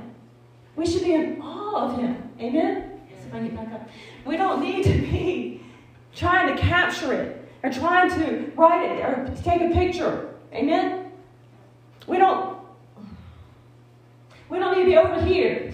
We 0.75 0.85
should 0.85 1.03
be 1.03 1.13
in 1.13 1.41
awe 1.41 1.87
of 1.87 1.99
Him. 1.99 2.29
Amen? 2.39 3.01
If 3.09 3.33
I 3.33 3.39
get 3.39 3.55
back 3.55 3.73
up. 3.73 3.89
We 4.25 4.37
don't 4.37 4.61
need 4.61 4.83
to 4.85 4.93
be 4.93 5.62
trying 6.15 6.55
to 6.55 6.61
capture 6.61 7.13
it 7.13 7.49
or 7.63 7.71
trying 7.71 8.09
to 8.09 8.51
write 8.55 8.91
it 8.91 9.01
or 9.01 9.33
take 9.43 9.61
a 9.61 9.73
picture. 9.73 10.35
Amen? 10.53 11.11
We 12.07 12.17
don't 12.17 12.59
we 14.49 14.59
don't 14.59 14.77
need 14.77 14.83
to 14.83 14.89
be 14.89 14.97
over 14.97 15.23
here 15.23 15.73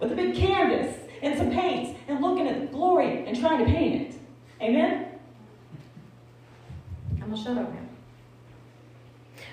with 0.00 0.12
a 0.12 0.14
big 0.14 0.34
canvas 0.34 0.96
and 1.22 1.36
some 1.36 1.50
paints 1.50 1.98
and 2.08 2.20
looking 2.20 2.48
at 2.48 2.60
the 2.60 2.66
glory 2.66 3.26
and 3.26 3.38
trying 3.38 3.64
to 3.64 3.70
paint 3.70 4.02
it. 4.02 4.20
Amen? 4.62 5.08
I'm 7.20 7.30
gonna 7.30 7.42
shut 7.42 7.58
up 7.58 7.72
now. 7.72 7.80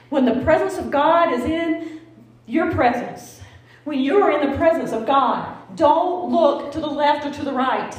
When 0.09 0.25
the 0.25 0.43
presence 0.43 0.77
of 0.77 0.91
God 0.91 1.33
is 1.33 1.45
in 1.45 2.01
your 2.45 2.71
presence, 2.71 3.39
when 3.83 3.99
you 3.99 4.21
are 4.21 4.31
in 4.31 4.51
the 4.51 4.57
presence 4.57 4.91
of 4.91 5.05
God, 5.05 5.57
don't 5.75 6.31
look 6.31 6.71
to 6.73 6.79
the 6.79 6.87
left 6.87 7.25
or 7.25 7.31
to 7.31 7.43
the 7.43 7.53
right. 7.53 7.97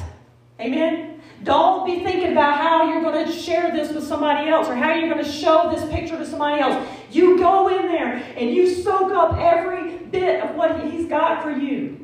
Amen? 0.59 1.21
Don't 1.43 1.85
be 1.85 2.03
thinking 2.03 2.31
about 2.31 2.57
how 2.57 2.89
you're 2.89 3.01
going 3.01 3.25
to 3.25 3.31
share 3.31 3.71
this 3.71 3.91
with 3.91 4.05
somebody 4.05 4.49
else 4.49 4.67
or 4.67 4.75
how 4.75 4.93
you're 4.93 5.09
going 5.09 5.23
to 5.23 5.31
show 5.31 5.69
this 5.73 5.83
picture 5.91 6.17
to 6.17 6.25
somebody 6.25 6.61
else. 6.61 6.87
You 7.11 7.37
go 7.37 7.67
in 7.67 7.87
there 7.87 8.15
and 8.37 8.51
you 8.51 8.73
soak 8.73 9.11
up 9.11 9.37
every 9.37 9.97
bit 9.97 10.41
of 10.41 10.55
what 10.55 10.79
He's 10.85 11.07
got 11.07 11.43
for 11.43 11.51
you. 11.51 11.99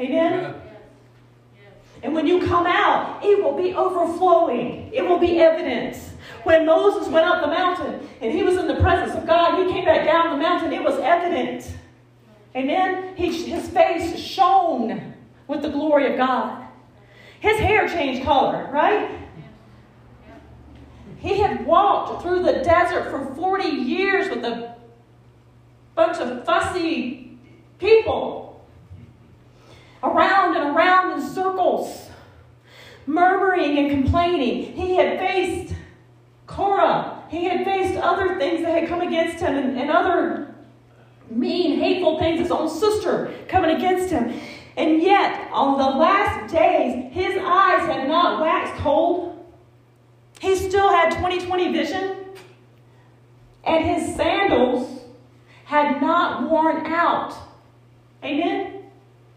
Amen? 0.00 0.54
And 2.02 2.14
when 2.14 2.26
you 2.26 2.46
come 2.46 2.66
out, 2.66 3.22
it 3.22 3.42
will 3.42 3.56
be 3.56 3.74
overflowing, 3.74 4.90
it 4.92 5.02
will 5.02 5.18
be 5.18 5.38
evident. 5.38 5.96
When 6.44 6.64
Moses 6.64 7.08
went 7.08 7.26
up 7.26 7.42
the 7.42 7.48
mountain 7.48 8.08
and 8.22 8.32
he 8.32 8.42
was 8.42 8.56
in 8.56 8.66
the 8.66 8.76
presence 8.76 9.14
of 9.14 9.26
God, 9.26 9.62
he 9.62 9.70
came 9.70 9.84
back 9.84 10.06
down 10.06 10.30
the 10.30 10.42
mountain, 10.42 10.72
it 10.72 10.82
was 10.82 10.98
evident. 11.00 11.70
Amen? 12.56 13.14
He, 13.16 13.50
his 13.50 13.68
face 13.68 14.18
shone 14.18 15.14
with 15.46 15.60
the 15.60 15.68
glory 15.68 16.10
of 16.10 16.16
God. 16.16 16.66
His 17.40 17.58
hair 17.58 17.88
changed 17.88 18.22
color, 18.22 18.68
right? 18.70 19.10
He 21.18 21.38
had 21.38 21.66
walked 21.66 22.22
through 22.22 22.42
the 22.42 22.62
desert 22.62 23.10
for 23.10 23.34
40 23.34 23.68
years 23.68 24.28
with 24.30 24.44
a 24.44 24.76
bunch 25.94 26.18
of 26.18 26.44
fussy 26.44 27.38
people 27.78 28.64
around 30.02 30.56
and 30.56 30.76
around 30.76 31.12
in 31.12 31.28
circles, 31.28 32.08
murmuring 33.06 33.78
and 33.78 33.90
complaining. 33.90 34.72
He 34.74 34.96
had 34.96 35.18
faced 35.18 35.74
Korah. 36.46 37.22
He 37.28 37.44
had 37.44 37.64
faced 37.64 37.98
other 37.98 38.38
things 38.38 38.62
that 38.62 38.72
had 38.78 38.88
come 38.88 39.02
against 39.02 39.42
him 39.42 39.56
and, 39.56 39.78
and 39.78 39.90
other 39.90 40.54
mean, 41.30 41.78
hateful 41.78 42.18
things, 42.18 42.40
his 42.40 42.50
own 42.50 42.68
sister 42.68 43.32
coming 43.48 43.76
against 43.76 44.10
him. 44.10 44.32
And 44.76 45.02
yet, 45.02 45.50
on 45.52 45.78
the 45.78 45.98
last 45.98 46.52
days, 46.52 47.12
his 47.12 47.36
eyes 47.36 47.86
had 47.86 48.08
not 48.08 48.40
waxed 48.40 48.74
cold. 48.82 49.36
He 50.40 50.54
still 50.56 50.88
had 50.88 51.12
20/20 51.14 51.72
vision. 51.72 52.16
And 53.64 53.84
his 53.84 54.16
sandals 54.16 55.04
had 55.64 56.00
not 56.00 56.50
worn 56.50 56.86
out. 56.86 57.34
Amen? 58.24 58.84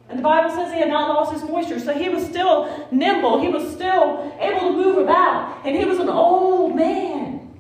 And 0.09 0.19
the 0.19 0.23
Bible 0.23 0.49
says 0.49 0.71
he 0.71 0.79
had 0.79 0.89
not 0.89 1.09
lost 1.09 1.33
his 1.33 1.43
moisture. 1.43 1.79
So 1.79 1.93
he 1.93 2.09
was 2.09 2.25
still 2.25 2.87
nimble. 2.91 3.41
He 3.41 3.49
was 3.49 3.71
still 3.73 4.31
able 4.39 4.59
to 4.59 4.71
move 4.71 4.97
about. 4.97 5.65
And 5.65 5.75
he 5.75 5.85
was 5.85 5.99
an 5.99 6.09
old 6.09 6.75
man. 6.75 7.51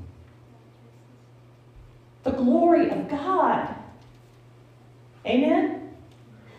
The 2.23 2.31
glory 2.31 2.89
of 2.89 3.09
God. 3.09 3.75
Amen? 5.25 5.82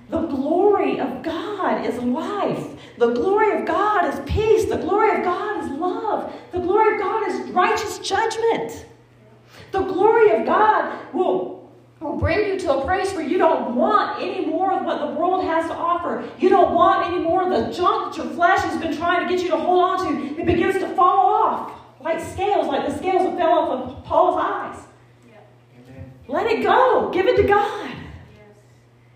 The 0.09 0.21
glory 0.27 1.01
of 1.01 1.23
God 1.23 1.85
is 1.87 1.99
life. 1.99 2.69
The 2.99 3.13
glory 3.13 3.59
of 3.59 3.67
God 3.67 4.13
is 4.13 4.21
peace. 4.31 4.67
The 4.67 4.77
glory 4.77 5.19
of 5.19 5.25
God 5.25 5.65
is 5.65 5.71
love. 5.71 6.33
The 6.53 6.61
glory 6.61 6.95
of 6.95 7.01
God 7.01 7.29
is 7.29 7.51
righteous 7.51 7.99
judgment. 7.99 8.87
The 9.73 9.81
glory 9.81 10.31
of 10.31 10.47
God 10.47 11.15
will, 11.15 11.73
will 12.01 12.17
bring 12.17 12.47
you 12.47 12.59
to 12.61 12.75
a 12.75 12.83
place 12.83 13.13
where 13.15 13.27
you 13.27 13.39
don't 13.39 13.75
want 13.75 14.23
any 14.23 14.47
more 14.47 14.73
of 14.73 14.85
what 14.85 15.01
the 15.01 15.19
world 15.19 15.45
has 15.45 15.67
to 15.67 15.75
offer. 15.75 16.29
You 16.39 16.49
don't 16.49 16.75
want 16.75 17.07
any 17.07 17.19
more 17.19 17.43
of 17.43 17.51
the 17.51 17.73
junk 17.73 18.15
that 18.15 18.23
your 18.23 18.33
flesh 18.35 18.61
has 18.61 18.81
been 18.81 18.97
trying 18.97 19.27
to 19.27 19.35
get 19.35 19.43
you 19.43 19.51
to 19.51 19.57
hold 19.57 20.01
on 20.01 20.07
to. 20.07 20.41
It 20.41 20.47
begins 20.47 20.75
to 20.75 20.89
fall 20.95 21.27
off 21.27 21.81
like 22.01 22.21
scales, 22.21 22.67
like 22.67 22.87
the 22.87 22.97
scales 22.97 23.23
that 23.23 23.37
fell 23.39 23.59
off 23.59 23.71
of 23.71 24.05
Paul's 24.05 24.37
eyes. 24.39 24.85
Let 26.29 26.47
it 26.47 26.63
go. 26.63 27.11
Give 27.13 27.27
it 27.27 27.37
to 27.37 27.43
God. 27.43 27.94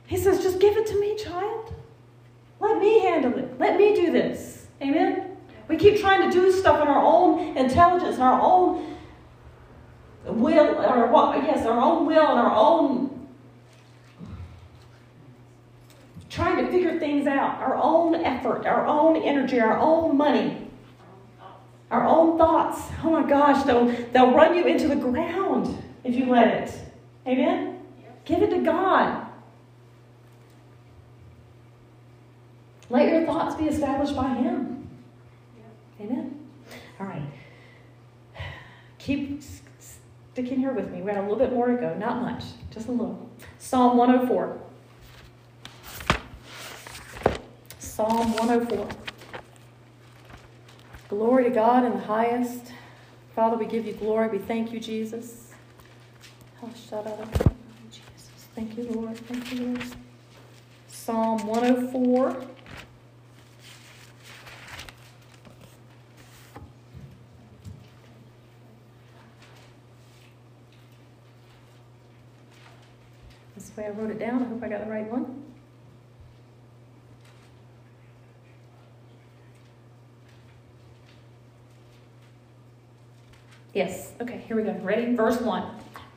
He 0.08 0.16
says, 0.16 0.42
just 0.42 0.58
give 0.58 0.76
it 0.78 0.86
to 0.86 0.98
me, 0.98 1.16
child. 1.16 1.74
Let 2.60 2.80
me 2.80 3.00
handle 3.00 3.38
it. 3.38 3.60
Let 3.60 3.76
me 3.76 3.94
do 3.94 4.10
this. 4.10 4.66
Amen? 4.80 5.36
We 5.68 5.76
keep 5.76 6.00
trying 6.00 6.28
to 6.28 6.34
do 6.34 6.50
stuff 6.50 6.80
in 6.80 6.88
our 6.88 7.04
own 7.04 7.56
intelligence, 7.58 8.16
in 8.16 8.22
our 8.22 8.40
own 8.40 8.96
will, 10.24 10.76
or 10.78 11.36
yes, 11.36 11.66
our 11.66 11.78
own 11.78 12.06
will 12.06 12.26
and 12.26 12.38
our 12.38 12.54
own 12.54 13.28
trying 16.30 16.64
to 16.64 16.70
figure 16.70 16.98
things 16.98 17.26
out, 17.26 17.58
our 17.58 17.76
own 17.76 18.14
effort, 18.14 18.64
our 18.64 18.86
own 18.86 19.16
energy, 19.16 19.60
our 19.60 19.78
own 19.78 20.16
money, 20.16 20.70
our 21.90 22.06
own 22.06 22.38
thoughts. 22.38 22.80
Oh 23.04 23.10
my 23.10 23.28
gosh, 23.28 23.64
they'll, 23.64 23.86
they'll 24.12 24.32
run 24.32 24.54
you 24.56 24.64
into 24.64 24.88
the 24.88 24.96
ground 24.96 25.82
if 26.02 26.14
you 26.14 26.26
let 26.26 26.48
it. 26.48 26.74
Amen? 27.26 27.80
Give 28.24 28.42
it 28.42 28.50
to 28.50 28.58
God. 28.62 29.27
Let 32.90 33.08
your 33.08 33.26
thoughts 33.26 33.54
be 33.54 33.66
established 33.66 34.16
by 34.16 34.28
Him. 34.34 34.88
Amen. 36.00 36.40
All 37.00 37.06
right. 37.06 37.22
Keep 38.98 39.42
sticking 39.78 40.58
here 40.58 40.72
with 40.72 40.90
me. 40.90 41.02
We 41.02 41.12
got 41.12 41.18
a 41.18 41.22
little 41.22 41.36
bit 41.36 41.52
more 41.52 41.66
to 41.66 41.76
go. 41.76 41.94
Not 41.94 42.22
much, 42.22 42.44
just 42.70 42.88
a 42.88 42.92
little. 42.92 43.28
Psalm 43.58 43.96
104. 43.96 44.58
Psalm 47.78 48.32
104. 48.34 48.88
Glory 51.08 51.44
to 51.44 51.50
God 51.50 51.84
in 51.84 51.92
the 51.92 52.04
highest. 52.04 52.72
Father, 53.34 53.56
we 53.56 53.66
give 53.66 53.86
you 53.86 53.94
glory. 53.94 54.28
We 54.28 54.38
thank 54.38 54.72
you, 54.72 54.80
Jesus. 54.80 55.52
Oh, 56.62 56.70
shut 56.88 57.06
up. 57.06 57.32
Jesus. 57.90 58.30
Thank 58.54 58.76
you, 58.76 58.84
Lord. 58.84 59.16
Thank 59.16 59.52
you, 59.52 59.66
Lord. 59.66 59.84
Psalm 60.88 61.46
104. 61.46 62.36
Way 73.76 73.86
I 73.86 73.90
wrote 73.90 74.10
it 74.10 74.18
down. 74.18 74.42
I 74.42 74.46
hope 74.46 74.62
I 74.62 74.68
got 74.68 74.84
the 74.84 74.90
right 74.90 75.10
one. 75.10 75.42
Yes, 83.74 84.12
okay, 84.20 84.38
here 84.46 84.56
we 84.56 84.62
go. 84.62 84.72
Ready? 84.82 85.14
Verse 85.14 85.40
1. 85.40 85.64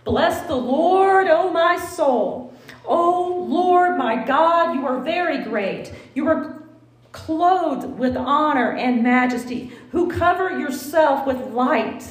Bless 0.04 0.48
the 0.48 0.56
Lord, 0.56 1.28
O 1.28 1.52
my 1.52 1.78
soul. 1.78 2.54
O 2.86 3.46
Lord, 3.48 3.98
my 3.98 4.24
God, 4.24 4.74
you 4.74 4.86
are 4.86 5.00
very 5.00 5.44
great. 5.44 5.94
You 6.16 6.28
are 6.28 6.64
clothed 7.12 8.00
with 8.00 8.16
honor 8.16 8.72
and 8.74 9.04
majesty, 9.04 9.72
who 9.92 10.12
cover 10.12 10.58
yourself 10.58 11.28
with 11.28 11.38
light 11.54 12.04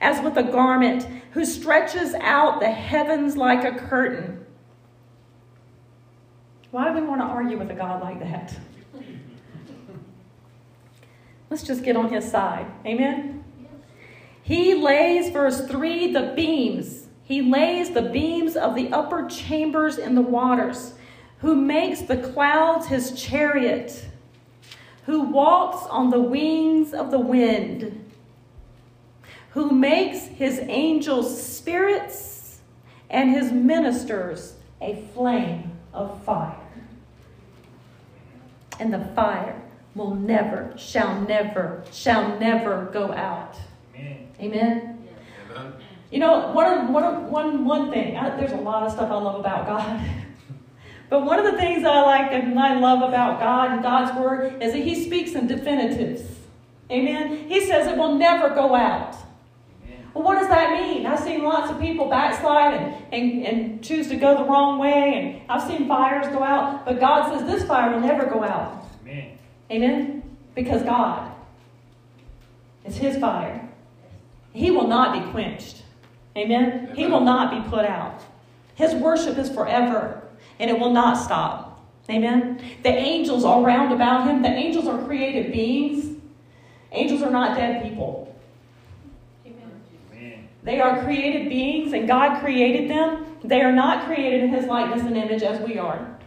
as 0.00 0.22
with 0.22 0.36
a 0.36 0.42
garment, 0.42 1.06
who 1.30 1.44
stretches 1.44 2.14
out 2.14 2.60
the 2.60 2.70
heavens 2.70 3.36
like 3.36 3.64
a 3.64 3.78
curtain 3.78 4.41
why 6.72 6.88
do 6.88 6.98
we 6.98 7.06
want 7.06 7.20
to 7.20 7.26
argue 7.26 7.58
with 7.58 7.70
a 7.70 7.74
God 7.74 8.02
like 8.02 8.18
that? 8.20 8.56
Let's 11.50 11.62
just 11.62 11.84
get 11.84 11.96
on 11.96 12.10
his 12.10 12.28
side. 12.28 12.66
Amen? 12.86 13.44
He 14.42 14.74
lays, 14.74 15.28
verse 15.28 15.66
3, 15.66 16.14
the 16.14 16.32
beams. 16.34 17.08
He 17.24 17.42
lays 17.42 17.90
the 17.90 18.00
beams 18.00 18.56
of 18.56 18.74
the 18.74 18.90
upper 18.90 19.28
chambers 19.28 19.98
in 19.98 20.14
the 20.14 20.22
waters, 20.22 20.94
who 21.40 21.54
makes 21.54 22.00
the 22.00 22.16
clouds 22.16 22.86
his 22.86 23.12
chariot, 23.20 24.06
who 25.04 25.20
walks 25.20 25.86
on 25.90 26.08
the 26.08 26.20
wings 26.20 26.94
of 26.94 27.10
the 27.10 27.20
wind, 27.20 28.10
who 29.50 29.72
makes 29.72 30.24
his 30.24 30.58
angels 30.60 31.42
spirits 31.42 32.60
and 33.10 33.30
his 33.30 33.52
ministers 33.52 34.54
a 34.80 35.04
flame 35.12 35.70
of 35.92 36.22
fire. 36.24 36.61
And 38.82 38.92
the 38.92 39.04
fire 39.14 39.62
will 39.94 40.16
never, 40.16 40.74
shall 40.76 41.20
never, 41.20 41.84
shall 41.92 42.36
never 42.40 42.86
go 42.92 43.12
out. 43.12 43.54
Amen. 43.94 44.28
Amen. 44.40 44.98
Amen. 45.52 45.72
You 46.10 46.18
know, 46.18 46.50
one, 46.50 46.92
one, 46.92 47.30
one, 47.30 47.64
one 47.64 47.92
thing, 47.92 48.16
I, 48.16 48.36
there's 48.36 48.50
a 48.50 48.56
lot 48.56 48.82
of 48.82 48.90
stuff 48.90 49.08
I 49.08 49.14
love 49.14 49.38
about 49.38 49.68
God. 49.68 50.04
but 51.10 51.24
one 51.24 51.38
of 51.38 51.44
the 51.44 51.56
things 51.56 51.84
I 51.84 52.00
like 52.00 52.32
and 52.32 52.58
I 52.58 52.76
love 52.80 53.08
about 53.08 53.38
God 53.38 53.70
and 53.70 53.84
God's 53.84 54.18
Word 54.18 54.60
is 54.60 54.72
that 54.72 54.82
He 54.82 55.04
speaks 55.04 55.34
in 55.34 55.46
definitives. 55.46 56.22
Amen. 56.90 57.48
He 57.48 57.64
says 57.64 57.86
it 57.86 57.96
will 57.96 58.16
never 58.16 58.52
go 58.52 58.74
out. 58.74 59.14
Amen. 60.12 60.24
Well, 60.24 60.24
what 60.24 60.40
does 60.40 60.48
that 60.48 60.72
mean? 60.72 61.06
I've 61.06 61.20
seen 61.20 61.42
lots 61.42 61.70
of 61.70 61.80
people 61.80 62.08
backslide 62.08 62.74
and, 62.74 63.12
and, 63.12 63.46
and 63.46 63.84
choose 63.84 64.08
to 64.08 64.16
go 64.16 64.36
the 64.36 64.44
wrong 64.44 64.78
way, 64.78 65.14
and 65.14 65.50
I've 65.50 65.66
seen 65.68 65.88
fires 65.88 66.26
go 66.28 66.42
out, 66.42 66.84
but 66.84 67.00
God 67.00 67.32
says 67.32 67.46
this 67.46 67.66
fire 67.66 67.92
will 67.92 68.00
never 68.00 68.26
go 68.26 68.42
out. 68.42 68.84
Amen. 69.02 69.38
Amen? 69.70 70.22
Because 70.54 70.82
God 70.82 71.32
is 72.84 72.96
His 72.96 73.16
fire. 73.18 73.68
He 74.52 74.70
will 74.70 74.86
not 74.86 75.12
be 75.12 75.30
quenched. 75.30 75.82
Amen? 76.36 76.92
He 76.94 77.06
will 77.06 77.20
not 77.20 77.50
be 77.50 77.70
put 77.70 77.84
out. 77.84 78.22
His 78.74 78.94
worship 78.94 79.38
is 79.38 79.50
forever, 79.50 80.22
and 80.58 80.70
it 80.70 80.78
will 80.78 80.92
not 80.92 81.14
stop. 81.14 81.84
Amen? 82.10 82.62
The 82.82 82.90
angels 82.90 83.44
are 83.44 83.62
round 83.62 83.92
about 83.92 84.26
Him, 84.26 84.42
the 84.42 84.48
angels 84.48 84.86
are 84.86 85.02
created 85.04 85.52
beings. 85.52 86.18
Angels 86.94 87.22
are 87.22 87.30
not 87.30 87.56
dead 87.56 87.82
people. 87.82 88.31
They 90.62 90.80
are 90.80 91.02
created 91.02 91.48
beings, 91.48 91.92
and 91.92 92.06
God 92.06 92.40
created 92.40 92.90
them. 92.90 93.26
They 93.42 93.62
are 93.62 93.72
not 93.72 94.06
created 94.06 94.44
in 94.44 94.50
His 94.50 94.66
likeness 94.66 95.02
and 95.02 95.16
image 95.16 95.42
as 95.42 95.60
we 95.66 95.78
are. 95.78 96.18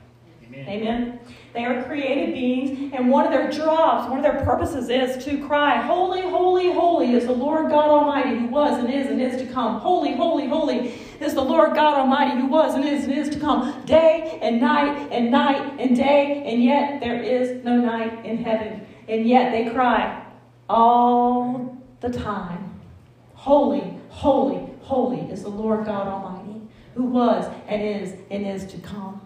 Amen. 0.43 0.67
Amen. 0.67 1.19
They 1.53 1.63
are 1.63 1.83
created 1.83 2.33
beings, 2.33 2.91
and 2.93 3.09
one 3.09 3.25
of 3.25 3.31
their 3.31 3.49
jobs, 3.49 4.09
one 4.09 4.19
of 4.19 4.23
their 4.23 4.43
purposes 4.43 4.89
is 4.89 5.23
to 5.23 5.47
cry, 5.47 5.81
Holy, 5.81 6.21
holy, 6.21 6.73
holy 6.73 7.13
is 7.13 7.25
the 7.25 7.31
Lord 7.31 7.69
God 7.69 7.89
Almighty 7.89 8.37
who 8.37 8.47
was 8.47 8.77
and 8.77 8.93
is 8.93 9.07
and 9.07 9.21
is 9.21 9.41
to 9.41 9.47
come. 9.53 9.79
Holy, 9.79 10.13
holy, 10.13 10.47
holy 10.47 10.89
is 11.21 11.33
the 11.33 11.41
Lord 11.41 11.73
God 11.73 11.97
Almighty 11.97 12.41
who 12.41 12.47
was 12.47 12.75
and 12.75 12.83
is 12.83 13.05
and 13.05 13.13
is 13.13 13.29
to 13.29 13.39
come. 13.39 13.85
Day 13.85 14.37
and 14.41 14.59
night 14.59 15.07
and 15.13 15.31
night 15.31 15.79
and 15.79 15.95
day, 15.95 16.43
and 16.45 16.61
yet 16.61 16.99
there 16.99 17.23
is 17.23 17.63
no 17.63 17.77
night 17.77 18.25
in 18.25 18.43
heaven. 18.43 18.85
And 19.07 19.25
yet 19.25 19.53
they 19.53 19.69
cry 19.69 20.25
all 20.67 21.81
the 22.01 22.09
time. 22.09 22.81
Holy, 23.35 23.97
holy, 24.15 24.65
holy 24.81 25.19
is 25.29 25.43
the 25.43 25.49
Lord 25.49 25.85
God 25.85 26.07
Almighty 26.07 26.61
who 26.95 27.03
was 27.03 27.45
and 27.67 27.81
is 27.81 28.13
and 28.31 28.47
is 28.47 28.65
to 28.71 28.77
come. 28.77 29.21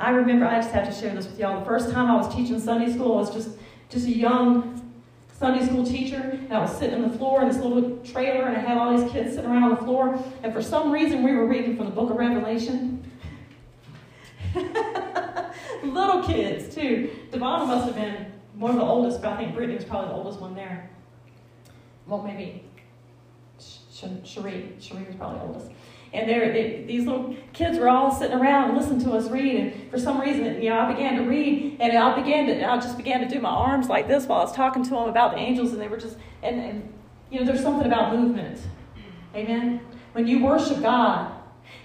I 0.00 0.10
remember, 0.10 0.46
I 0.46 0.56
just 0.56 0.70
have 0.70 0.88
to 0.88 0.92
share 0.92 1.14
this 1.14 1.26
with 1.26 1.38
y'all. 1.38 1.60
The 1.60 1.66
first 1.66 1.90
time 1.92 2.10
I 2.10 2.16
was 2.16 2.34
teaching 2.34 2.58
Sunday 2.58 2.92
school, 2.92 3.12
I 3.12 3.20
was 3.20 3.32
just, 3.32 3.50
just 3.88 4.06
a 4.06 4.10
young 4.10 4.90
Sunday 5.38 5.64
school 5.64 5.84
teacher, 5.84 6.16
and 6.16 6.52
I 6.52 6.60
was 6.60 6.76
sitting 6.76 7.04
on 7.04 7.10
the 7.10 7.16
floor 7.18 7.42
in 7.42 7.48
this 7.48 7.58
little 7.58 7.98
trailer, 7.98 8.46
and 8.46 8.56
I 8.56 8.60
had 8.60 8.78
all 8.78 8.96
these 8.96 9.12
kids 9.12 9.34
sitting 9.34 9.48
around 9.48 9.64
on 9.64 9.70
the 9.70 9.76
floor, 9.76 10.18
and 10.42 10.52
for 10.52 10.62
some 10.62 10.90
reason 10.90 11.22
we 11.22 11.32
were 11.32 11.46
reading 11.46 11.76
from 11.76 11.86
the 11.86 11.92
book 11.92 12.10
of 12.10 12.16
Revelation. 12.16 13.08
little 15.84 16.22
kids, 16.24 16.74
too. 16.74 17.10
Devon 17.30 17.68
must 17.68 17.86
have 17.86 17.94
been 17.94 18.26
one 18.54 18.72
of 18.72 18.78
the 18.78 18.82
oldest, 18.82 19.22
but 19.22 19.34
I 19.34 19.36
think 19.36 19.54
Brittany 19.54 19.76
was 19.76 19.84
probably 19.84 20.08
the 20.08 20.14
oldest 20.14 20.40
one 20.40 20.54
there. 20.54 20.90
Well, 22.06 22.22
maybe 22.22 22.64
Cherie. 24.24 24.72
Cherie 24.80 25.04
was 25.04 25.16
probably 25.16 25.40
oldest. 25.40 25.70
And 26.12 26.28
there, 26.28 26.52
they, 26.52 26.84
these 26.86 27.06
little 27.06 27.34
kids 27.54 27.78
were 27.78 27.88
all 27.88 28.12
sitting 28.12 28.36
around 28.36 28.70
and 28.70 28.78
listening 28.78 29.02
to 29.04 29.12
us 29.12 29.30
read. 29.30 29.56
And 29.56 29.90
for 29.90 29.98
some 29.98 30.20
reason, 30.20 30.60
you 30.62 30.68
know, 30.68 30.78
I 30.78 30.92
began 30.92 31.16
to 31.16 31.22
read, 31.22 31.78
and 31.80 31.96
I 31.96 32.14
began 32.14 32.46
to, 32.46 32.70
I 32.70 32.76
just 32.76 32.98
began 32.98 33.20
to 33.20 33.28
do 33.28 33.40
my 33.40 33.48
arms 33.48 33.88
like 33.88 34.08
this 34.08 34.26
while 34.26 34.40
I 34.40 34.44
was 34.44 34.52
talking 34.52 34.82
to 34.84 34.90
them 34.90 35.08
about 35.08 35.32
the 35.32 35.38
angels, 35.38 35.72
and 35.72 35.80
they 35.80 35.88
were 35.88 35.96
just, 35.96 36.18
and, 36.42 36.60
and 36.60 36.92
you 37.30 37.40
know, 37.40 37.46
there's 37.46 37.62
something 37.62 37.86
about 37.86 38.14
movement. 38.14 38.60
Amen. 39.34 39.80
When 40.12 40.26
you 40.26 40.44
worship 40.44 40.82
God, 40.82 41.32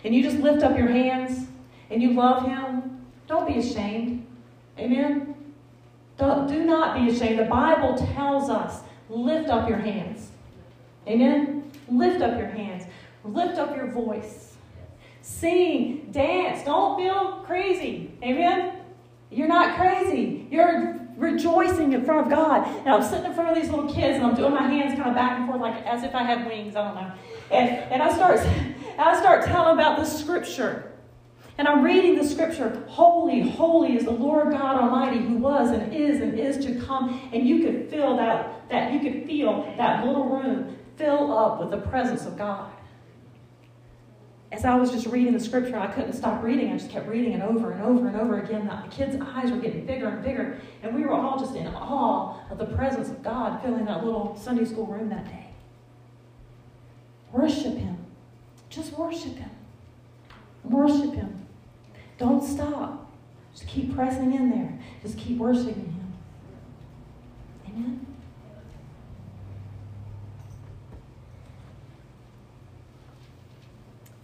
and 0.03 0.13
you 0.13 0.21
just 0.21 0.37
lift 0.37 0.61
up 0.61 0.77
your 0.77 0.89
hands, 0.89 1.47
and 1.89 2.03
you 2.03 2.11
love 2.11 2.45
Him, 2.45 3.05
don't 3.27 3.47
be 3.47 3.59
ashamed. 3.59 4.25
Amen. 4.77 5.35
Don't, 6.17 6.47
do 6.47 6.65
not 6.65 6.97
be 6.97 7.09
ashamed. 7.09 7.39
The 7.39 7.45
Bible 7.45 7.95
tells 8.13 8.49
us, 8.49 8.81
lift 9.09 9.49
up 9.49 9.69
your 9.69 9.77
hands. 9.77 10.31
Amen. 11.07 11.56
Lift 11.89 12.21
up 12.21 12.37
your 12.37 12.47
hands. 12.47 12.85
Lift 13.23 13.57
up 13.57 13.75
your 13.75 13.87
voice. 13.87 14.55
Sing, 15.21 16.09
dance. 16.11 16.63
Don't 16.63 16.97
feel 16.97 17.43
crazy. 17.45 18.11
Amen? 18.23 18.79
You're 19.29 19.47
not 19.47 19.77
crazy. 19.77 20.47
You're 20.49 20.99
rejoicing 21.17 21.93
in 21.93 22.05
front 22.05 22.27
of 22.27 22.29
God. 22.31 22.67
And 22.79 22.89
I'm 22.89 23.03
sitting 23.03 23.25
in 23.25 23.33
front 23.33 23.49
of 23.49 23.61
these 23.61 23.69
little 23.69 23.91
kids 23.91 24.17
and 24.17 24.25
I'm 24.25 24.35
doing 24.35 24.53
my 24.53 24.63
hands 24.63 24.95
kind 24.95 25.09
of 25.09 25.15
back 25.15 25.39
and 25.39 25.47
forth 25.47 25.59
like 25.59 25.85
as 25.85 26.03
if 26.03 26.15
I 26.15 26.23
had 26.23 26.47
wings. 26.47 26.75
I 26.75 26.85
don't 26.85 26.95
know. 26.95 27.11
And, 27.51 27.69
and 27.91 28.03
I 28.03 28.13
start 28.13 28.39
I 28.97 29.19
start 29.19 29.45
telling 29.45 29.73
about 29.73 29.97
the 29.97 30.05
scripture. 30.05 30.91
And 31.59 31.67
I'm 31.67 31.83
reading 31.83 32.15
the 32.15 32.23
scripture. 32.23 32.83
Holy, 32.87 33.41
holy 33.41 33.95
is 33.95 34.05
the 34.05 34.11
Lord 34.11 34.51
God 34.51 34.79
Almighty 34.79 35.19
who 35.19 35.37
was 35.37 35.71
and 35.71 35.93
is 35.93 36.21
and 36.21 36.39
is 36.39 36.63
to 36.65 36.79
come. 36.85 37.29
And 37.33 37.47
you 37.47 37.63
could 37.63 37.89
feel 37.89 38.15
that, 38.17 38.69
that 38.69 38.93
you 38.93 38.99
could 38.99 39.25
feel 39.25 39.73
that 39.77 40.05
little 40.05 40.29
room 40.29 40.76
fill 40.97 41.37
up 41.37 41.59
with 41.59 41.71
the 41.71 41.77
presence 41.77 42.25
of 42.25 42.37
God 42.37 42.71
as 44.51 44.63
I 44.63 44.75
was 44.75 44.91
just 44.91 45.07
reading 45.07 45.33
the 45.33 45.39
scripture, 45.39 45.77
I 45.77 45.87
couldn't 45.87 46.13
stop 46.13 46.41
reading. 46.41 46.71
I 46.71 46.77
just 46.77 46.89
kept 46.89 47.07
reading 47.07 47.33
it 47.33 47.41
over 47.41 47.71
and 47.71 47.81
over 47.83 48.07
and 48.07 48.15
over 48.15 48.39
again. 48.39 48.65
The 48.65 48.89
kids' 48.89 49.17
eyes 49.21 49.51
were 49.51 49.57
getting 49.57 49.85
bigger 49.85 50.07
and 50.07 50.23
bigger, 50.23 50.61
and 50.83 50.95
we 50.95 51.03
were 51.03 51.11
all 51.11 51.37
just 51.37 51.55
in 51.55 51.67
awe 51.67 52.39
of 52.49 52.57
the 52.57 52.65
presence 52.65 53.09
of 53.09 53.21
God 53.21 53.61
filling 53.61 53.85
that 53.85 54.05
little 54.05 54.37
Sunday 54.37 54.63
school 54.63 54.85
room 54.85 55.09
that 55.09 55.25
day. 55.25 55.47
Worship 57.33 57.75
Him. 57.75 57.97
Just 58.69 58.93
worship 58.93 59.35
Him. 59.35 59.49
Worship 60.63 61.13
Him. 61.13 61.45
Don't 62.17 62.41
stop. 62.41 63.11
Just 63.53 63.67
keep 63.67 63.93
pressing 63.93 64.33
in 64.33 64.49
there. 64.49 64.79
Just 65.01 65.17
keep 65.17 65.37
worshiping 65.37 65.75
Him. 65.75 66.13
Amen. 67.67 68.06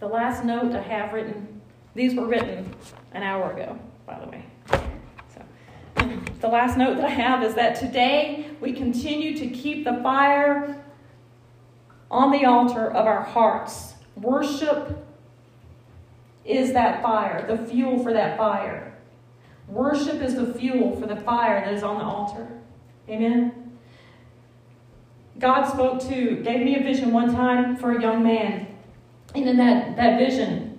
The 0.04 0.10
last 0.10 0.44
note 0.44 0.74
I 0.74 0.82
have 0.82 1.14
written, 1.14 1.62
these 1.94 2.14
were 2.14 2.26
written 2.26 2.70
an 3.14 3.22
hour 3.22 3.52
ago, 3.54 3.78
by 4.04 4.20
the 4.20 4.26
way. 4.26 4.44
So, 5.34 5.42
the 6.42 6.48
last 6.48 6.76
note 6.76 6.96
that 6.96 7.06
I 7.06 7.08
have 7.08 7.42
is 7.42 7.54
that 7.54 7.76
today 7.76 8.50
we 8.60 8.74
continue 8.74 9.34
to 9.38 9.46
keep 9.46 9.84
the 9.84 9.94
fire 10.02 10.84
on 12.10 12.32
the 12.32 12.44
altar 12.44 12.86
of 12.86 13.06
our 13.06 13.22
hearts. 13.22 13.94
Worship 14.14 15.06
is 16.44 16.74
that 16.74 17.02
fire, 17.02 17.46
the 17.46 17.56
fuel 17.66 17.98
for 18.02 18.12
that 18.12 18.36
fire. 18.36 18.98
Worship 19.68 20.20
is 20.20 20.34
the 20.34 20.52
fuel 20.52 21.00
for 21.00 21.06
the 21.06 21.16
fire 21.16 21.64
that 21.64 21.72
is 21.72 21.82
on 21.82 21.96
the 21.96 22.04
altar. 22.04 22.46
Amen. 23.08 23.78
God 25.38 25.64
spoke 25.64 25.98
to, 26.10 26.42
gave 26.42 26.60
me 26.60 26.76
a 26.76 26.82
vision 26.82 27.10
one 27.10 27.34
time 27.34 27.78
for 27.78 27.96
a 27.96 28.02
young 28.02 28.22
man 28.22 28.73
and 29.34 29.48
in 29.48 29.56
that, 29.56 29.96
that 29.96 30.18
vision, 30.18 30.78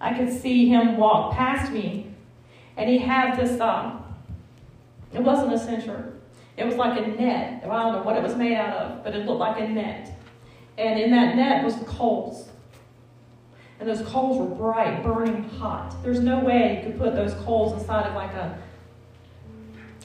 I 0.00 0.14
could 0.14 0.32
see 0.32 0.68
him 0.68 0.96
walk 0.96 1.34
past 1.34 1.72
me, 1.72 2.12
and 2.76 2.88
he 2.88 2.98
had 2.98 3.36
this, 3.36 3.60
um, 3.60 4.04
it 5.12 5.20
wasn't 5.20 5.52
a 5.52 5.58
censer. 5.58 6.14
It 6.56 6.64
was 6.64 6.76
like 6.76 6.98
a 6.98 7.06
net. 7.06 7.62
I 7.64 7.66
don't 7.66 7.92
know 7.92 8.02
what 8.02 8.16
it 8.16 8.22
was 8.22 8.36
made 8.36 8.56
out 8.56 8.76
of, 8.76 9.04
but 9.04 9.14
it 9.14 9.26
looked 9.26 9.40
like 9.40 9.60
a 9.60 9.68
net. 9.68 10.18
And 10.78 10.98
in 10.98 11.10
that 11.10 11.36
net 11.36 11.64
was 11.64 11.76
the 11.76 11.84
coals. 11.84 12.48
And 13.80 13.88
those 13.88 14.02
coals 14.02 14.38
were 14.38 14.54
bright, 14.54 15.02
burning 15.02 15.44
hot. 15.44 15.94
There's 16.02 16.20
no 16.20 16.40
way 16.40 16.82
you 16.84 16.90
could 16.90 17.00
put 17.00 17.14
those 17.14 17.34
coals 17.44 17.80
inside 17.80 18.06
of 18.06 18.14
like 18.14 18.32
a, 18.32 18.58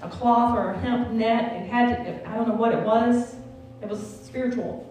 a 0.01 0.09
cloth 0.09 0.57
or 0.57 0.71
a 0.71 0.79
hemp 0.79 1.11
net. 1.11 1.53
It 1.53 1.69
had 1.69 1.89
to, 1.89 2.29
I 2.29 2.35
don't 2.35 2.47
know 2.47 2.55
what 2.55 2.73
it 2.73 2.83
was. 2.83 3.35
It 3.81 3.87
was 3.87 3.99
spiritual. 4.23 4.86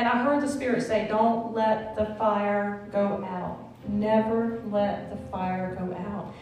And 0.00 0.08
I 0.08 0.22
heard 0.24 0.42
the 0.42 0.48
Spirit 0.48 0.82
say, 0.82 1.06
Don't 1.08 1.52
let 1.52 1.94
the 1.94 2.06
fire 2.14 2.88
go 2.90 3.22
out. 3.22 3.58
Never 3.86 4.62
let 4.70 5.10
the 5.10 5.18
fire 5.30 5.76
go 5.78 5.94
out. 5.94 6.34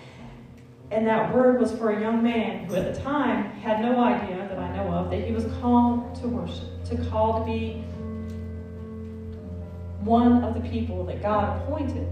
And 0.92 1.04
that 1.08 1.34
word 1.34 1.60
was 1.60 1.72
for 1.72 1.90
a 1.90 2.00
young 2.00 2.22
man 2.22 2.66
who 2.66 2.76
at 2.76 2.94
the 2.94 3.00
time 3.00 3.50
had 3.50 3.80
no 3.80 3.98
idea 3.98 4.46
that 4.48 4.60
I 4.60 4.76
know 4.76 4.92
of 4.92 5.10
that 5.10 5.26
he 5.26 5.32
was 5.32 5.44
called 5.60 6.14
to 6.20 6.28
worship, 6.28 6.84
to 6.84 7.04
call 7.10 7.40
to 7.40 7.44
be 7.44 7.82
one 10.04 10.44
of 10.44 10.54
the 10.54 10.60
people 10.60 11.04
that 11.06 11.20
God 11.20 11.60
appointed 11.60 12.06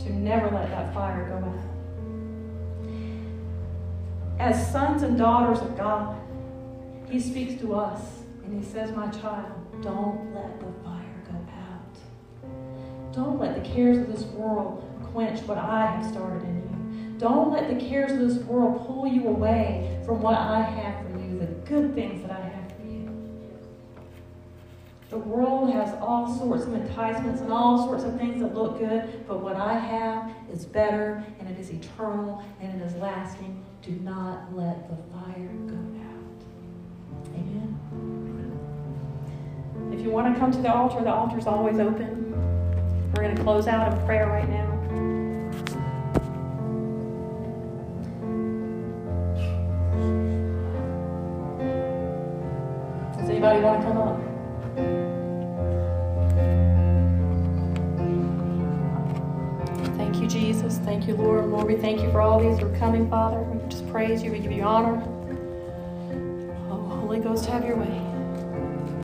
to 0.00 0.12
never 0.12 0.50
let 0.50 0.70
that 0.70 0.92
fire 0.92 1.28
go 1.28 1.36
out. 4.40 4.50
As 4.50 4.72
sons 4.72 5.04
and 5.04 5.16
daughters 5.16 5.60
of 5.60 5.76
God, 5.76 6.20
he 7.08 7.20
speaks 7.20 7.60
to 7.60 7.76
us 7.76 8.02
and 8.44 8.60
he 8.60 8.68
says, 8.68 8.90
My 8.90 9.06
child, 9.06 9.59
don't 9.82 10.34
let 10.34 10.60
the 10.60 10.66
fire 10.84 11.22
go 11.26 11.38
out. 11.58 13.12
Don't 13.12 13.38
let 13.38 13.62
the 13.62 13.68
cares 13.68 13.98
of 13.98 14.08
this 14.08 14.24
world 14.24 14.84
quench 15.12 15.40
what 15.42 15.58
I 15.58 15.86
have 15.86 16.10
started 16.10 16.42
in 16.42 16.56
you. 16.56 17.18
Don't 17.18 17.52
let 17.52 17.68
the 17.68 17.84
cares 17.84 18.12
of 18.12 18.18
this 18.18 18.38
world 18.44 18.86
pull 18.86 19.06
you 19.06 19.26
away 19.28 20.00
from 20.04 20.20
what 20.20 20.34
I 20.34 20.60
have 20.62 21.04
for 21.06 21.18
you, 21.18 21.38
the 21.38 21.46
good 21.68 21.94
things 21.94 22.22
that 22.22 22.30
I 22.30 22.40
have 22.40 22.72
for 22.76 22.82
you. 22.86 23.10
The 25.08 25.18
world 25.18 25.72
has 25.72 25.94
all 26.00 26.32
sorts 26.38 26.64
of 26.64 26.74
enticements 26.74 27.40
and 27.40 27.52
all 27.52 27.86
sorts 27.86 28.04
of 28.04 28.16
things 28.18 28.40
that 28.40 28.54
look 28.54 28.78
good, 28.78 29.26
but 29.26 29.40
what 29.40 29.56
I 29.56 29.74
have 29.74 30.30
is 30.52 30.64
better 30.64 31.24
and 31.38 31.48
it 31.48 31.58
is 31.58 31.70
eternal 31.70 32.42
and 32.60 32.80
it 32.80 32.84
is 32.84 32.94
lasting. 32.96 33.64
Do 33.82 33.92
not 33.92 34.54
let 34.54 34.88
the 34.88 34.96
fire 35.12 35.52
go 35.66 35.89
If 40.00 40.06
you 40.06 40.12
want 40.12 40.32
to 40.32 40.40
come 40.40 40.50
to 40.50 40.62
the 40.62 40.72
altar, 40.72 41.02
the 41.02 41.12
altar 41.12 41.36
is 41.36 41.46
always 41.46 41.78
open. 41.78 42.32
We're 43.14 43.22
going 43.22 43.36
to 43.36 43.42
close 43.42 43.66
out 43.66 43.92
in 43.92 44.06
prayer 44.06 44.28
right 44.28 44.48
now. 44.48 44.66
Does 53.18 53.28
anybody 53.28 53.60
want 53.60 53.82
to 53.82 53.86
come 53.86 53.98
up? 53.98 54.18
Thank 59.98 60.16
you, 60.16 60.26
Jesus. 60.26 60.78
Thank 60.78 61.06
you, 61.08 61.14
Lord. 61.14 61.44
Lord, 61.44 61.66
we 61.66 61.76
thank 61.76 62.00
you 62.00 62.10
for 62.10 62.22
all 62.22 62.40
these 62.40 62.58
who 62.58 62.72
are 62.72 62.78
coming, 62.78 63.10
Father. 63.10 63.42
We 63.42 63.68
just 63.68 63.86
praise 63.90 64.22
you. 64.22 64.32
We 64.32 64.38
give 64.38 64.52
you 64.52 64.62
honor. 64.62 65.02
Oh, 66.70 67.00
Holy 67.02 67.20
Ghost, 67.20 67.44
have 67.44 67.66
your 67.66 67.76
way. 67.76 68.09